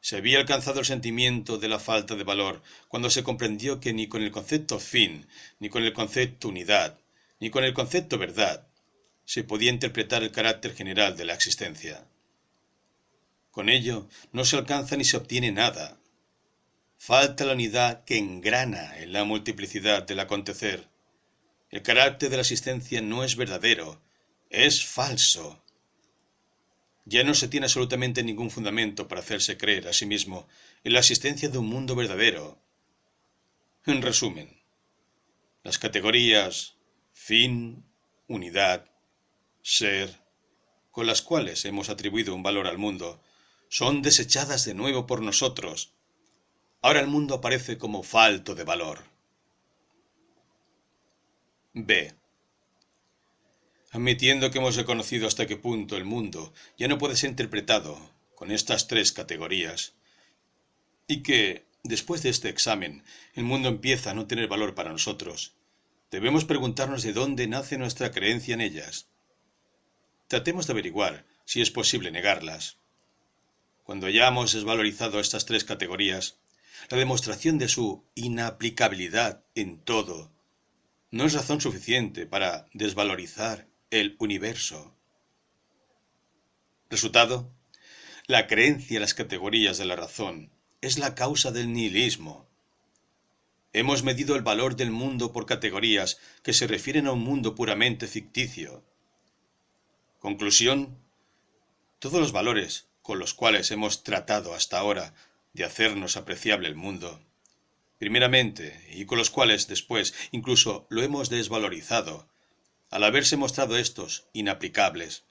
[0.04, 4.10] Se había alcanzado el sentimiento de la falta de valor cuando se comprendió que ni
[4.10, 5.26] con el concepto fin,
[5.60, 7.00] ni con el concepto unidad,
[7.40, 8.68] ni con el concepto verdad,
[9.24, 12.06] se podía interpretar el carácter general de la existencia.
[13.50, 15.98] Con ello no se alcanza ni se obtiene nada.
[16.98, 20.86] Falta la unidad que engrana en la multiplicidad del acontecer.
[21.70, 24.02] El carácter de la existencia no es verdadero,
[24.50, 25.63] es falso.
[27.06, 30.48] Ya no se tiene absolutamente ningún fundamento para hacerse creer a sí mismo
[30.84, 32.60] en la existencia de un mundo verdadero.
[33.86, 34.62] En resumen,
[35.64, 36.78] las categorías
[37.14, 37.86] fin,
[38.28, 38.86] unidad,
[39.62, 40.20] ser,
[40.92, 43.22] con las cuales hemos atribuido un valor al mundo,
[43.70, 45.94] son desechadas de nuevo por nosotros.
[46.82, 49.06] Ahora el mundo aparece como falto de valor.
[51.74, 52.14] B.
[53.94, 57.96] Admitiendo que hemos reconocido hasta qué punto el mundo ya no puede ser interpretado
[58.34, 59.94] con estas tres categorías,
[61.08, 63.04] y que, después de este examen,
[63.36, 65.54] el mundo empieza a no tener valor para nosotros,
[66.10, 69.10] debemos preguntarnos de dónde nace nuestra creencia en ellas.
[70.28, 72.78] Tratemos de averiguar si es posible negarlas.
[73.84, 76.40] Cuando hayamos desvalorizado estas tres categorías,
[76.90, 80.32] la demostración de su inaplicabilidad en todo
[81.12, 84.98] no es razón suficiente para desvalorizar el universo.
[86.90, 87.54] Resultado,
[88.26, 90.50] la creencia en las categorías de la razón
[90.82, 92.50] es la causa del nihilismo.
[93.72, 98.08] Hemos medido el valor del mundo por categorías que se refieren a un mundo puramente
[98.08, 98.84] ficticio.
[100.18, 100.98] Conclusión,
[102.00, 105.14] todos los valores con los cuales hemos tratado hasta ahora
[105.54, 107.22] de hacernos apreciable el mundo,
[108.00, 112.33] primeramente, y con los cuales después incluso lo hemos desvalorizado,
[112.94, 115.24] al haberse mostrado estos inaplicables.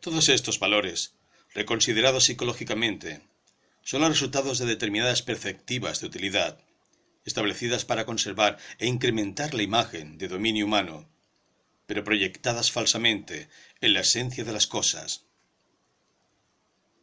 [0.00, 1.12] Todos estos valores,
[1.52, 3.20] reconsiderados psicológicamente,
[3.82, 6.58] son los resultados de determinadas perspectivas de utilidad,
[7.26, 11.06] establecidas para conservar e incrementar la imagen de dominio humano,
[11.84, 13.50] pero proyectadas falsamente
[13.82, 15.26] en la esencia de las cosas.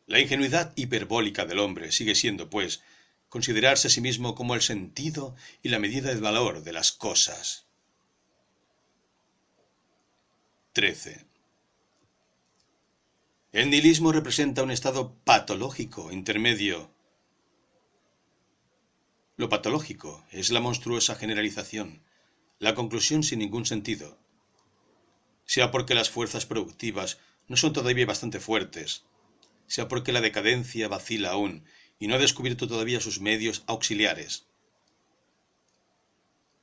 [0.08, 2.82] La ingenuidad hiperbólica del hombre sigue siendo, pues,
[3.30, 7.65] considerarse a sí mismo como el sentido y la medida del valor de las cosas.
[10.76, 11.26] 13.
[13.54, 16.92] El nihilismo representa un estado patológico intermedio.
[19.38, 22.04] Lo patológico es la monstruosa generalización,
[22.60, 24.18] la conclusión sin ningún sentido.
[25.46, 29.06] Sea porque las fuerzas productivas no son todavía bastante fuertes,
[29.68, 31.64] sea porque la decadencia vacila aún
[32.00, 34.46] y no ha descubierto todavía sus medios auxiliares.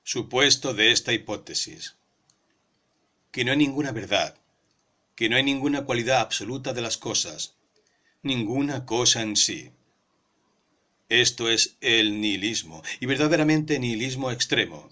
[0.03, 1.97] Supuesto de esta hipótesis
[3.33, 4.39] que no hay ninguna verdad,
[5.17, 7.57] que no hay ninguna cualidad absoluta de las cosas,
[8.23, 9.71] ninguna cosa en sí.
[11.09, 14.91] Esto es el nihilismo, y verdaderamente nihilismo extremo.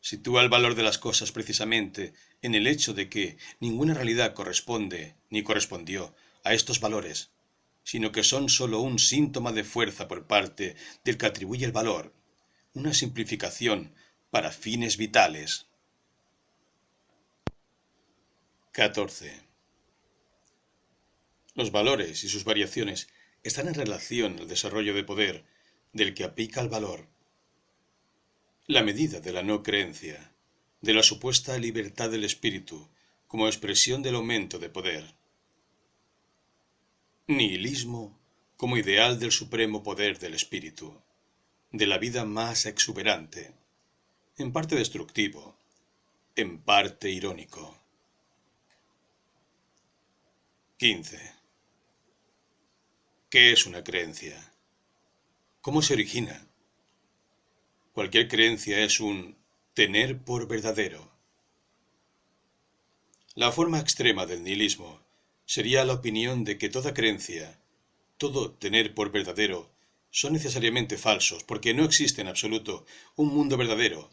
[0.00, 2.12] Sitúa el valor de las cosas precisamente
[2.42, 6.14] en el hecho de que ninguna realidad corresponde ni correspondió
[6.44, 7.30] a estos valores,
[7.82, 12.12] sino que son sólo un síntoma de fuerza por parte del que atribuye el valor,
[12.74, 13.94] una simplificación
[14.30, 15.66] para fines vitales.
[18.72, 19.38] 14.
[21.54, 23.08] Los valores y sus variaciones
[23.42, 25.44] están en relación al desarrollo de poder
[25.92, 27.06] del que aplica el valor.
[28.66, 30.32] La medida de la no creencia,
[30.80, 32.88] de la supuesta libertad del espíritu
[33.26, 35.04] como expresión del aumento de poder.
[37.26, 38.18] Nihilismo
[38.56, 40.98] como ideal del supremo poder del espíritu,
[41.72, 43.52] de la vida más exuberante,
[44.38, 45.58] en parte destructivo,
[46.36, 47.81] en parte irónico.
[50.82, 51.16] 15.
[53.30, 54.52] ¿Qué es una creencia?
[55.60, 56.44] ¿Cómo se origina?
[57.92, 59.36] Cualquier creencia es un
[59.74, 61.08] tener por verdadero.
[63.36, 65.00] La forma extrema del nihilismo
[65.46, 67.60] sería la opinión de que toda creencia,
[68.18, 69.70] todo tener por verdadero,
[70.10, 74.10] son necesariamente falsos, porque no existe en absoluto un mundo verdadero.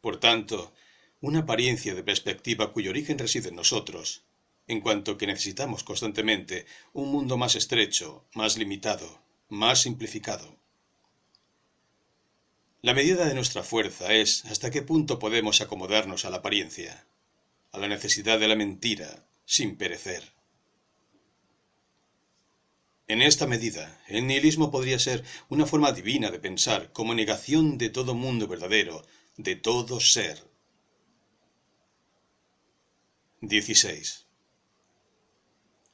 [0.00, 0.72] Por tanto,
[1.20, 4.22] una apariencia de perspectiva cuyo origen reside en nosotros,
[4.68, 10.56] en cuanto que necesitamos constantemente un mundo más estrecho, más limitado, más simplificado.
[12.82, 17.06] La medida de nuestra fuerza es hasta qué punto podemos acomodarnos a la apariencia,
[17.72, 20.32] a la necesidad de la mentira, sin perecer.
[23.08, 27.88] En esta medida, el nihilismo podría ser una forma divina de pensar como negación de
[27.88, 29.04] todo mundo verdadero,
[29.38, 30.46] de todo ser.
[33.40, 34.27] 16.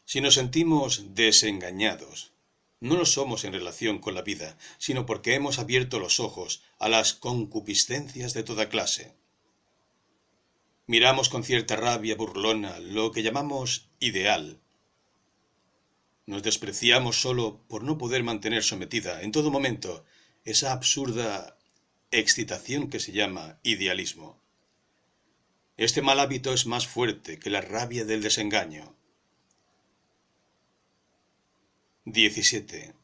[0.04, 2.32] Si nos sentimos desengañados,
[2.80, 6.88] no lo somos en relación con la vida, sino porque hemos abierto los ojos a
[6.88, 9.14] las concupiscencias de toda clase.
[10.86, 14.60] Miramos con cierta rabia burlona lo que llamamos ideal,
[16.26, 20.04] nos despreciamos solo por no poder mantener sometida en todo momento
[20.44, 21.58] esa absurda
[22.10, 24.40] excitación que se llama idealismo.
[25.76, 28.96] Este mal hábito es más fuerte que la rabia del desengaño.
[32.06, 32.94] 17.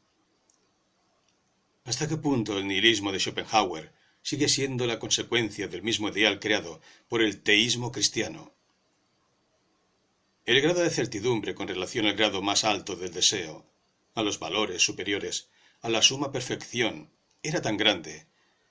[1.85, 6.83] ¿Hasta qué punto el nihilismo de Schopenhauer sigue siendo la consecuencia del mismo ideal creado
[7.09, 8.53] por el teísmo cristiano?
[10.45, 13.65] El grado de certidumbre con relación al grado más alto del deseo,
[14.15, 15.49] a los valores superiores,
[15.81, 17.11] a la suma perfección,
[17.43, 18.27] era tan grande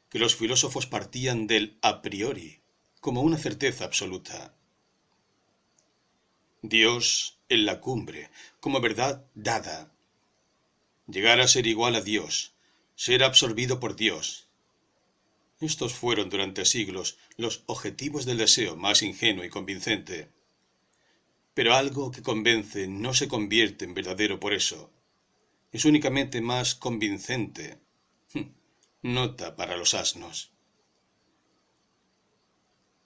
[0.10, 2.62] que los filósofos partían del a priori
[3.00, 4.54] como una certeza absoluta.
[6.62, 9.92] Dios en la cumbre, como verdad dada.
[11.12, 12.54] Llegar a ser igual a Dios,
[12.94, 14.48] ser absorbido por Dios.
[15.60, 20.30] Estos fueron durante siglos los objetivos del deseo más ingenuo y convincente.
[21.56, 24.94] Pero algo que convence no se convierte en verdadero por eso.
[25.72, 27.80] Es únicamente más convincente.
[28.34, 28.52] Hm,
[29.02, 30.52] nota para los asnos.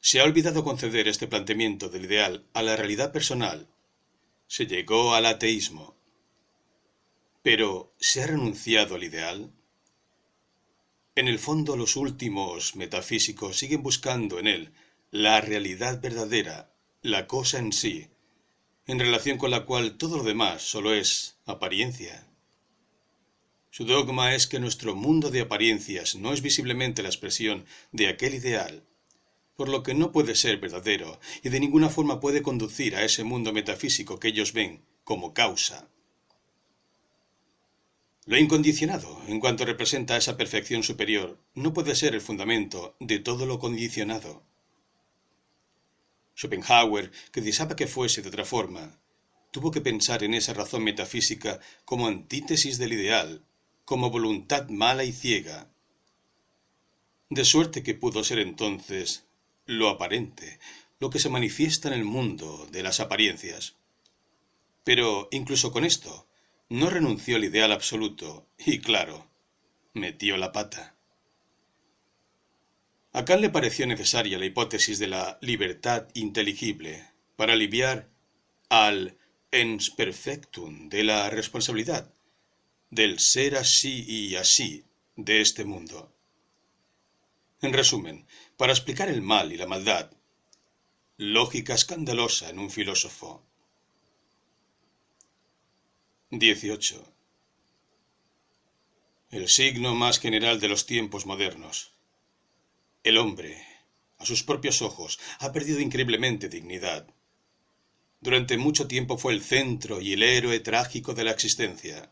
[0.02, 3.70] Se ha olvidado conceder este planteamiento del ideal a la realidad personal.
[4.48, 6.03] Se llegó al ateísmo.
[7.44, 9.52] Pero, ¿se ha renunciado al ideal?
[11.14, 14.74] En el fondo los últimos metafísicos siguen buscando en él
[15.12, 18.08] la realidad verdadera, la cosa en sí,
[18.88, 22.26] en relación con la cual todo lo demás solo es apariencia.
[23.72, 28.36] Su dogma es que nuestro mundo de apariencias no es visiblemente la expresión de aquel
[28.36, 28.86] ideal,
[29.58, 33.26] por lo que no puede ser verdadero y de ninguna forma puede conducir a ese
[33.26, 35.90] mundo metafísico que ellos ven como causa.
[38.26, 43.46] Lo incondicionado, en cuanto representa esa perfección superior, no puede ser el fundamento de todo
[43.46, 44.44] lo condicionado.
[46.34, 48.98] Schopenhauer, que deseaba que fuese de otra forma,
[49.52, 53.44] tuvo que pensar en esa razón metafísica como antítesis del ideal,
[53.84, 55.70] como voluntad mala y ciega.
[57.30, 59.26] De suerte que pudo ser entonces
[59.66, 60.60] lo aparente,
[61.00, 63.76] lo que se manifiesta en el mundo de las apariencias.
[64.86, 66.26] Pero incluso con esto,
[66.70, 69.30] no renunció al ideal absoluto y, claro,
[69.94, 70.96] metió la pata.
[73.12, 78.10] A Kant le pareció necesaria la hipótesis de la libertad inteligible para aliviar
[78.70, 79.18] al
[79.52, 82.12] ens perfectum de la responsabilidad,
[82.90, 84.84] del ser así y así
[85.16, 86.12] de este mundo.
[87.62, 88.26] En resumen,
[88.58, 90.12] para explicar el mal y la maldad,
[91.18, 93.46] lógica escandalosa en un filósofo.
[96.40, 97.14] 18.
[99.30, 101.94] El signo más general de los tiempos modernos
[103.04, 103.62] el hombre,
[104.18, 107.06] a sus propios ojos, ha perdido increíblemente dignidad.
[108.22, 112.10] Durante mucho tiempo fue el centro y el héroe trágico de la existencia.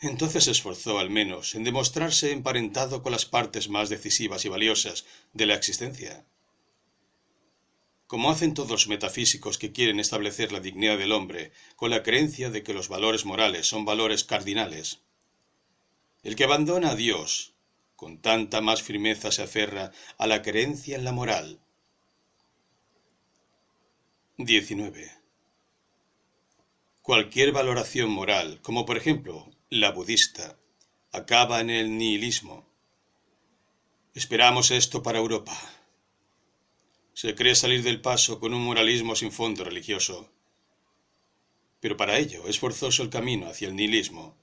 [0.00, 5.04] Entonces se esforzó, al menos, en demostrarse emparentado con las partes más decisivas y valiosas
[5.32, 6.24] de la existencia.
[8.14, 12.48] Como hacen todos los metafísicos que quieren establecer la dignidad del hombre con la creencia
[12.48, 15.00] de que los valores morales son valores cardinales.
[16.22, 17.54] El que abandona a Dios,
[17.96, 21.58] con tanta más firmeza se aferra a la creencia en la moral.
[24.36, 25.10] 19.
[27.02, 30.56] Cualquier valoración moral, como por ejemplo la budista,
[31.10, 32.64] acaba en el nihilismo.
[34.14, 35.58] Esperamos esto para Europa.
[37.14, 40.30] Se cree salir del paso con un moralismo sin fondo religioso.
[41.80, 44.36] Pero para ello es forzoso el camino hacia el nihilismo.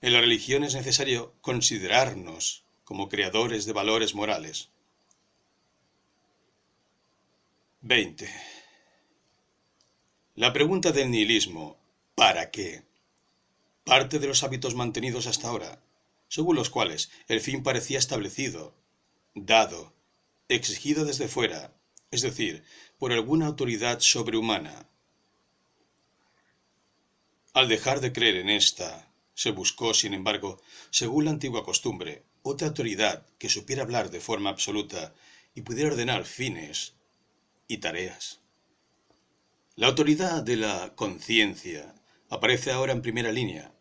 [0.00, 4.68] En la religión es necesario considerarnos como creadores de valores morales.
[7.82, 8.28] 20.
[10.34, 11.78] La pregunta del nihilismo,
[12.16, 12.82] ¿para qué?
[13.84, 15.80] Parte de los hábitos mantenidos hasta ahora,
[16.26, 18.74] según los cuales el fin parecía establecido,
[19.34, 19.94] dado,
[20.48, 21.74] exigido desde fuera,
[22.10, 22.64] es decir,
[22.98, 24.88] por alguna autoridad sobrehumana.
[27.54, 30.60] Al dejar de creer en esta, se buscó, sin embargo,
[30.90, 35.14] según la antigua costumbre, otra autoridad que supiera hablar de forma absoluta
[35.54, 36.94] y pudiera ordenar fines
[37.68, 38.40] y tareas.
[39.76, 41.94] La autoridad de la conciencia
[42.28, 43.72] aparece ahora en primera línea,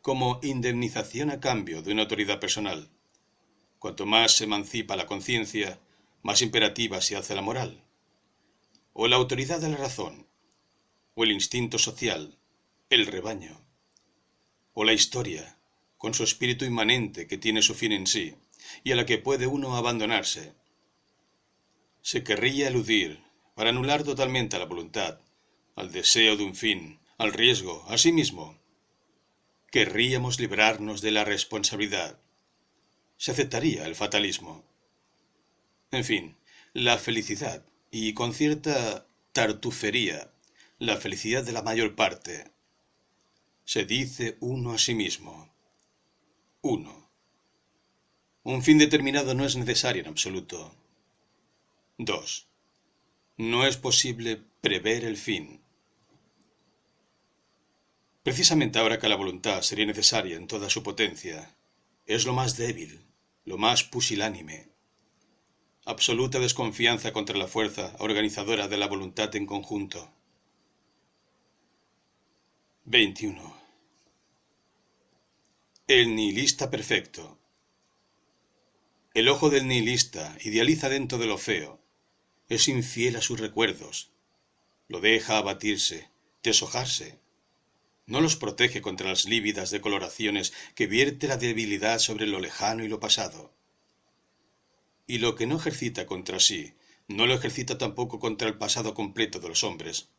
[0.00, 2.88] como indemnización a cambio de una autoridad personal.
[3.78, 5.78] Cuanto más se emancipa la conciencia,
[6.28, 7.82] más imperativa se hace la moral.
[8.92, 10.26] O la autoridad de la razón,
[11.14, 12.36] o el instinto social,
[12.90, 13.64] el rebaño,
[14.74, 15.58] o la historia,
[15.96, 18.34] con su espíritu inmanente que tiene su fin en sí,
[18.84, 20.52] y a la que puede uno abandonarse.
[22.02, 23.24] Se querría eludir,
[23.54, 25.22] para anular totalmente a la voluntad,
[25.76, 28.58] al deseo de un fin, al riesgo, a sí mismo.
[29.70, 32.20] Querríamos librarnos de la responsabilidad.
[33.16, 34.68] Se aceptaría el fatalismo.
[35.90, 36.36] En fin,
[36.74, 40.30] la felicidad, y con cierta tartufería,
[40.78, 42.52] la felicidad de la mayor parte,
[43.64, 45.50] se dice uno a sí mismo.
[46.60, 47.10] Uno.
[48.42, 50.74] Un fin determinado no es necesario en absoluto.
[51.98, 52.48] 2.
[53.38, 55.62] No es posible prever el fin.
[58.22, 61.56] Precisamente ahora que la voluntad sería necesaria en toda su potencia,
[62.04, 63.06] es lo más débil,
[63.44, 64.68] lo más pusilánime.
[65.88, 70.12] Absoluta desconfianza contra la fuerza organizadora de la voluntad en conjunto.
[72.84, 73.56] 21.
[75.86, 77.38] El nihilista perfecto.
[79.14, 81.80] El ojo del nihilista idealiza dentro de lo feo,
[82.50, 84.10] es infiel a sus recuerdos,
[84.88, 86.10] lo deja abatirse,
[86.42, 87.18] deshojarse,
[88.04, 92.88] no los protege contra las lívidas decoloraciones que vierte la debilidad sobre lo lejano y
[92.88, 93.57] lo pasado.
[95.08, 96.74] Y lo que no ejercita contra sí,
[97.08, 100.10] no lo ejercita tampoco contra el pasado completo de los hombres.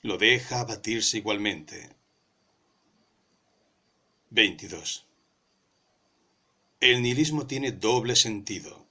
[0.00, 1.90] Lo deja abatirse igualmente.
[4.30, 5.04] 22.
[6.80, 8.86] El nihilismo tiene doble sentido.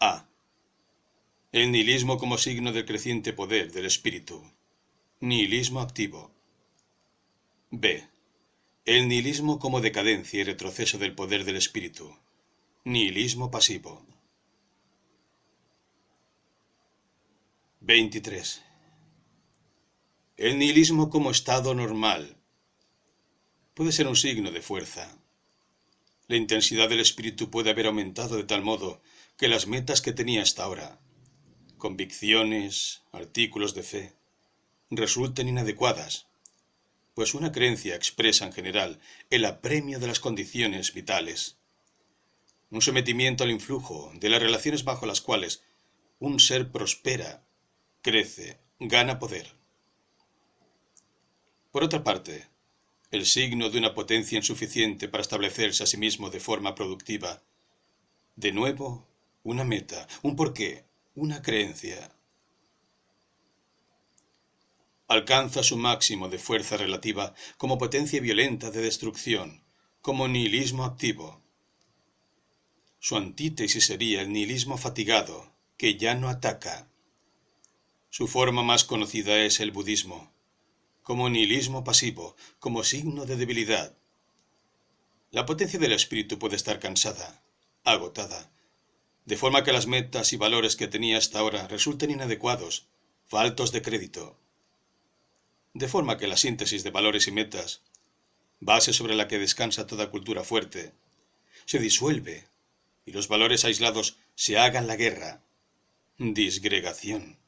[0.00, 0.28] A.
[1.50, 4.44] El nihilismo como signo del creciente poder del espíritu.
[5.20, 6.30] Nihilismo activo.
[7.70, 8.06] B.
[8.84, 12.14] El nihilismo como decadencia y retroceso del poder del espíritu.
[12.84, 14.06] Nihilismo pasivo.
[17.80, 18.62] 23.
[20.38, 22.38] El nihilismo como estado normal.
[23.74, 25.14] Puede ser un signo de fuerza.
[26.26, 29.02] La intensidad del espíritu puede haber aumentado de tal modo
[29.36, 30.98] que las metas que tenía hasta ahora,
[31.76, 34.14] convicciones, artículos de fe,
[34.88, 36.28] resulten inadecuadas,
[37.12, 41.59] pues una creencia expresa en general el apremio de las condiciones vitales,
[42.70, 45.62] un sometimiento al influjo de las relaciones bajo las cuales
[46.18, 47.44] un ser prospera,
[48.02, 49.54] crece, gana poder.
[51.70, 52.46] Por otra parte,
[53.10, 57.42] el signo de una potencia insuficiente para establecerse a sí mismo de forma productiva.
[58.36, 59.06] De nuevo,
[59.42, 60.84] una meta, un porqué,
[61.14, 62.12] una creencia,
[65.10, 69.64] alcanza su máximo de fuerza relativa como potencia violenta de destrucción,
[70.00, 71.39] como nihilismo activo.
[73.00, 76.86] Su antítesis sería el nihilismo fatigado, que ya no ataca.
[78.10, 80.32] Su forma más conocida es el budismo,
[81.02, 83.96] como nihilismo pasivo, como signo de debilidad.
[85.32, 87.42] La potencia del espíritu puede estar cansada,
[87.82, 88.52] agotada,
[89.24, 92.86] de forma que las metas y valores que tenía hasta ahora resulten inadecuados,
[93.26, 94.38] faltos de crédito
[95.74, 97.82] de forma que la síntesis de valores y metas,
[98.58, 100.92] base sobre la que descansa toda cultura fuerte,
[101.64, 102.48] se disuelve
[103.10, 105.42] y los valores aislados se hagan la guerra,
[106.16, 107.40] disgregación.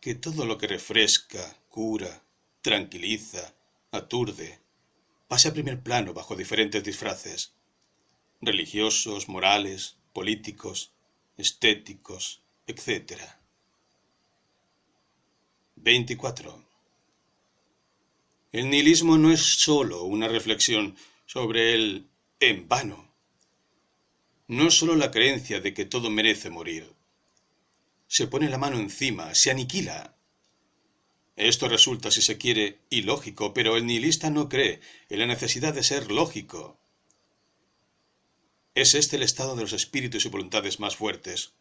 [0.00, 2.22] Que todo lo que refresca, cura,
[2.62, 3.54] tranquiliza,
[3.90, 4.58] aturde,
[5.28, 7.52] pase a primer plano bajo diferentes disfraces,
[8.40, 10.94] religiosos, morales, políticos,
[11.36, 13.20] estéticos, etc.
[15.76, 16.64] 24.
[18.52, 20.96] El nihilismo no es sólo una reflexión
[21.26, 22.08] sobre el
[22.40, 23.09] en vano.
[24.50, 26.92] No es sólo la creencia de que todo merece morir.
[28.08, 30.16] Se pone la mano encima, se aniquila.
[31.36, 35.84] Esto resulta, si se quiere, ilógico, pero el nihilista no cree en la necesidad de
[35.84, 36.80] ser lógico.
[38.74, 41.52] Es este el estado de los espíritus y voluntades más fuertes,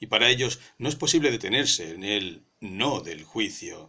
[0.00, 3.88] y para ellos no es posible detenerse en el no del juicio.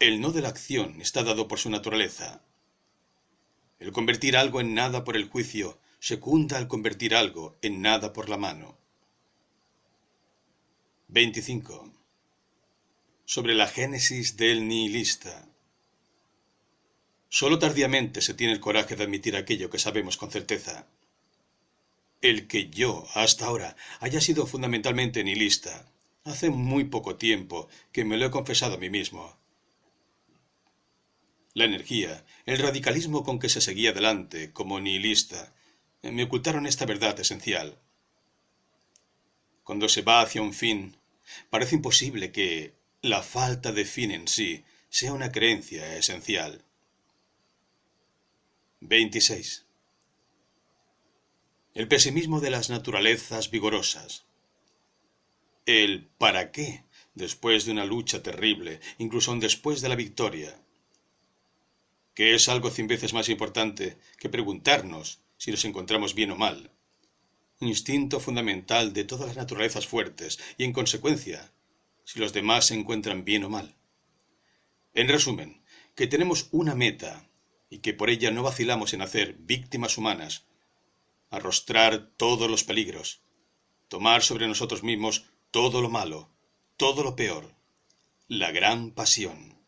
[0.00, 2.42] El no de la acción está dado por su naturaleza.
[3.78, 8.28] El convertir algo en nada por el juicio secunda al convertir algo en nada por
[8.28, 8.78] la mano.
[11.08, 11.92] 25.
[13.24, 15.48] Sobre la génesis del nihilista.
[17.28, 20.86] Solo tardíamente se tiene el coraje de admitir aquello que sabemos con certeza.
[22.20, 25.90] El que yo, hasta ahora, haya sido fundamentalmente nihilista,
[26.24, 29.36] hace muy poco tiempo que me lo he confesado a mí mismo.
[31.54, 35.52] La energía, el radicalismo con que se seguía adelante como nihilista,
[36.02, 37.78] me ocultaron esta verdad esencial.
[39.64, 40.96] Cuando se va hacia un fin,
[41.50, 46.64] parece imposible que la falta de fin en sí sea una creencia esencial.
[48.80, 49.66] 26.
[51.74, 54.24] El pesimismo de las naturalezas vigorosas.
[55.66, 56.84] El para qué
[57.14, 60.58] después de una lucha terrible, incluso aún después de la victoria.
[62.14, 66.70] Que es algo cien veces más importante que preguntarnos si nos encontramos bien o mal
[67.60, 71.52] instinto fundamental de todas las naturalezas fuertes y, en consecuencia,
[72.04, 73.76] si los demás se encuentran bien o mal.
[74.94, 75.62] En resumen,
[75.94, 77.28] que tenemos una meta
[77.68, 80.46] y que por ella no vacilamos en hacer víctimas humanas,
[81.30, 83.20] arrostrar todos los peligros,
[83.88, 86.30] tomar sobre nosotros mismos todo lo malo,
[86.76, 87.54] todo lo peor,
[88.28, 89.58] la gran pasión.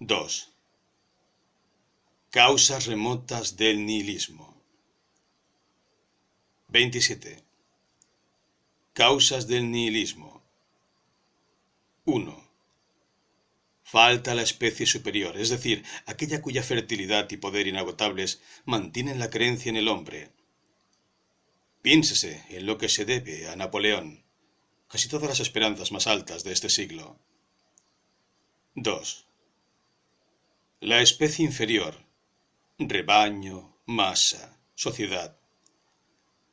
[0.00, 0.55] 2.
[2.36, 4.62] Causas remotas del nihilismo.
[6.68, 7.42] 27.
[8.92, 10.42] Causas del nihilismo.
[12.04, 12.50] 1.
[13.84, 19.70] Falta la especie superior, es decir, aquella cuya fertilidad y poder inagotables mantienen la creencia
[19.70, 20.30] en el hombre.
[21.80, 24.26] Piénsese en lo que se debe a Napoleón,
[24.88, 27.18] casi todas las esperanzas más altas de este siglo.
[28.74, 29.26] 2.
[30.80, 32.05] La especie inferior,
[32.78, 35.38] rebaño, masa, sociedad,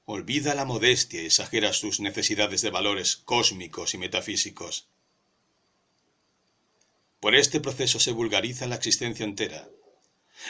[0.05, 4.87] olvida la modestia y exagera sus necesidades de valores cósmicos y metafísicos.
[7.19, 9.67] Por este proceso se vulgariza la existencia entera,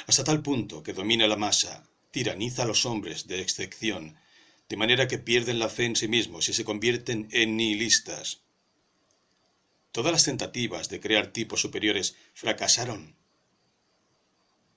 [0.05, 4.17] hasta tal punto que domina la masa, tiraniza a los hombres de excepción,
[4.69, 8.41] de manera que pierden la fe en sí mismos y se convierten en nihilistas.
[9.91, 13.15] Todas las tentativas de crear tipos superiores fracasaron.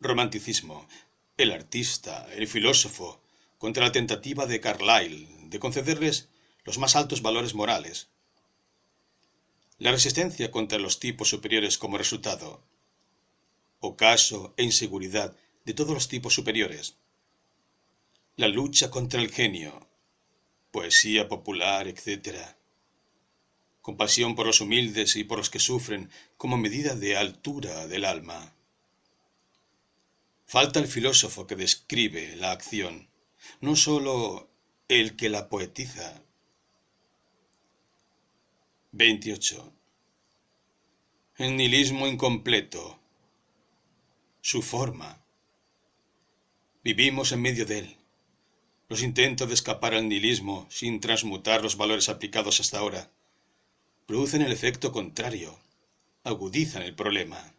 [0.06, 0.88] Romanticismo,
[1.36, 3.20] el artista, el filósofo,
[3.58, 6.28] contra la tentativa de Carlyle de concederles
[6.64, 8.08] los más altos valores morales.
[9.78, 12.62] La resistencia contra los tipos superiores como resultado.
[13.80, 16.96] Ocaso e inseguridad de todos los tipos superiores.
[18.36, 19.86] La lucha contra el genio.
[20.70, 22.38] Poesía popular, etc.
[23.82, 28.55] Compasión por los humildes y por los que sufren como medida de altura del alma.
[30.46, 33.08] Falta el filósofo que describe la acción
[33.60, 34.48] no sólo
[34.88, 36.22] el que la poetiza.
[38.92, 39.72] 28.
[41.38, 42.98] El nihilismo incompleto.
[44.40, 45.20] Su forma.
[46.84, 47.96] Vivimos en medio de él.
[48.88, 53.10] Los intentos de escapar al nihilismo sin transmutar los valores aplicados hasta ahora
[54.06, 55.58] producen el efecto contrario,
[56.22, 57.55] agudizan el problema.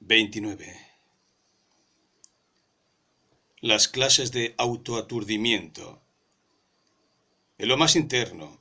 [0.00, 0.88] 29
[3.60, 6.00] las clases de autoaturdimiento.
[7.58, 8.60] En lo más interno,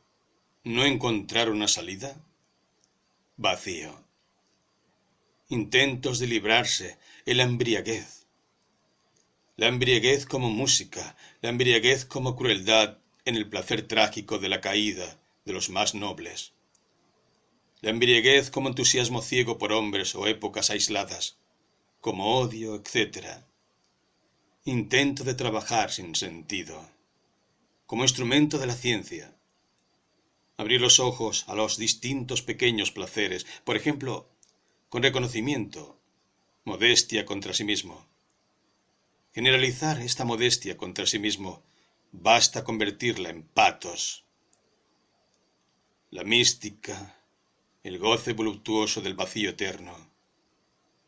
[0.63, 2.19] ¿no encontrar una salida?
[3.35, 4.03] Vacío.
[5.49, 6.97] Intentos de librarse,
[7.27, 8.25] el embriaguez.
[9.55, 15.19] La embriaguez como música, la embriaguez como crueldad en el placer trágico de la caída
[15.45, 16.53] de los más nobles.
[17.81, 21.37] La embriaguez como entusiasmo ciego por hombres o épocas aisladas,
[22.01, 23.43] como odio, etc
[24.67, 26.89] intento de trabajar sin sentido,
[27.85, 29.33] como instrumento de la ciencia.
[30.57, 34.29] Abrir los ojos a los distintos pequeños placeres, por ejemplo,
[34.89, 35.97] con reconocimiento,
[36.65, 38.05] modestia contra sí mismo.
[39.33, 41.63] Generalizar esta modestia contra sí mismo
[42.11, 44.25] basta convertirla en patos.
[46.09, 47.16] La mística,
[47.87, 49.95] el goce voluptuoso del vacío eterno,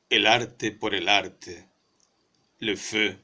[0.10, 1.68] el arte por el arte,
[2.60, 3.20] le feu,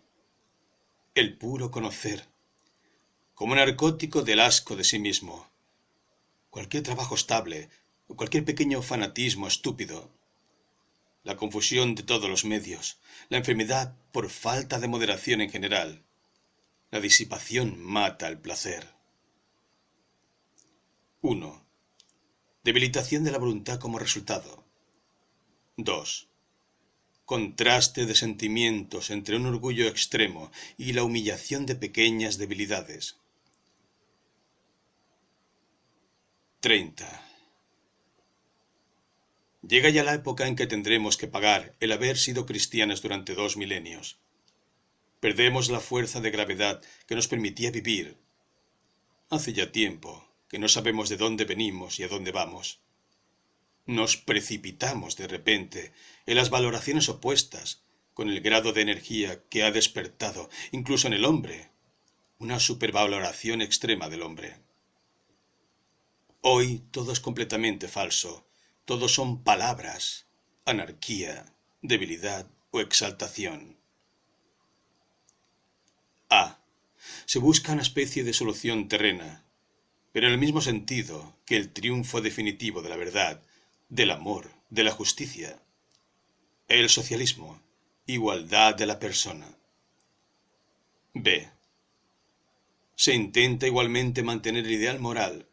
[1.13, 2.27] el puro conocer,
[3.33, 5.49] como narcótico del asco de sí mismo.
[6.49, 7.69] Cualquier trabajo estable,
[8.07, 10.11] cualquier pequeño fanatismo estúpido,
[11.23, 12.99] la confusión de todos los medios,
[13.29, 16.03] la enfermedad por falta de moderación en general,
[16.91, 18.85] la disipación mata el placer.
[21.21, 21.64] 1.
[22.65, 24.63] Debilitación de la voluntad como resultado.
[25.77, 26.29] 2
[27.25, 33.17] contraste de sentimientos entre un orgullo extremo y la humillación de pequeñas debilidades.
[36.59, 37.05] 30.
[39.67, 43.57] Llega ya la época en que tendremos que pagar el haber sido cristianas durante dos
[43.57, 44.19] milenios.
[45.19, 48.17] Perdemos la fuerza de gravedad que nos permitía vivir.
[49.29, 52.79] Hace ya tiempo que no sabemos de dónde venimos y a dónde vamos.
[53.85, 55.93] Nos precipitamos de repente
[56.25, 61.25] en las valoraciones opuestas con el grado de energía que ha despertado, incluso en el
[61.25, 61.69] hombre,
[62.39, 64.57] una supervaloración extrema del hombre.
[66.41, 68.47] Hoy todo es completamente falso,
[68.85, 70.27] todo son palabras,
[70.65, 73.77] anarquía, debilidad o exaltación.
[76.29, 76.59] A.
[77.25, 79.44] Se busca una especie de solución terrena,
[80.15, 83.41] pero en el mismo sentido que el triunfo definitivo de la verdad,
[83.89, 85.61] del amor, de la justicia.
[86.69, 87.61] El socialismo,
[88.05, 89.45] igualdad de la persona.
[91.13, 91.49] B.
[92.95, 95.49] Se intenta igualmente mantener el ideal moral,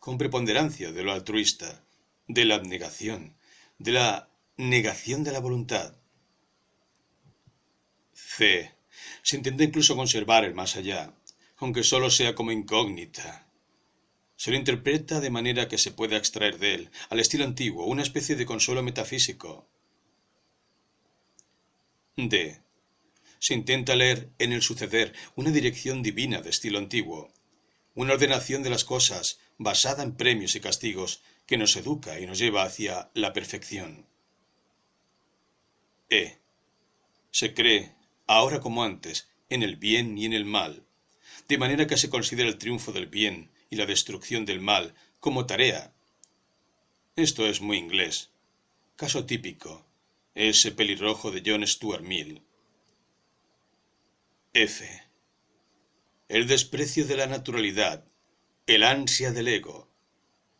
[0.00, 1.84] con preponderancia de lo altruista,
[2.26, 3.36] de la abnegación,
[3.78, 5.94] de la negación de la voluntad.
[8.14, 8.72] C.
[9.22, 11.14] Se intenta incluso conservar el más allá,
[11.58, 13.46] aunque solo sea como incógnita.
[14.40, 18.00] Se lo interpreta de manera que se pueda extraer de él, al estilo antiguo, una
[18.00, 19.68] especie de consuelo metafísico.
[22.16, 22.58] D.
[23.38, 27.30] Se intenta leer en el suceder una dirección divina de estilo antiguo,
[27.94, 32.38] una ordenación de las cosas basada en premios y castigos que nos educa y nos
[32.38, 34.06] lleva hacia la perfección.
[36.08, 36.38] E.
[37.30, 37.94] Se cree,
[38.26, 40.82] ahora como antes, en el bien y en el mal,
[41.46, 45.46] de manera que se considera el triunfo del bien y la destrucción del mal como
[45.46, 45.94] tarea.
[47.16, 48.30] Esto es muy inglés.
[48.96, 49.86] Caso típico.
[50.34, 52.42] Ese pelirrojo de John Stuart Mill.
[54.52, 55.02] F.
[56.28, 58.04] El desprecio de la naturalidad,
[58.66, 59.88] el ansia del ego.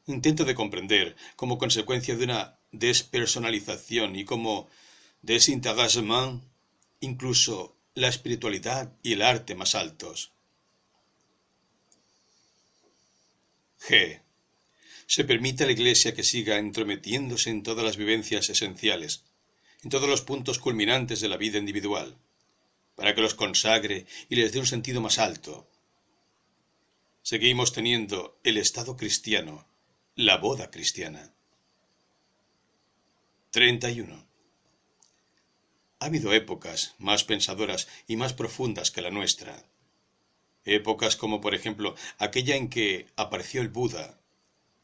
[0.06, 4.68] Intento de comprender como consecuencia de una despersonalización y como
[5.22, 6.42] desintéressement
[7.00, 10.32] incluso la espiritualidad y el arte más altos.
[13.80, 14.20] G.
[15.06, 19.24] Se permite a la Iglesia que siga entrometiéndose en todas las vivencias esenciales,
[19.82, 22.16] en todos los puntos culminantes de la vida individual,
[22.94, 25.68] para que los consagre y les dé un sentido más alto.
[27.22, 29.66] Seguimos teniendo el Estado cristiano,
[30.14, 31.32] la boda cristiana.
[33.50, 34.26] 31.
[35.98, 39.69] Ha habido épocas más pensadoras y más profundas que la nuestra,
[40.64, 44.20] Épocas como por ejemplo aquella en que apareció el Buda,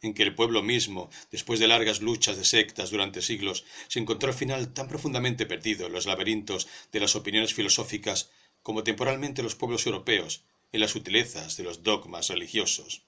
[0.02, 4.28] en que el pueblo mismo, después de largas luchas de sectas durante siglos, se encontró
[4.28, 8.30] al final tan profundamente perdido en los laberintos de las opiniones filosóficas
[8.62, 10.42] como temporalmente los pueblos europeos
[10.72, 13.02] en las sutilezas de los dogmas religiosos.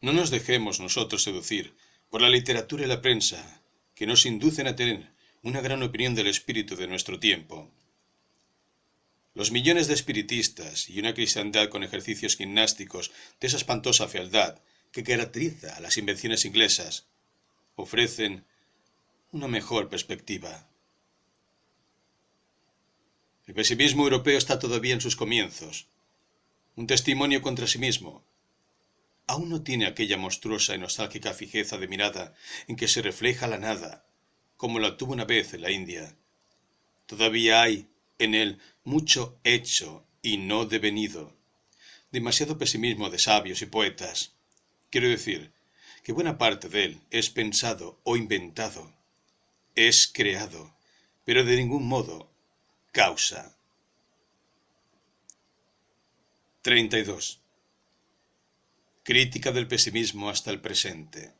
[0.00, 1.74] No nos dejemos nosotros seducir
[2.08, 3.62] por la literatura y la prensa,
[3.94, 5.10] que nos inducen a tener
[5.42, 7.70] una gran opinión del espíritu de nuestro tiempo.
[9.34, 14.60] Los millones de espiritistas y una cristiandad con ejercicios gimnásticos de esa espantosa fealdad
[14.90, 17.06] que caracteriza a las invenciones inglesas
[17.76, 18.44] ofrecen
[19.30, 20.68] una mejor perspectiva.
[23.46, 25.86] El pesimismo europeo está todavía en sus comienzos,
[26.76, 28.24] un testimonio contra sí mismo.
[29.26, 32.34] Aún no tiene aquella monstruosa y nostálgica fijeza de mirada
[32.66, 34.04] en que se refleja la nada,
[34.56, 36.16] como la tuvo una vez en la India.
[37.06, 37.88] Todavía hay
[38.18, 41.36] en él mucho hecho y no devenido.
[42.10, 44.32] Demasiado pesimismo de sabios y poetas.
[44.90, 45.52] Quiero decir
[46.02, 48.92] que buena parte de él es pensado o inventado.
[49.74, 50.74] Es creado,
[51.24, 52.30] pero de ningún modo
[52.92, 53.56] causa.
[56.62, 57.40] 32.
[59.02, 61.32] Crítica del pesimismo hasta el presente.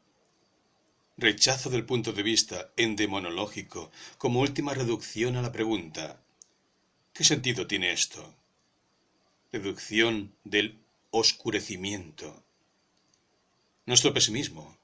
[1.17, 6.23] Rechazo del punto de vista endemonológico como última reducción a la pregunta
[7.13, 8.35] ¿Qué sentido tiene esto?
[9.53, 10.79] Deducción del
[11.11, 12.45] oscurecimiento.
[13.87, 14.79] Nuestro pesimismo.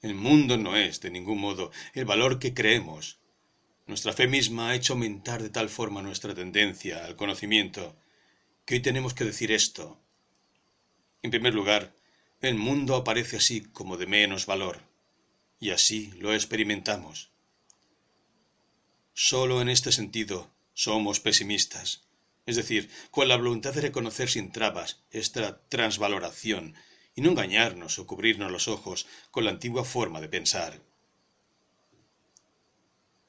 [0.00, 3.18] El mundo no es, de ningún modo, el valor que creemos.
[3.86, 7.96] Nuestra fe misma ha hecho aumentar de tal forma nuestra tendencia al conocimiento
[8.64, 9.98] que hoy tenemos que decir esto.
[11.22, 11.94] En primer lugar,
[12.40, 14.82] el mundo aparece así como de menos valor,
[15.58, 17.30] y así lo experimentamos.
[19.14, 20.48] Solo en este sentido
[20.78, 22.04] somos pesimistas,
[22.46, 26.76] es decir, con la voluntad de reconocer sin trabas esta transvaloración
[27.16, 30.80] y no engañarnos o cubrirnos los ojos con la antigua forma de pensar.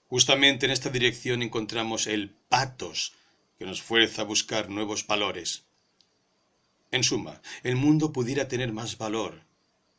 [0.06, 3.14] Justamente en esta dirección encontramos el patos
[3.58, 5.64] que nos fuerza a buscar nuevos valores.
[6.92, 9.42] En suma, el mundo pudiera tener más valor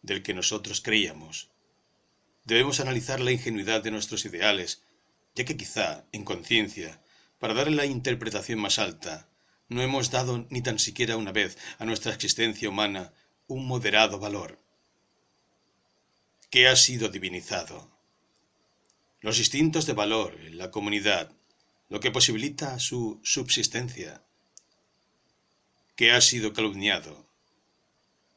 [0.02, 1.50] del que nosotros creíamos.
[2.44, 4.84] Debemos analizar la ingenuidad de nuestros ideales,
[5.34, 7.00] ya que quizá, en conciencia,
[7.40, 9.28] para darle la interpretación más alta,
[9.68, 13.14] no hemos dado ni tan siquiera una vez a nuestra existencia humana
[13.46, 14.60] un moderado valor.
[16.50, 17.90] ¿Qué ha sido divinizado?
[19.20, 21.32] Los instintos de valor en la comunidad,
[21.88, 24.22] lo que posibilita su subsistencia.
[25.96, 27.26] ¿Qué ha sido calumniado?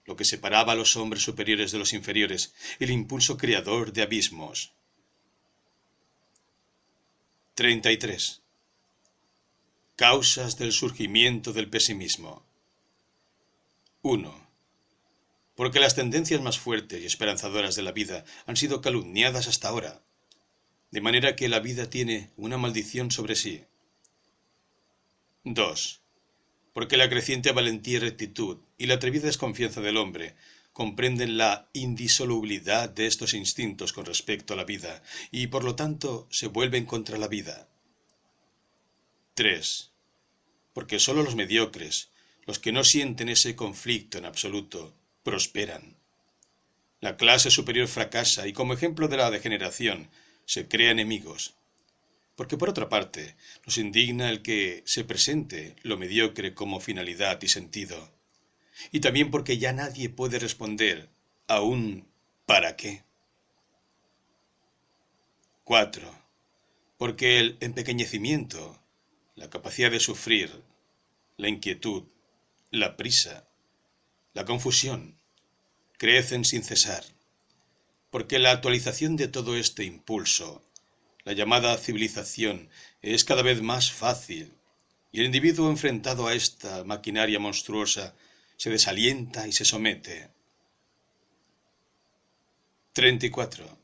[0.06, 4.74] Lo que separaba a los hombres superiores de los inferiores, el impulso creador de abismos.
[7.56, 8.43] 33.
[10.04, 12.46] Causas del surgimiento del pesimismo.
[14.02, 14.48] 1.
[15.56, 20.04] Porque las tendencias más fuertes y esperanzadoras de la vida han sido calumniadas hasta ahora,
[20.92, 23.64] de manera que la vida tiene una maldición sobre sí.
[25.46, 26.02] 2.
[26.74, 30.36] Porque la creciente valentía y rectitud y la atrevida desconfianza del hombre
[30.74, 35.02] comprenden la indisolubilidad de estos instintos con respecto a la vida
[35.32, 37.70] y por lo tanto se vuelven contra la vida.
[39.36, 39.93] 3.
[40.74, 42.10] Porque sólo los mediocres,
[42.46, 44.94] los que no sienten ese conflicto en absoluto,
[45.24, 45.96] prosperan.
[47.00, 50.10] La clase superior fracasa y como ejemplo de la degeneración
[50.46, 51.54] se crea enemigos.
[52.36, 53.36] Porque por otra parte,
[53.66, 58.12] nos indigna el que se presente lo mediocre como finalidad y sentido
[58.92, 61.10] y también porque ya nadie puede responder
[61.48, 62.08] a un
[62.46, 63.04] ¿para qué?
[65.64, 66.14] 4.
[66.98, 68.80] Porque el empequeñecimiento,
[69.36, 70.64] la capacidad de sufrir,
[71.38, 72.04] la inquietud,
[72.72, 73.48] la prisa,
[74.34, 75.18] la confusión,
[75.98, 77.04] crecen sin cesar.
[78.10, 80.64] Porque la actualización de todo este impulso,
[81.24, 82.70] la llamada civilización,
[83.02, 84.54] es cada vez más fácil,
[85.12, 88.16] y el individuo enfrentado a esta maquinaria monstruosa
[88.58, 90.30] se desalienta y se somete.
[92.94, 93.83] 34.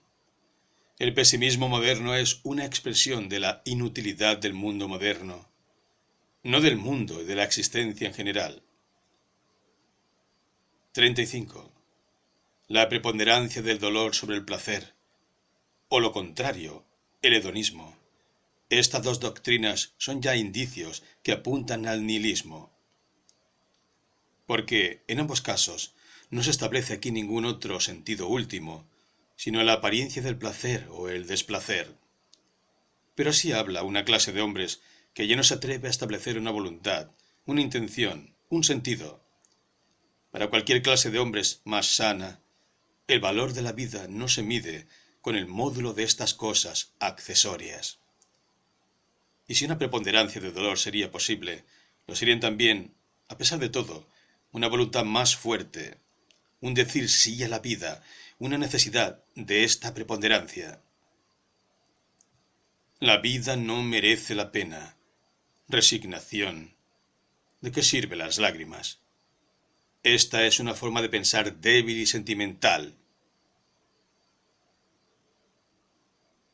[0.99, 5.49] El pesimismo moderno es una expresión de la inutilidad del mundo moderno,
[6.43, 8.61] no del mundo y de la existencia en general.
[10.91, 11.71] 35.
[12.67, 14.93] La preponderancia del dolor sobre el placer,
[15.87, 16.85] o lo contrario,
[17.21, 17.97] el hedonismo.
[18.69, 22.77] Estas dos doctrinas son ya indicios que apuntan al nihilismo
[24.49, 25.93] porque en ambos casos
[26.31, 28.83] no se establece aquí ningún otro sentido último,
[29.39, 31.95] sino la apariencia del placer o el desplacer.
[33.15, 34.81] Pero así habla una clase de hombres
[35.13, 37.11] que ya no se atreve a establecer una voluntad,
[37.45, 39.23] una intención, un sentido.
[40.31, 42.41] Para cualquier clase de hombres más sana,
[43.07, 44.87] el valor de la vida no se mide
[45.21, 47.99] con el módulo de estas cosas accesorias.
[49.47, 51.63] Y si una preponderancia de dolor sería posible,
[52.07, 52.93] lo serían también,
[53.29, 54.05] a pesar de todo,
[54.51, 55.97] una voluntad más fuerte,
[56.59, 58.03] un decir sí a la vida,
[58.39, 60.81] una necesidad de esta preponderancia.
[62.99, 64.95] La vida no merece la pena.
[65.67, 66.73] Resignación.
[67.59, 69.01] ¿De qué sirven las lágrimas?
[70.03, 72.95] Esta es una forma de pensar débil y sentimental.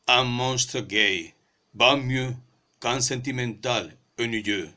[0.08, 1.34] Un monstre gay
[1.80, 2.34] va mieux
[2.80, 4.74] qu'un sentimental ennuyeux.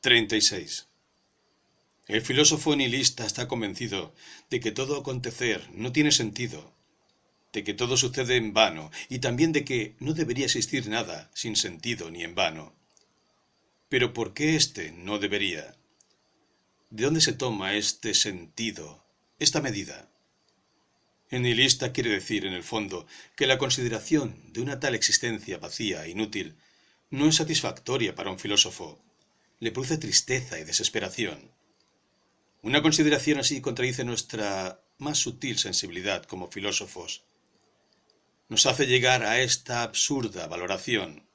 [0.00, 0.87] 36.
[2.08, 4.14] El filósofo nihilista está convencido
[4.48, 6.72] de que todo acontecer no tiene sentido,
[7.52, 11.54] de que todo sucede en vano y también de que no debería existir nada sin
[11.54, 12.74] sentido ni en vano.
[13.90, 15.76] Pero ¿por qué éste no debería?
[16.88, 19.04] ¿De dónde se toma este sentido,
[19.38, 20.08] esta medida?
[21.28, 23.06] El nihilista quiere decir, en el fondo,
[23.36, 26.56] que la consideración de una tal existencia vacía e inútil
[27.10, 28.98] no es satisfactoria para un filósofo,
[29.60, 31.57] le produce tristeza y desesperación.
[32.68, 37.24] Una consideración así contradice nuestra más sutil sensibilidad como filósofos.
[38.50, 41.26] Nos hace llegar a esta absurda valoración.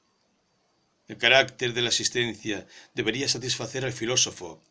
[1.08, 4.62] El carácter de la existencia debería satisfacer al filósofo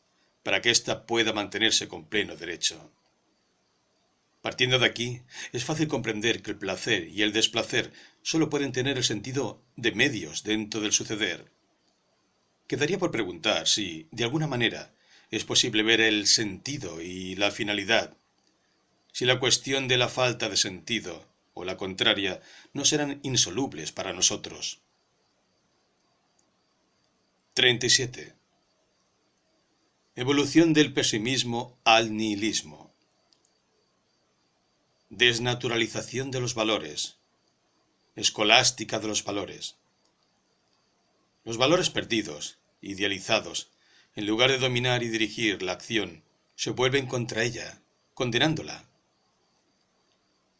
[0.41, 2.93] para que ésta pueda mantenerse con pleno derecho.
[4.41, 5.21] Partiendo de aquí,
[5.51, 7.91] es fácil comprender que el placer y el desplacer
[8.21, 11.51] sólo pueden tener el sentido de medios dentro del suceder.
[12.67, 14.93] Quedaría por preguntar si, de alguna manera,
[15.35, 18.15] es posible ver el sentido y la finalidad,
[19.11, 22.39] si la cuestión de la falta de sentido o la contraria
[22.71, 24.81] no serán insolubles para nosotros.
[27.55, 28.35] 37.
[30.15, 32.93] Evolución del pesimismo al nihilismo.
[35.09, 37.17] Desnaturalización de los valores.
[38.15, 39.77] Escolástica de los valores.
[41.43, 43.72] Los valores perdidos, idealizados,
[44.15, 46.23] en lugar de dominar y dirigir la acción,
[46.55, 47.81] se vuelven contra ella,
[48.13, 48.85] condenándola.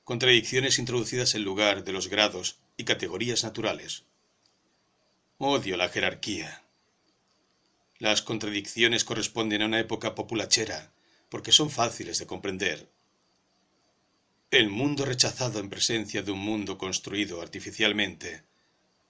[0.04, 4.04] Contradicciones introducidas en lugar de los grados y categorías naturales.
[5.38, 6.64] Odio la jerarquía.
[8.00, 10.92] Las contradicciones corresponden a una época populachera,
[11.30, 12.90] porque son fáciles de comprender.
[14.52, 18.44] El mundo rechazado en presencia de un mundo construido artificialmente,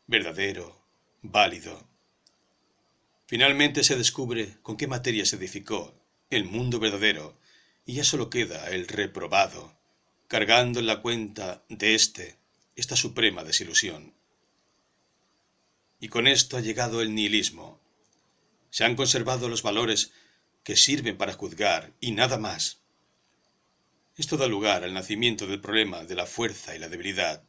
[0.06, 0.80] verdadero,
[1.22, 1.93] válido.
[3.34, 5.92] Finalmente se descubre con qué materia se edificó
[6.30, 7.36] el mundo verdadero
[7.84, 9.76] y ya solo queda el reprobado,
[10.28, 12.38] cargando en la cuenta de éste
[12.76, 14.14] esta suprema desilusión.
[16.00, 17.82] Y con esto ha llegado el nihilismo.
[18.70, 20.12] Se han conservado los valores
[20.64, 22.82] que sirven para juzgar y nada más.
[24.16, 27.44] Esto da lugar al nacimiento del problema de la fuerza y la debilidad.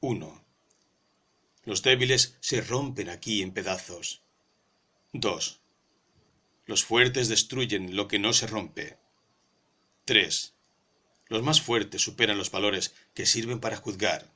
[0.00, 0.45] 1.
[1.66, 4.22] Los débiles se rompen aquí en pedazos.
[5.12, 5.60] 2.
[6.64, 8.96] Los fuertes destruyen lo que no se rompe.
[10.04, 10.54] 3.
[11.26, 14.32] Los más fuertes superan los valores que sirven para juzgar.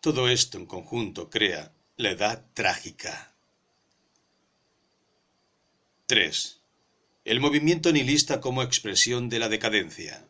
[0.00, 3.34] Todo esto en conjunto crea la edad trágica.
[6.06, 6.58] 3.
[7.26, 10.26] El movimiento nihilista como expresión de la decadencia.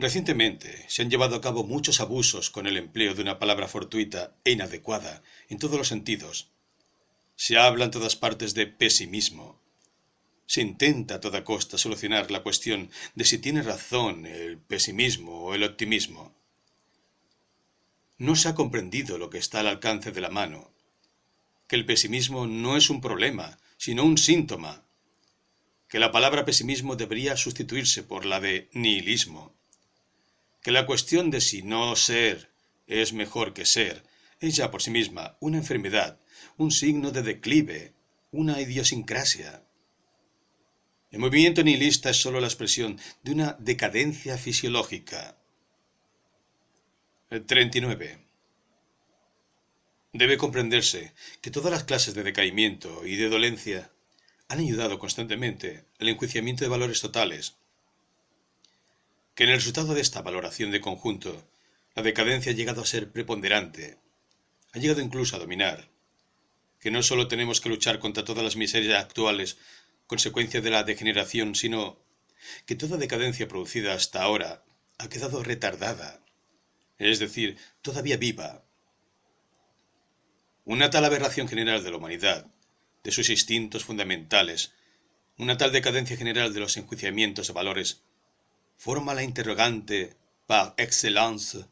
[0.00, 4.32] Recientemente se han llevado a cabo muchos abusos con el empleo de una palabra fortuita
[4.44, 6.52] e inadecuada en todos los sentidos.
[7.34, 9.60] Se habla en todas partes de pesimismo.
[10.46, 15.54] Se intenta a toda costa solucionar la cuestión de si tiene razón el pesimismo o
[15.54, 16.32] el optimismo.
[18.18, 20.70] No se ha comprendido lo que está al alcance de la mano,
[21.66, 24.84] que el pesimismo no es un problema, sino un síntoma,
[25.88, 29.57] que la palabra pesimismo debería sustituirse por la de nihilismo
[30.62, 32.50] que la cuestión de si no ser
[32.86, 34.02] es mejor que ser
[34.40, 36.20] es ya por sí misma una enfermedad,
[36.56, 37.94] un signo de declive,
[38.30, 39.62] una idiosincrasia.
[41.10, 45.36] El movimiento nihilista es sólo la expresión de una decadencia fisiológica.
[47.30, 48.18] 39.
[50.12, 53.90] Debe comprenderse que todas las clases de decaimiento y de dolencia
[54.48, 57.57] han ayudado constantemente al enjuiciamiento de valores totales,
[59.38, 61.48] que en el resultado de esta valoración de conjunto,
[61.94, 63.96] la decadencia ha llegado a ser preponderante,
[64.72, 65.88] ha llegado incluso a dominar,
[66.80, 69.56] que no solo tenemos que luchar contra todas las miserias actuales,
[70.08, 72.00] consecuencia de la degeneración, sino
[72.66, 74.64] que toda decadencia producida hasta ahora
[74.98, 76.20] ha quedado retardada,
[76.98, 78.64] es decir, todavía viva.
[80.64, 82.48] Una tal aberración general de la humanidad,
[83.04, 84.72] de sus instintos fundamentales,
[85.36, 88.02] una tal decadencia general de los enjuiciamientos de valores,
[88.78, 91.66] forma la interrogante par excellence,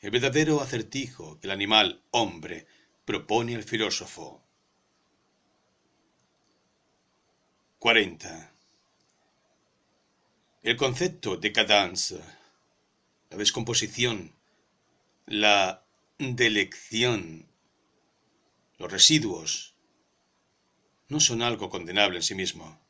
[0.00, 2.66] el verdadero acertijo que el animal hombre
[3.04, 4.42] propone al filósofo.
[7.78, 8.52] 40.
[10.62, 12.20] El concepto de cadence,
[13.28, 14.32] la descomposición,
[15.26, 15.84] la
[16.18, 17.46] delección,
[18.78, 19.74] los residuos,
[21.08, 22.87] no son algo condenable en sí mismo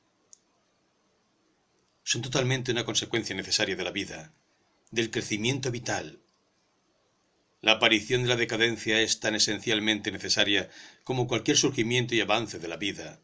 [2.09, 4.33] son totalmente una consecuencia necesaria de la vida,
[4.91, 6.19] del crecimiento vital.
[7.61, 10.71] La aparición de la decadencia es tan esencialmente necesaria
[11.05, 13.21] como cualquier surgimiento y avance de la vida,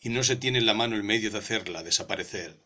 [0.00, 2.56] y no se tiene en la mano el medio de hacerla desaparecer.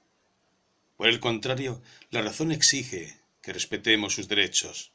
[0.97, 1.83] Por el contrario,
[2.13, 4.93] la razón exige que respetemos sus derechos.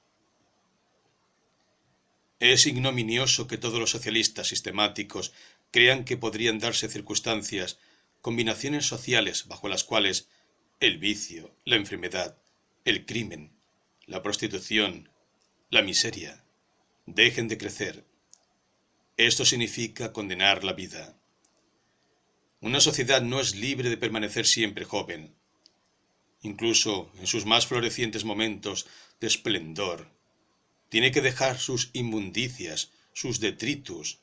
[2.39, 5.33] Es ignominioso que todos los socialistas sistemáticos
[5.71, 7.77] crean que podrían darse circunstancias
[8.23, 10.29] combinaciones sociales bajo las cuales
[10.79, 12.37] el vicio, la enfermedad,
[12.85, 13.51] el crimen,
[14.05, 15.09] la prostitución,
[15.69, 16.41] la miseria,
[17.05, 18.05] dejen de crecer.
[19.17, 21.19] Esto significa condenar la vida.
[22.61, 25.35] Una sociedad no es libre de permanecer siempre joven.
[26.43, 28.87] Incluso en sus más florecientes momentos
[29.19, 30.07] de esplendor,
[30.87, 34.19] tiene que dejar sus inmundicias, sus detritus.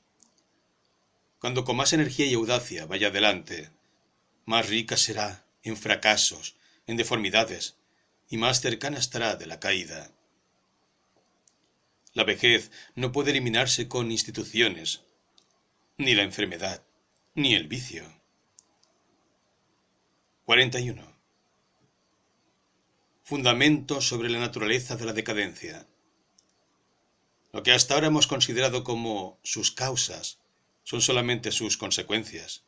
[1.38, 3.68] Cuando con más energía y audacia vaya adelante,
[4.50, 6.56] más rica será en fracasos,
[6.88, 7.76] en deformidades,
[8.28, 10.10] y más cercana estará de la caída.
[12.14, 15.02] La vejez no puede eliminarse con instituciones,
[15.98, 16.82] ni la enfermedad,
[17.36, 18.04] ni el vicio.
[20.46, 21.00] 41.
[23.22, 25.86] Fundamento sobre la naturaleza de la decadencia.
[27.52, 30.40] Lo que hasta ahora hemos considerado como sus causas
[30.82, 32.64] son solamente sus consecuencias.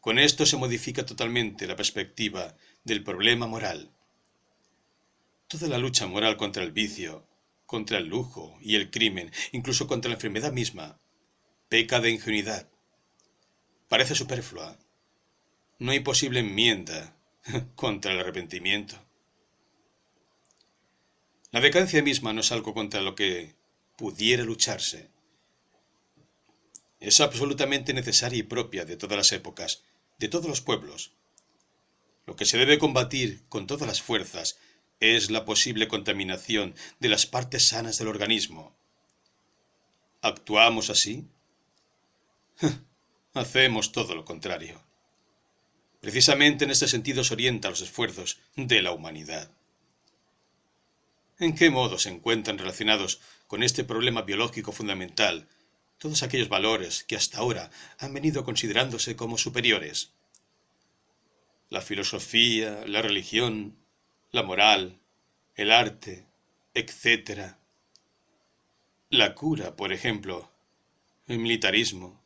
[0.00, 3.90] Con esto se modifica totalmente la perspectiva del problema moral.
[5.48, 7.26] Toda la lucha moral contra el vicio,
[7.66, 10.98] contra el lujo y el crimen, incluso contra la enfermedad misma,
[11.68, 12.68] peca de ingenuidad.
[13.88, 14.78] Parece superflua.
[15.78, 17.16] No hay posible enmienda
[17.74, 18.96] contra el arrepentimiento.
[21.50, 23.54] La decadencia misma no es algo contra lo que
[23.96, 25.10] pudiera lucharse.
[27.00, 29.82] Es absolutamente necesaria y propia de todas las épocas,
[30.18, 31.12] de todos los pueblos.
[32.26, 34.58] Lo que se debe combatir con todas las fuerzas
[35.00, 38.76] es la posible contaminación de las partes sanas del organismo.
[40.22, 41.26] ¿Actuamos así?
[43.34, 44.82] Hacemos todo lo contrario.
[46.00, 49.50] Precisamente en este sentido se orientan los esfuerzos de la humanidad.
[51.38, 55.48] ¿En qué modo se encuentran relacionados con este problema biológico fundamental
[55.98, 60.12] todos aquellos valores que hasta ahora han venido considerándose como superiores?
[61.70, 63.76] La filosofía, la religión,
[64.30, 64.98] la moral,
[65.54, 66.26] el arte,
[66.74, 67.56] etc.
[69.10, 70.50] La cura, por ejemplo,
[71.26, 72.22] el militarismo,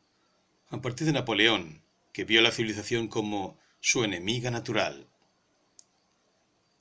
[0.69, 1.81] a partir de Napoleón,
[2.13, 5.07] que vio la civilización como su enemiga natural.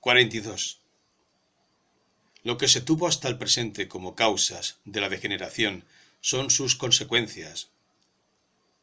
[0.01, 0.81] 42.
[2.44, 5.85] Lo que se tuvo hasta el presente como causas de la degeneración
[6.23, 7.69] son sus consecuencias.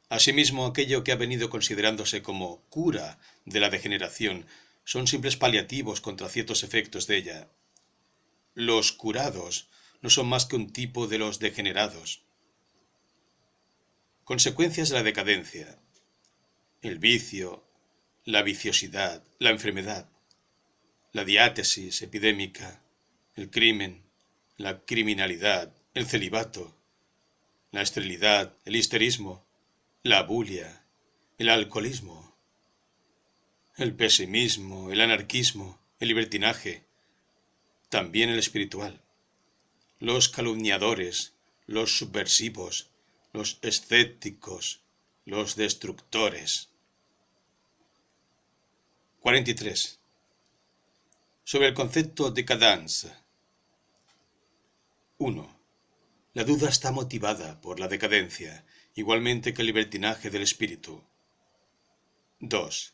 [0.09, 4.45] Asimismo, aquello que ha venido considerándose como cura de la degeneración
[4.83, 7.47] son simples paliativos contra ciertos efectos de ella.
[8.55, 9.69] Los curados
[10.01, 12.21] no son más que un tipo de los degenerados.
[14.25, 15.79] Consecuencias de la decadencia.
[16.81, 17.63] El vicio,
[18.25, 20.09] la viciosidad, la enfermedad,
[21.13, 22.81] la diátesis epidémica,
[23.35, 24.03] el crimen,
[24.57, 26.78] la criminalidad, el celibato,
[27.71, 29.45] la esterilidad, el histerismo,
[30.03, 30.85] la bulia,
[31.37, 32.35] el alcoholismo,
[33.77, 36.83] el pesimismo, el anarquismo, el libertinaje,
[37.89, 39.01] también el espiritual,
[39.99, 41.33] los calumniadores,
[41.65, 42.89] los subversivos,
[43.33, 44.81] los escépticos,
[45.25, 46.69] los destructores.
[49.21, 49.99] 43.
[51.43, 53.13] Sobre el concepto de cadence.
[55.17, 55.58] 1.
[56.33, 61.03] La duda está motivada por la decadencia, igualmente que el libertinaje del espíritu.
[62.39, 62.93] 2.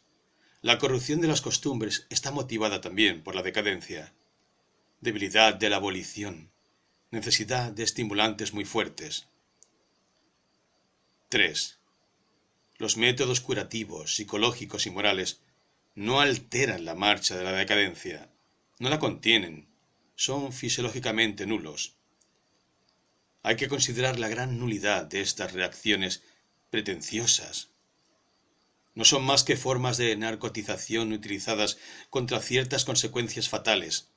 [0.62, 4.14] La corrupción de las costumbres está motivada también por la decadencia,
[5.02, 6.50] debilidad de la abolición,
[7.12, 9.28] necesidad de estimulantes muy fuertes.
[11.28, 11.78] 3.
[12.78, 15.42] Los métodos curativos, psicológicos y morales
[15.94, 18.32] no alteran la marcha de la decadencia,
[18.80, 19.68] no la contienen,
[20.16, 21.95] son fisiológicamente nulos.
[23.46, 26.24] Hay que considerar la gran nulidad de estas reacciones
[26.72, 27.70] pretenciosas,
[28.96, 31.78] no son más que formas de narcotización utilizadas
[32.10, 34.10] contra ciertas consecuencias fatales.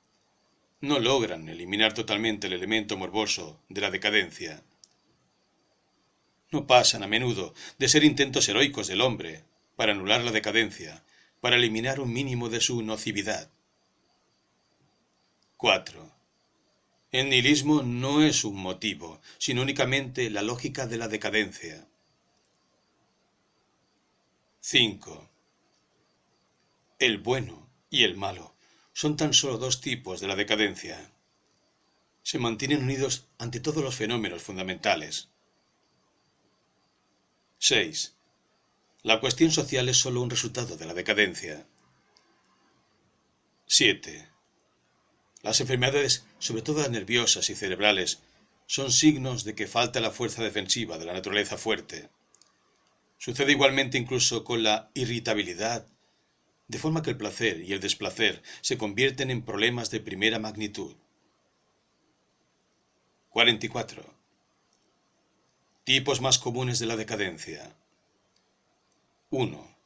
[0.80, 4.62] No logran eliminar totalmente el elemento morboso de la decadencia.
[6.50, 9.44] No pasan a menudo de ser intentos heroicos del hombre
[9.76, 11.04] para anular la decadencia,
[11.42, 13.50] para eliminar un mínimo de su nocividad.
[15.58, 16.07] 4.
[17.10, 21.86] El nihilismo no es un motivo, sino únicamente la lógica de la decadencia.
[24.60, 25.30] 5.
[26.98, 28.54] El bueno y el malo
[28.92, 31.10] son tan solo dos tipos de la decadencia.
[32.22, 35.30] Se mantienen unidos ante todos los fenómenos fundamentales.
[37.58, 38.14] 6.
[39.02, 41.66] La cuestión social es sólo un resultado de la decadencia.
[43.66, 44.28] 7.
[45.42, 48.20] Las enfermedades, sobre todo las nerviosas y cerebrales,
[48.66, 52.10] son signos de que falta la fuerza defensiva de la naturaleza fuerte.
[53.18, 55.86] Sucede igualmente incluso con la irritabilidad,
[56.66, 60.96] de forma que el placer y el desplacer se convierten en problemas de primera magnitud.
[63.30, 64.14] 44.
[65.84, 67.74] Tipos más comunes de la decadencia.
[69.30, 69.76] 1.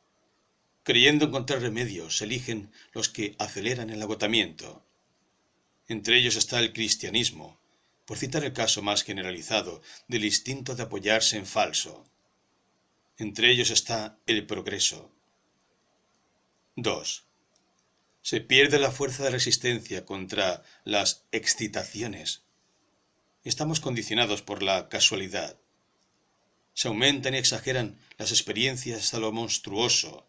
[0.83, 4.85] Creyendo encontrar remedios, eligen los que aceleran el agotamiento.
[5.89, 7.59] Entre ellos está el cristianismo,
[8.05, 12.05] por citar el caso más generalizado del instinto de apoyarse en falso.
[13.19, 15.11] Entre ellos está el progreso.
[16.77, 17.25] 2.
[18.23, 22.43] Se pierde la fuerza de resistencia contra las excitaciones.
[23.45, 25.59] Estamos condicionados por la casualidad.
[26.75, 30.27] Se aumentan y exageran las experiencias hasta lo monstruoso.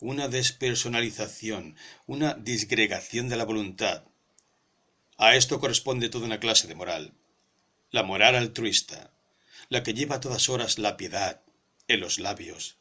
[0.00, 1.76] Una despersonalización,
[2.06, 4.04] una disgregación de la voluntad.
[5.22, 7.12] A esto corresponde toda una clase de moral.
[7.90, 9.12] La moral altruista,
[9.68, 11.42] la que lleva a todas horas la piedad,
[11.88, 12.78] en los labios.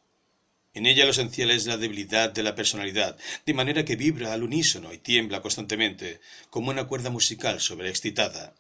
[0.74, 4.44] En ella lo esencial es la debilidad de la personalidad, de manera que vibra al
[4.44, 8.56] unísono y tiembla constantemente, como una cuerda musical sobreexcitada,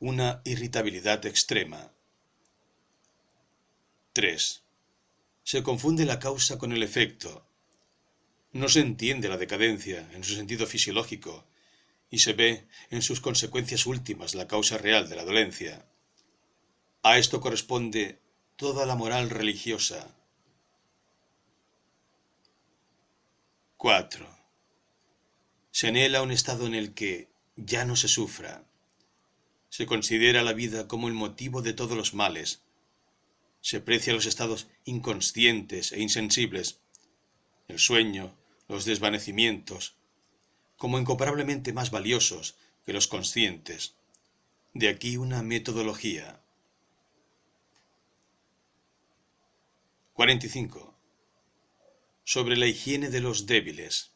[0.00, 1.90] una irritabilidad extrema.
[4.12, 4.62] 3.
[5.44, 7.46] Se confunde la causa con el efecto.
[8.52, 11.46] No se entiende la decadencia en su sentido fisiológico
[12.10, 15.86] y se ve en sus consecuencias últimas la causa real de la dolencia.
[17.02, 18.20] A esto corresponde
[18.56, 20.14] toda la moral religiosa.
[23.76, 24.26] 4.
[25.70, 28.64] Se anhela un estado en el que ya no se sufra.
[29.68, 32.62] Se considera la vida como el motivo de todos los males.
[33.60, 36.80] Se precia los estados inconscientes e insensibles,
[37.68, 38.34] el sueño,
[38.66, 39.97] los desvanecimientos,
[40.78, 42.56] como incomparablemente más valiosos
[42.86, 43.94] que los conscientes.
[44.72, 46.40] De aquí una metodología.
[50.14, 50.94] 45.
[52.24, 54.12] Sobre la higiene de los débiles.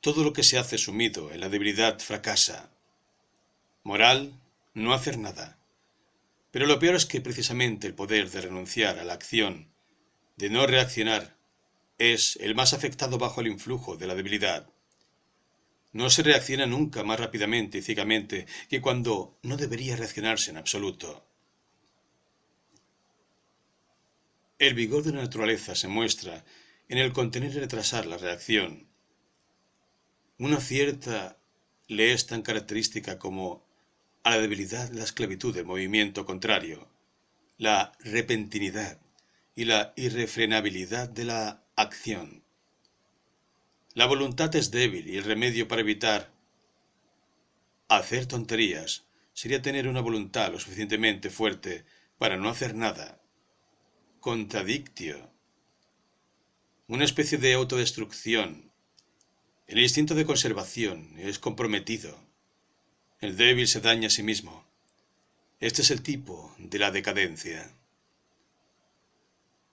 [0.00, 2.70] Todo lo que se hace sumido en la debilidad fracasa.
[3.82, 4.40] Moral,
[4.72, 5.58] no hacer nada.
[6.50, 9.68] Pero lo peor es que precisamente el poder de renunciar a la acción,
[10.36, 11.36] de no reaccionar,
[12.00, 14.70] es el más afectado bajo el influjo de la debilidad.
[15.92, 21.26] No se reacciona nunca más rápidamente y ciegamente que cuando no debería reaccionarse en absoluto.
[24.58, 26.42] El vigor de la naturaleza se muestra
[26.88, 28.88] en el contener y retrasar la reacción.
[30.38, 31.38] Una cierta
[31.86, 33.62] le es tan característica como
[34.22, 36.88] a la debilidad la esclavitud del movimiento contrario,
[37.58, 38.98] la repentinidad
[39.54, 42.42] y la irrefrenabilidad de la acción.
[43.94, 46.30] La voluntad es débil y el remedio para evitar
[47.88, 51.84] hacer tonterías sería tener una voluntad lo suficientemente fuerte
[52.18, 53.20] para no hacer nada.
[54.20, 55.30] Contradictio.
[56.86, 58.70] Una especie de autodestrucción.
[59.66, 62.18] El instinto de conservación es comprometido.
[63.20, 64.64] El débil se daña a sí mismo.
[65.58, 67.74] Este es el tipo de la decadencia.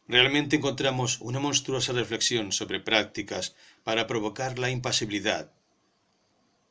[0.08, 5.52] Realmente encontramos una monstruosa reflexión sobre prácticas para provocar la impasibilidad.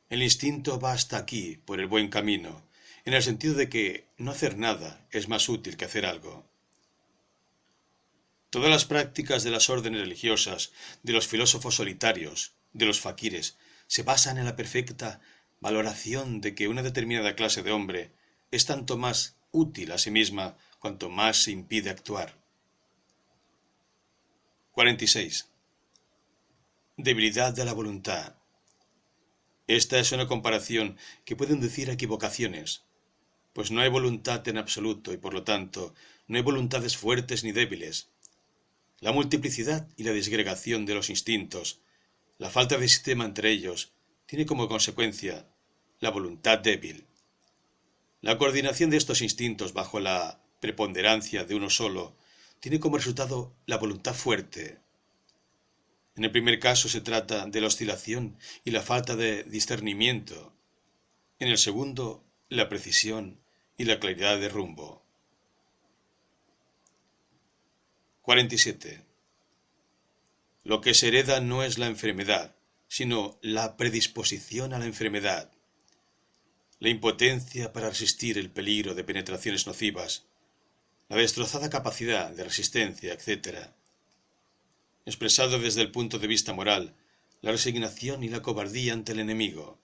[0.09, 2.63] El instinto va hasta aquí, por el buen camino,
[3.05, 6.45] en el sentido de que no hacer nada es más útil que hacer algo.
[8.49, 10.71] Todas las prácticas de las órdenes religiosas,
[11.03, 15.21] de los filósofos solitarios, de los faquires, se basan en la perfecta
[15.59, 18.11] valoración de que una determinada clase de hombre
[18.49, 22.46] es tanto más útil a sí misma cuanto más se impide actuar.
[24.77, 25.47] 46.
[26.97, 28.35] Debilidad de la voluntad.
[29.65, 32.83] Esta es una comparación que puede inducir a equivocaciones,
[33.53, 35.95] pues no hay voluntad en absoluto y por lo tanto
[36.27, 38.11] no hay voluntades fuertes ni débiles.
[38.99, 41.79] La multiplicidad y la disgregación de los instintos,
[42.37, 43.93] la falta de sistema entre ellos,
[44.27, 45.47] tiene como consecuencia
[45.99, 47.07] la voluntad débil.
[48.21, 52.15] La coordinación de estos instintos bajo la preponderancia de uno solo
[52.59, 54.79] tiene como resultado la voluntad fuerte.
[56.15, 60.53] En el primer caso se trata de la oscilación y la falta de discernimiento.
[61.39, 63.39] En el segundo, la precisión
[63.77, 65.03] y la claridad de rumbo.
[68.23, 69.05] 47.
[70.63, 72.55] Lo que se hereda no es la enfermedad,
[72.87, 75.51] sino la predisposición a la enfermedad.
[76.79, 80.25] La impotencia para resistir el peligro de penetraciones nocivas,
[81.09, 83.69] la destrozada capacidad de resistencia, etc.
[85.05, 86.95] Expresado desde el punto de vista moral,
[87.41, 89.79] la resignación y la cobardía ante el enemigo.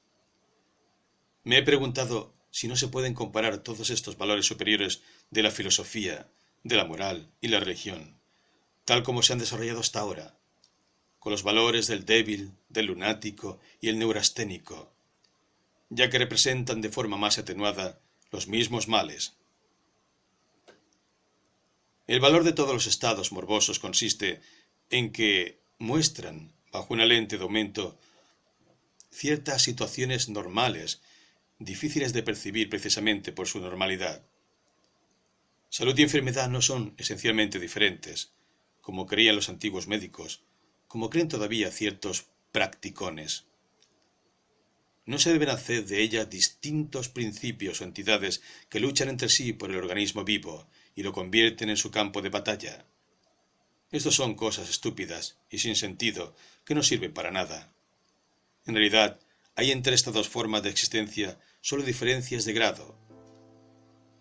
[1.43, 5.01] Me he preguntado si no se pueden comparar todos estos valores superiores
[5.31, 6.29] de la filosofía,
[6.63, 8.19] de la moral y la religión,
[8.85, 10.37] tal como se han desarrollado hasta ahora,
[11.19, 14.93] con los valores del débil, del lunático y el neurasténico,
[15.89, 17.99] ya que representan de forma más atenuada
[18.31, 19.37] los mismos males.
[22.05, 24.41] El valor de todos los estados morbosos consiste
[24.89, 27.97] en que muestran, bajo una lente de aumento,
[29.09, 31.01] ciertas situaciones normales,
[31.59, 34.21] difíciles de percibir precisamente por su normalidad.
[35.69, 38.33] Salud y enfermedad no son esencialmente diferentes,
[38.81, 40.43] como creían los antiguos médicos,
[40.89, 43.45] como creen todavía ciertos practicones.
[45.05, 49.71] No se deben hacer de ella distintos principios o entidades que luchan entre sí por
[49.71, 52.85] el organismo vivo y lo convierten en su campo de batalla.
[53.91, 57.73] Estos son cosas estúpidas y sin sentido que no sirven para nada.
[58.65, 59.19] En realidad,
[59.55, 62.97] hay entre estas dos formas de existencia solo diferencias de grado.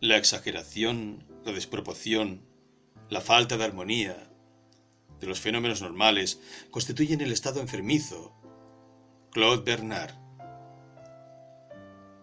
[0.01, 2.47] La exageración, la desproporción,
[3.09, 4.29] la falta de armonía
[5.21, 6.41] de los fenómenos normales
[6.71, 8.37] constituyen el estado enfermizo.
[9.31, 10.15] Claude Bernard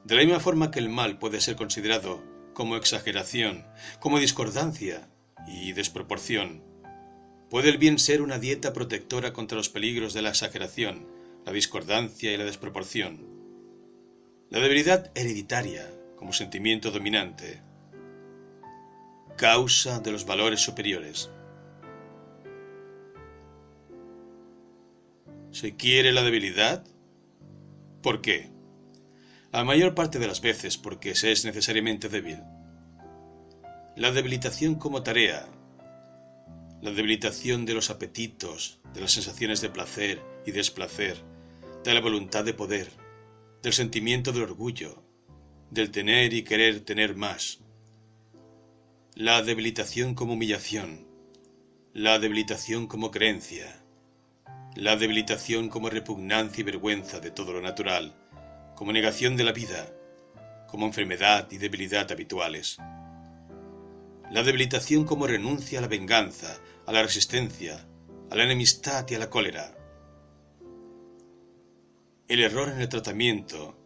[0.03, 2.23] De la misma forma que el mal puede ser considerado
[2.59, 3.63] como exageración,
[4.01, 5.07] como discordancia
[5.47, 6.61] y desproporción,
[7.49, 11.07] puede el bien ser una dieta protectora contra los peligros de la exageración,
[11.45, 13.21] la discordancia y la desproporción.
[14.49, 17.61] La debilidad hereditaria como sentimiento dominante,
[19.37, 21.29] causa de los valores superiores.
[25.51, 26.83] ¿Se quiere la debilidad?
[28.03, 28.58] ¿Por qué?
[29.51, 32.43] La mayor parte de las veces porque se es necesariamente débil.
[33.95, 35.47] La debilitación como tarea,
[36.81, 41.17] la debilitación de los apetitos, de las sensaciones de placer y desplacer,
[41.83, 42.91] de la voluntad de poder,
[43.63, 45.03] del sentimiento del orgullo,
[45.71, 47.59] del tener y querer tener más.
[49.15, 51.07] La debilitación como humillación,
[51.91, 53.83] la debilitación como creencia,
[54.75, 58.15] la debilitación como repugnancia y vergüenza de todo lo natural,
[58.79, 59.93] como negación de la vida,
[60.69, 62.77] como enfermedad y debilidad habituales.
[64.31, 67.85] La debilitación como renuncia a la venganza, a la resistencia,
[68.31, 69.75] a la enemistad y a la cólera.
[72.29, 73.77] El error en el tratamiento.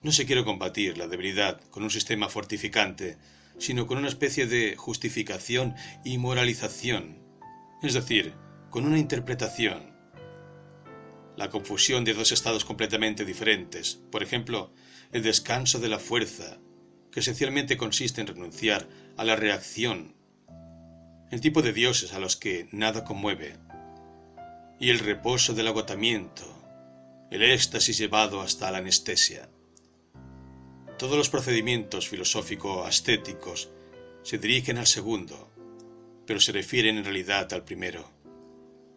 [0.00, 3.18] No se quiere combatir la debilidad con un sistema fortificante,
[3.58, 5.74] sino con una especie de justificación
[6.04, 7.18] y moralización,
[7.82, 8.32] es decir,
[8.70, 9.95] con una interpretación,
[11.36, 14.72] la confusión de dos estados completamente diferentes, por ejemplo,
[15.12, 16.58] el descanso de la fuerza,
[17.12, 20.14] que esencialmente consiste en renunciar a la reacción,
[21.30, 23.56] el tipo de dioses a los que nada conmueve,
[24.80, 26.44] y el reposo del agotamiento,
[27.30, 29.48] el éxtasis llevado hasta la anestesia.
[30.98, 33.70] Todos los procedimientos filosófico-ascéticos
[34.22, 35.52] se dirigen al segundo,
[36.26, 38.15] pero se refieren en realidad al primero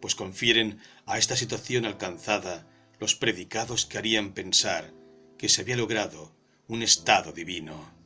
[0.00, 2.66] pues confieren a esta situación alcanzada
[2.98, 4.92] los predicados que harían pensar
[5.38, 6.34] que se había logrado
[6.68, 7.99] un estado divino.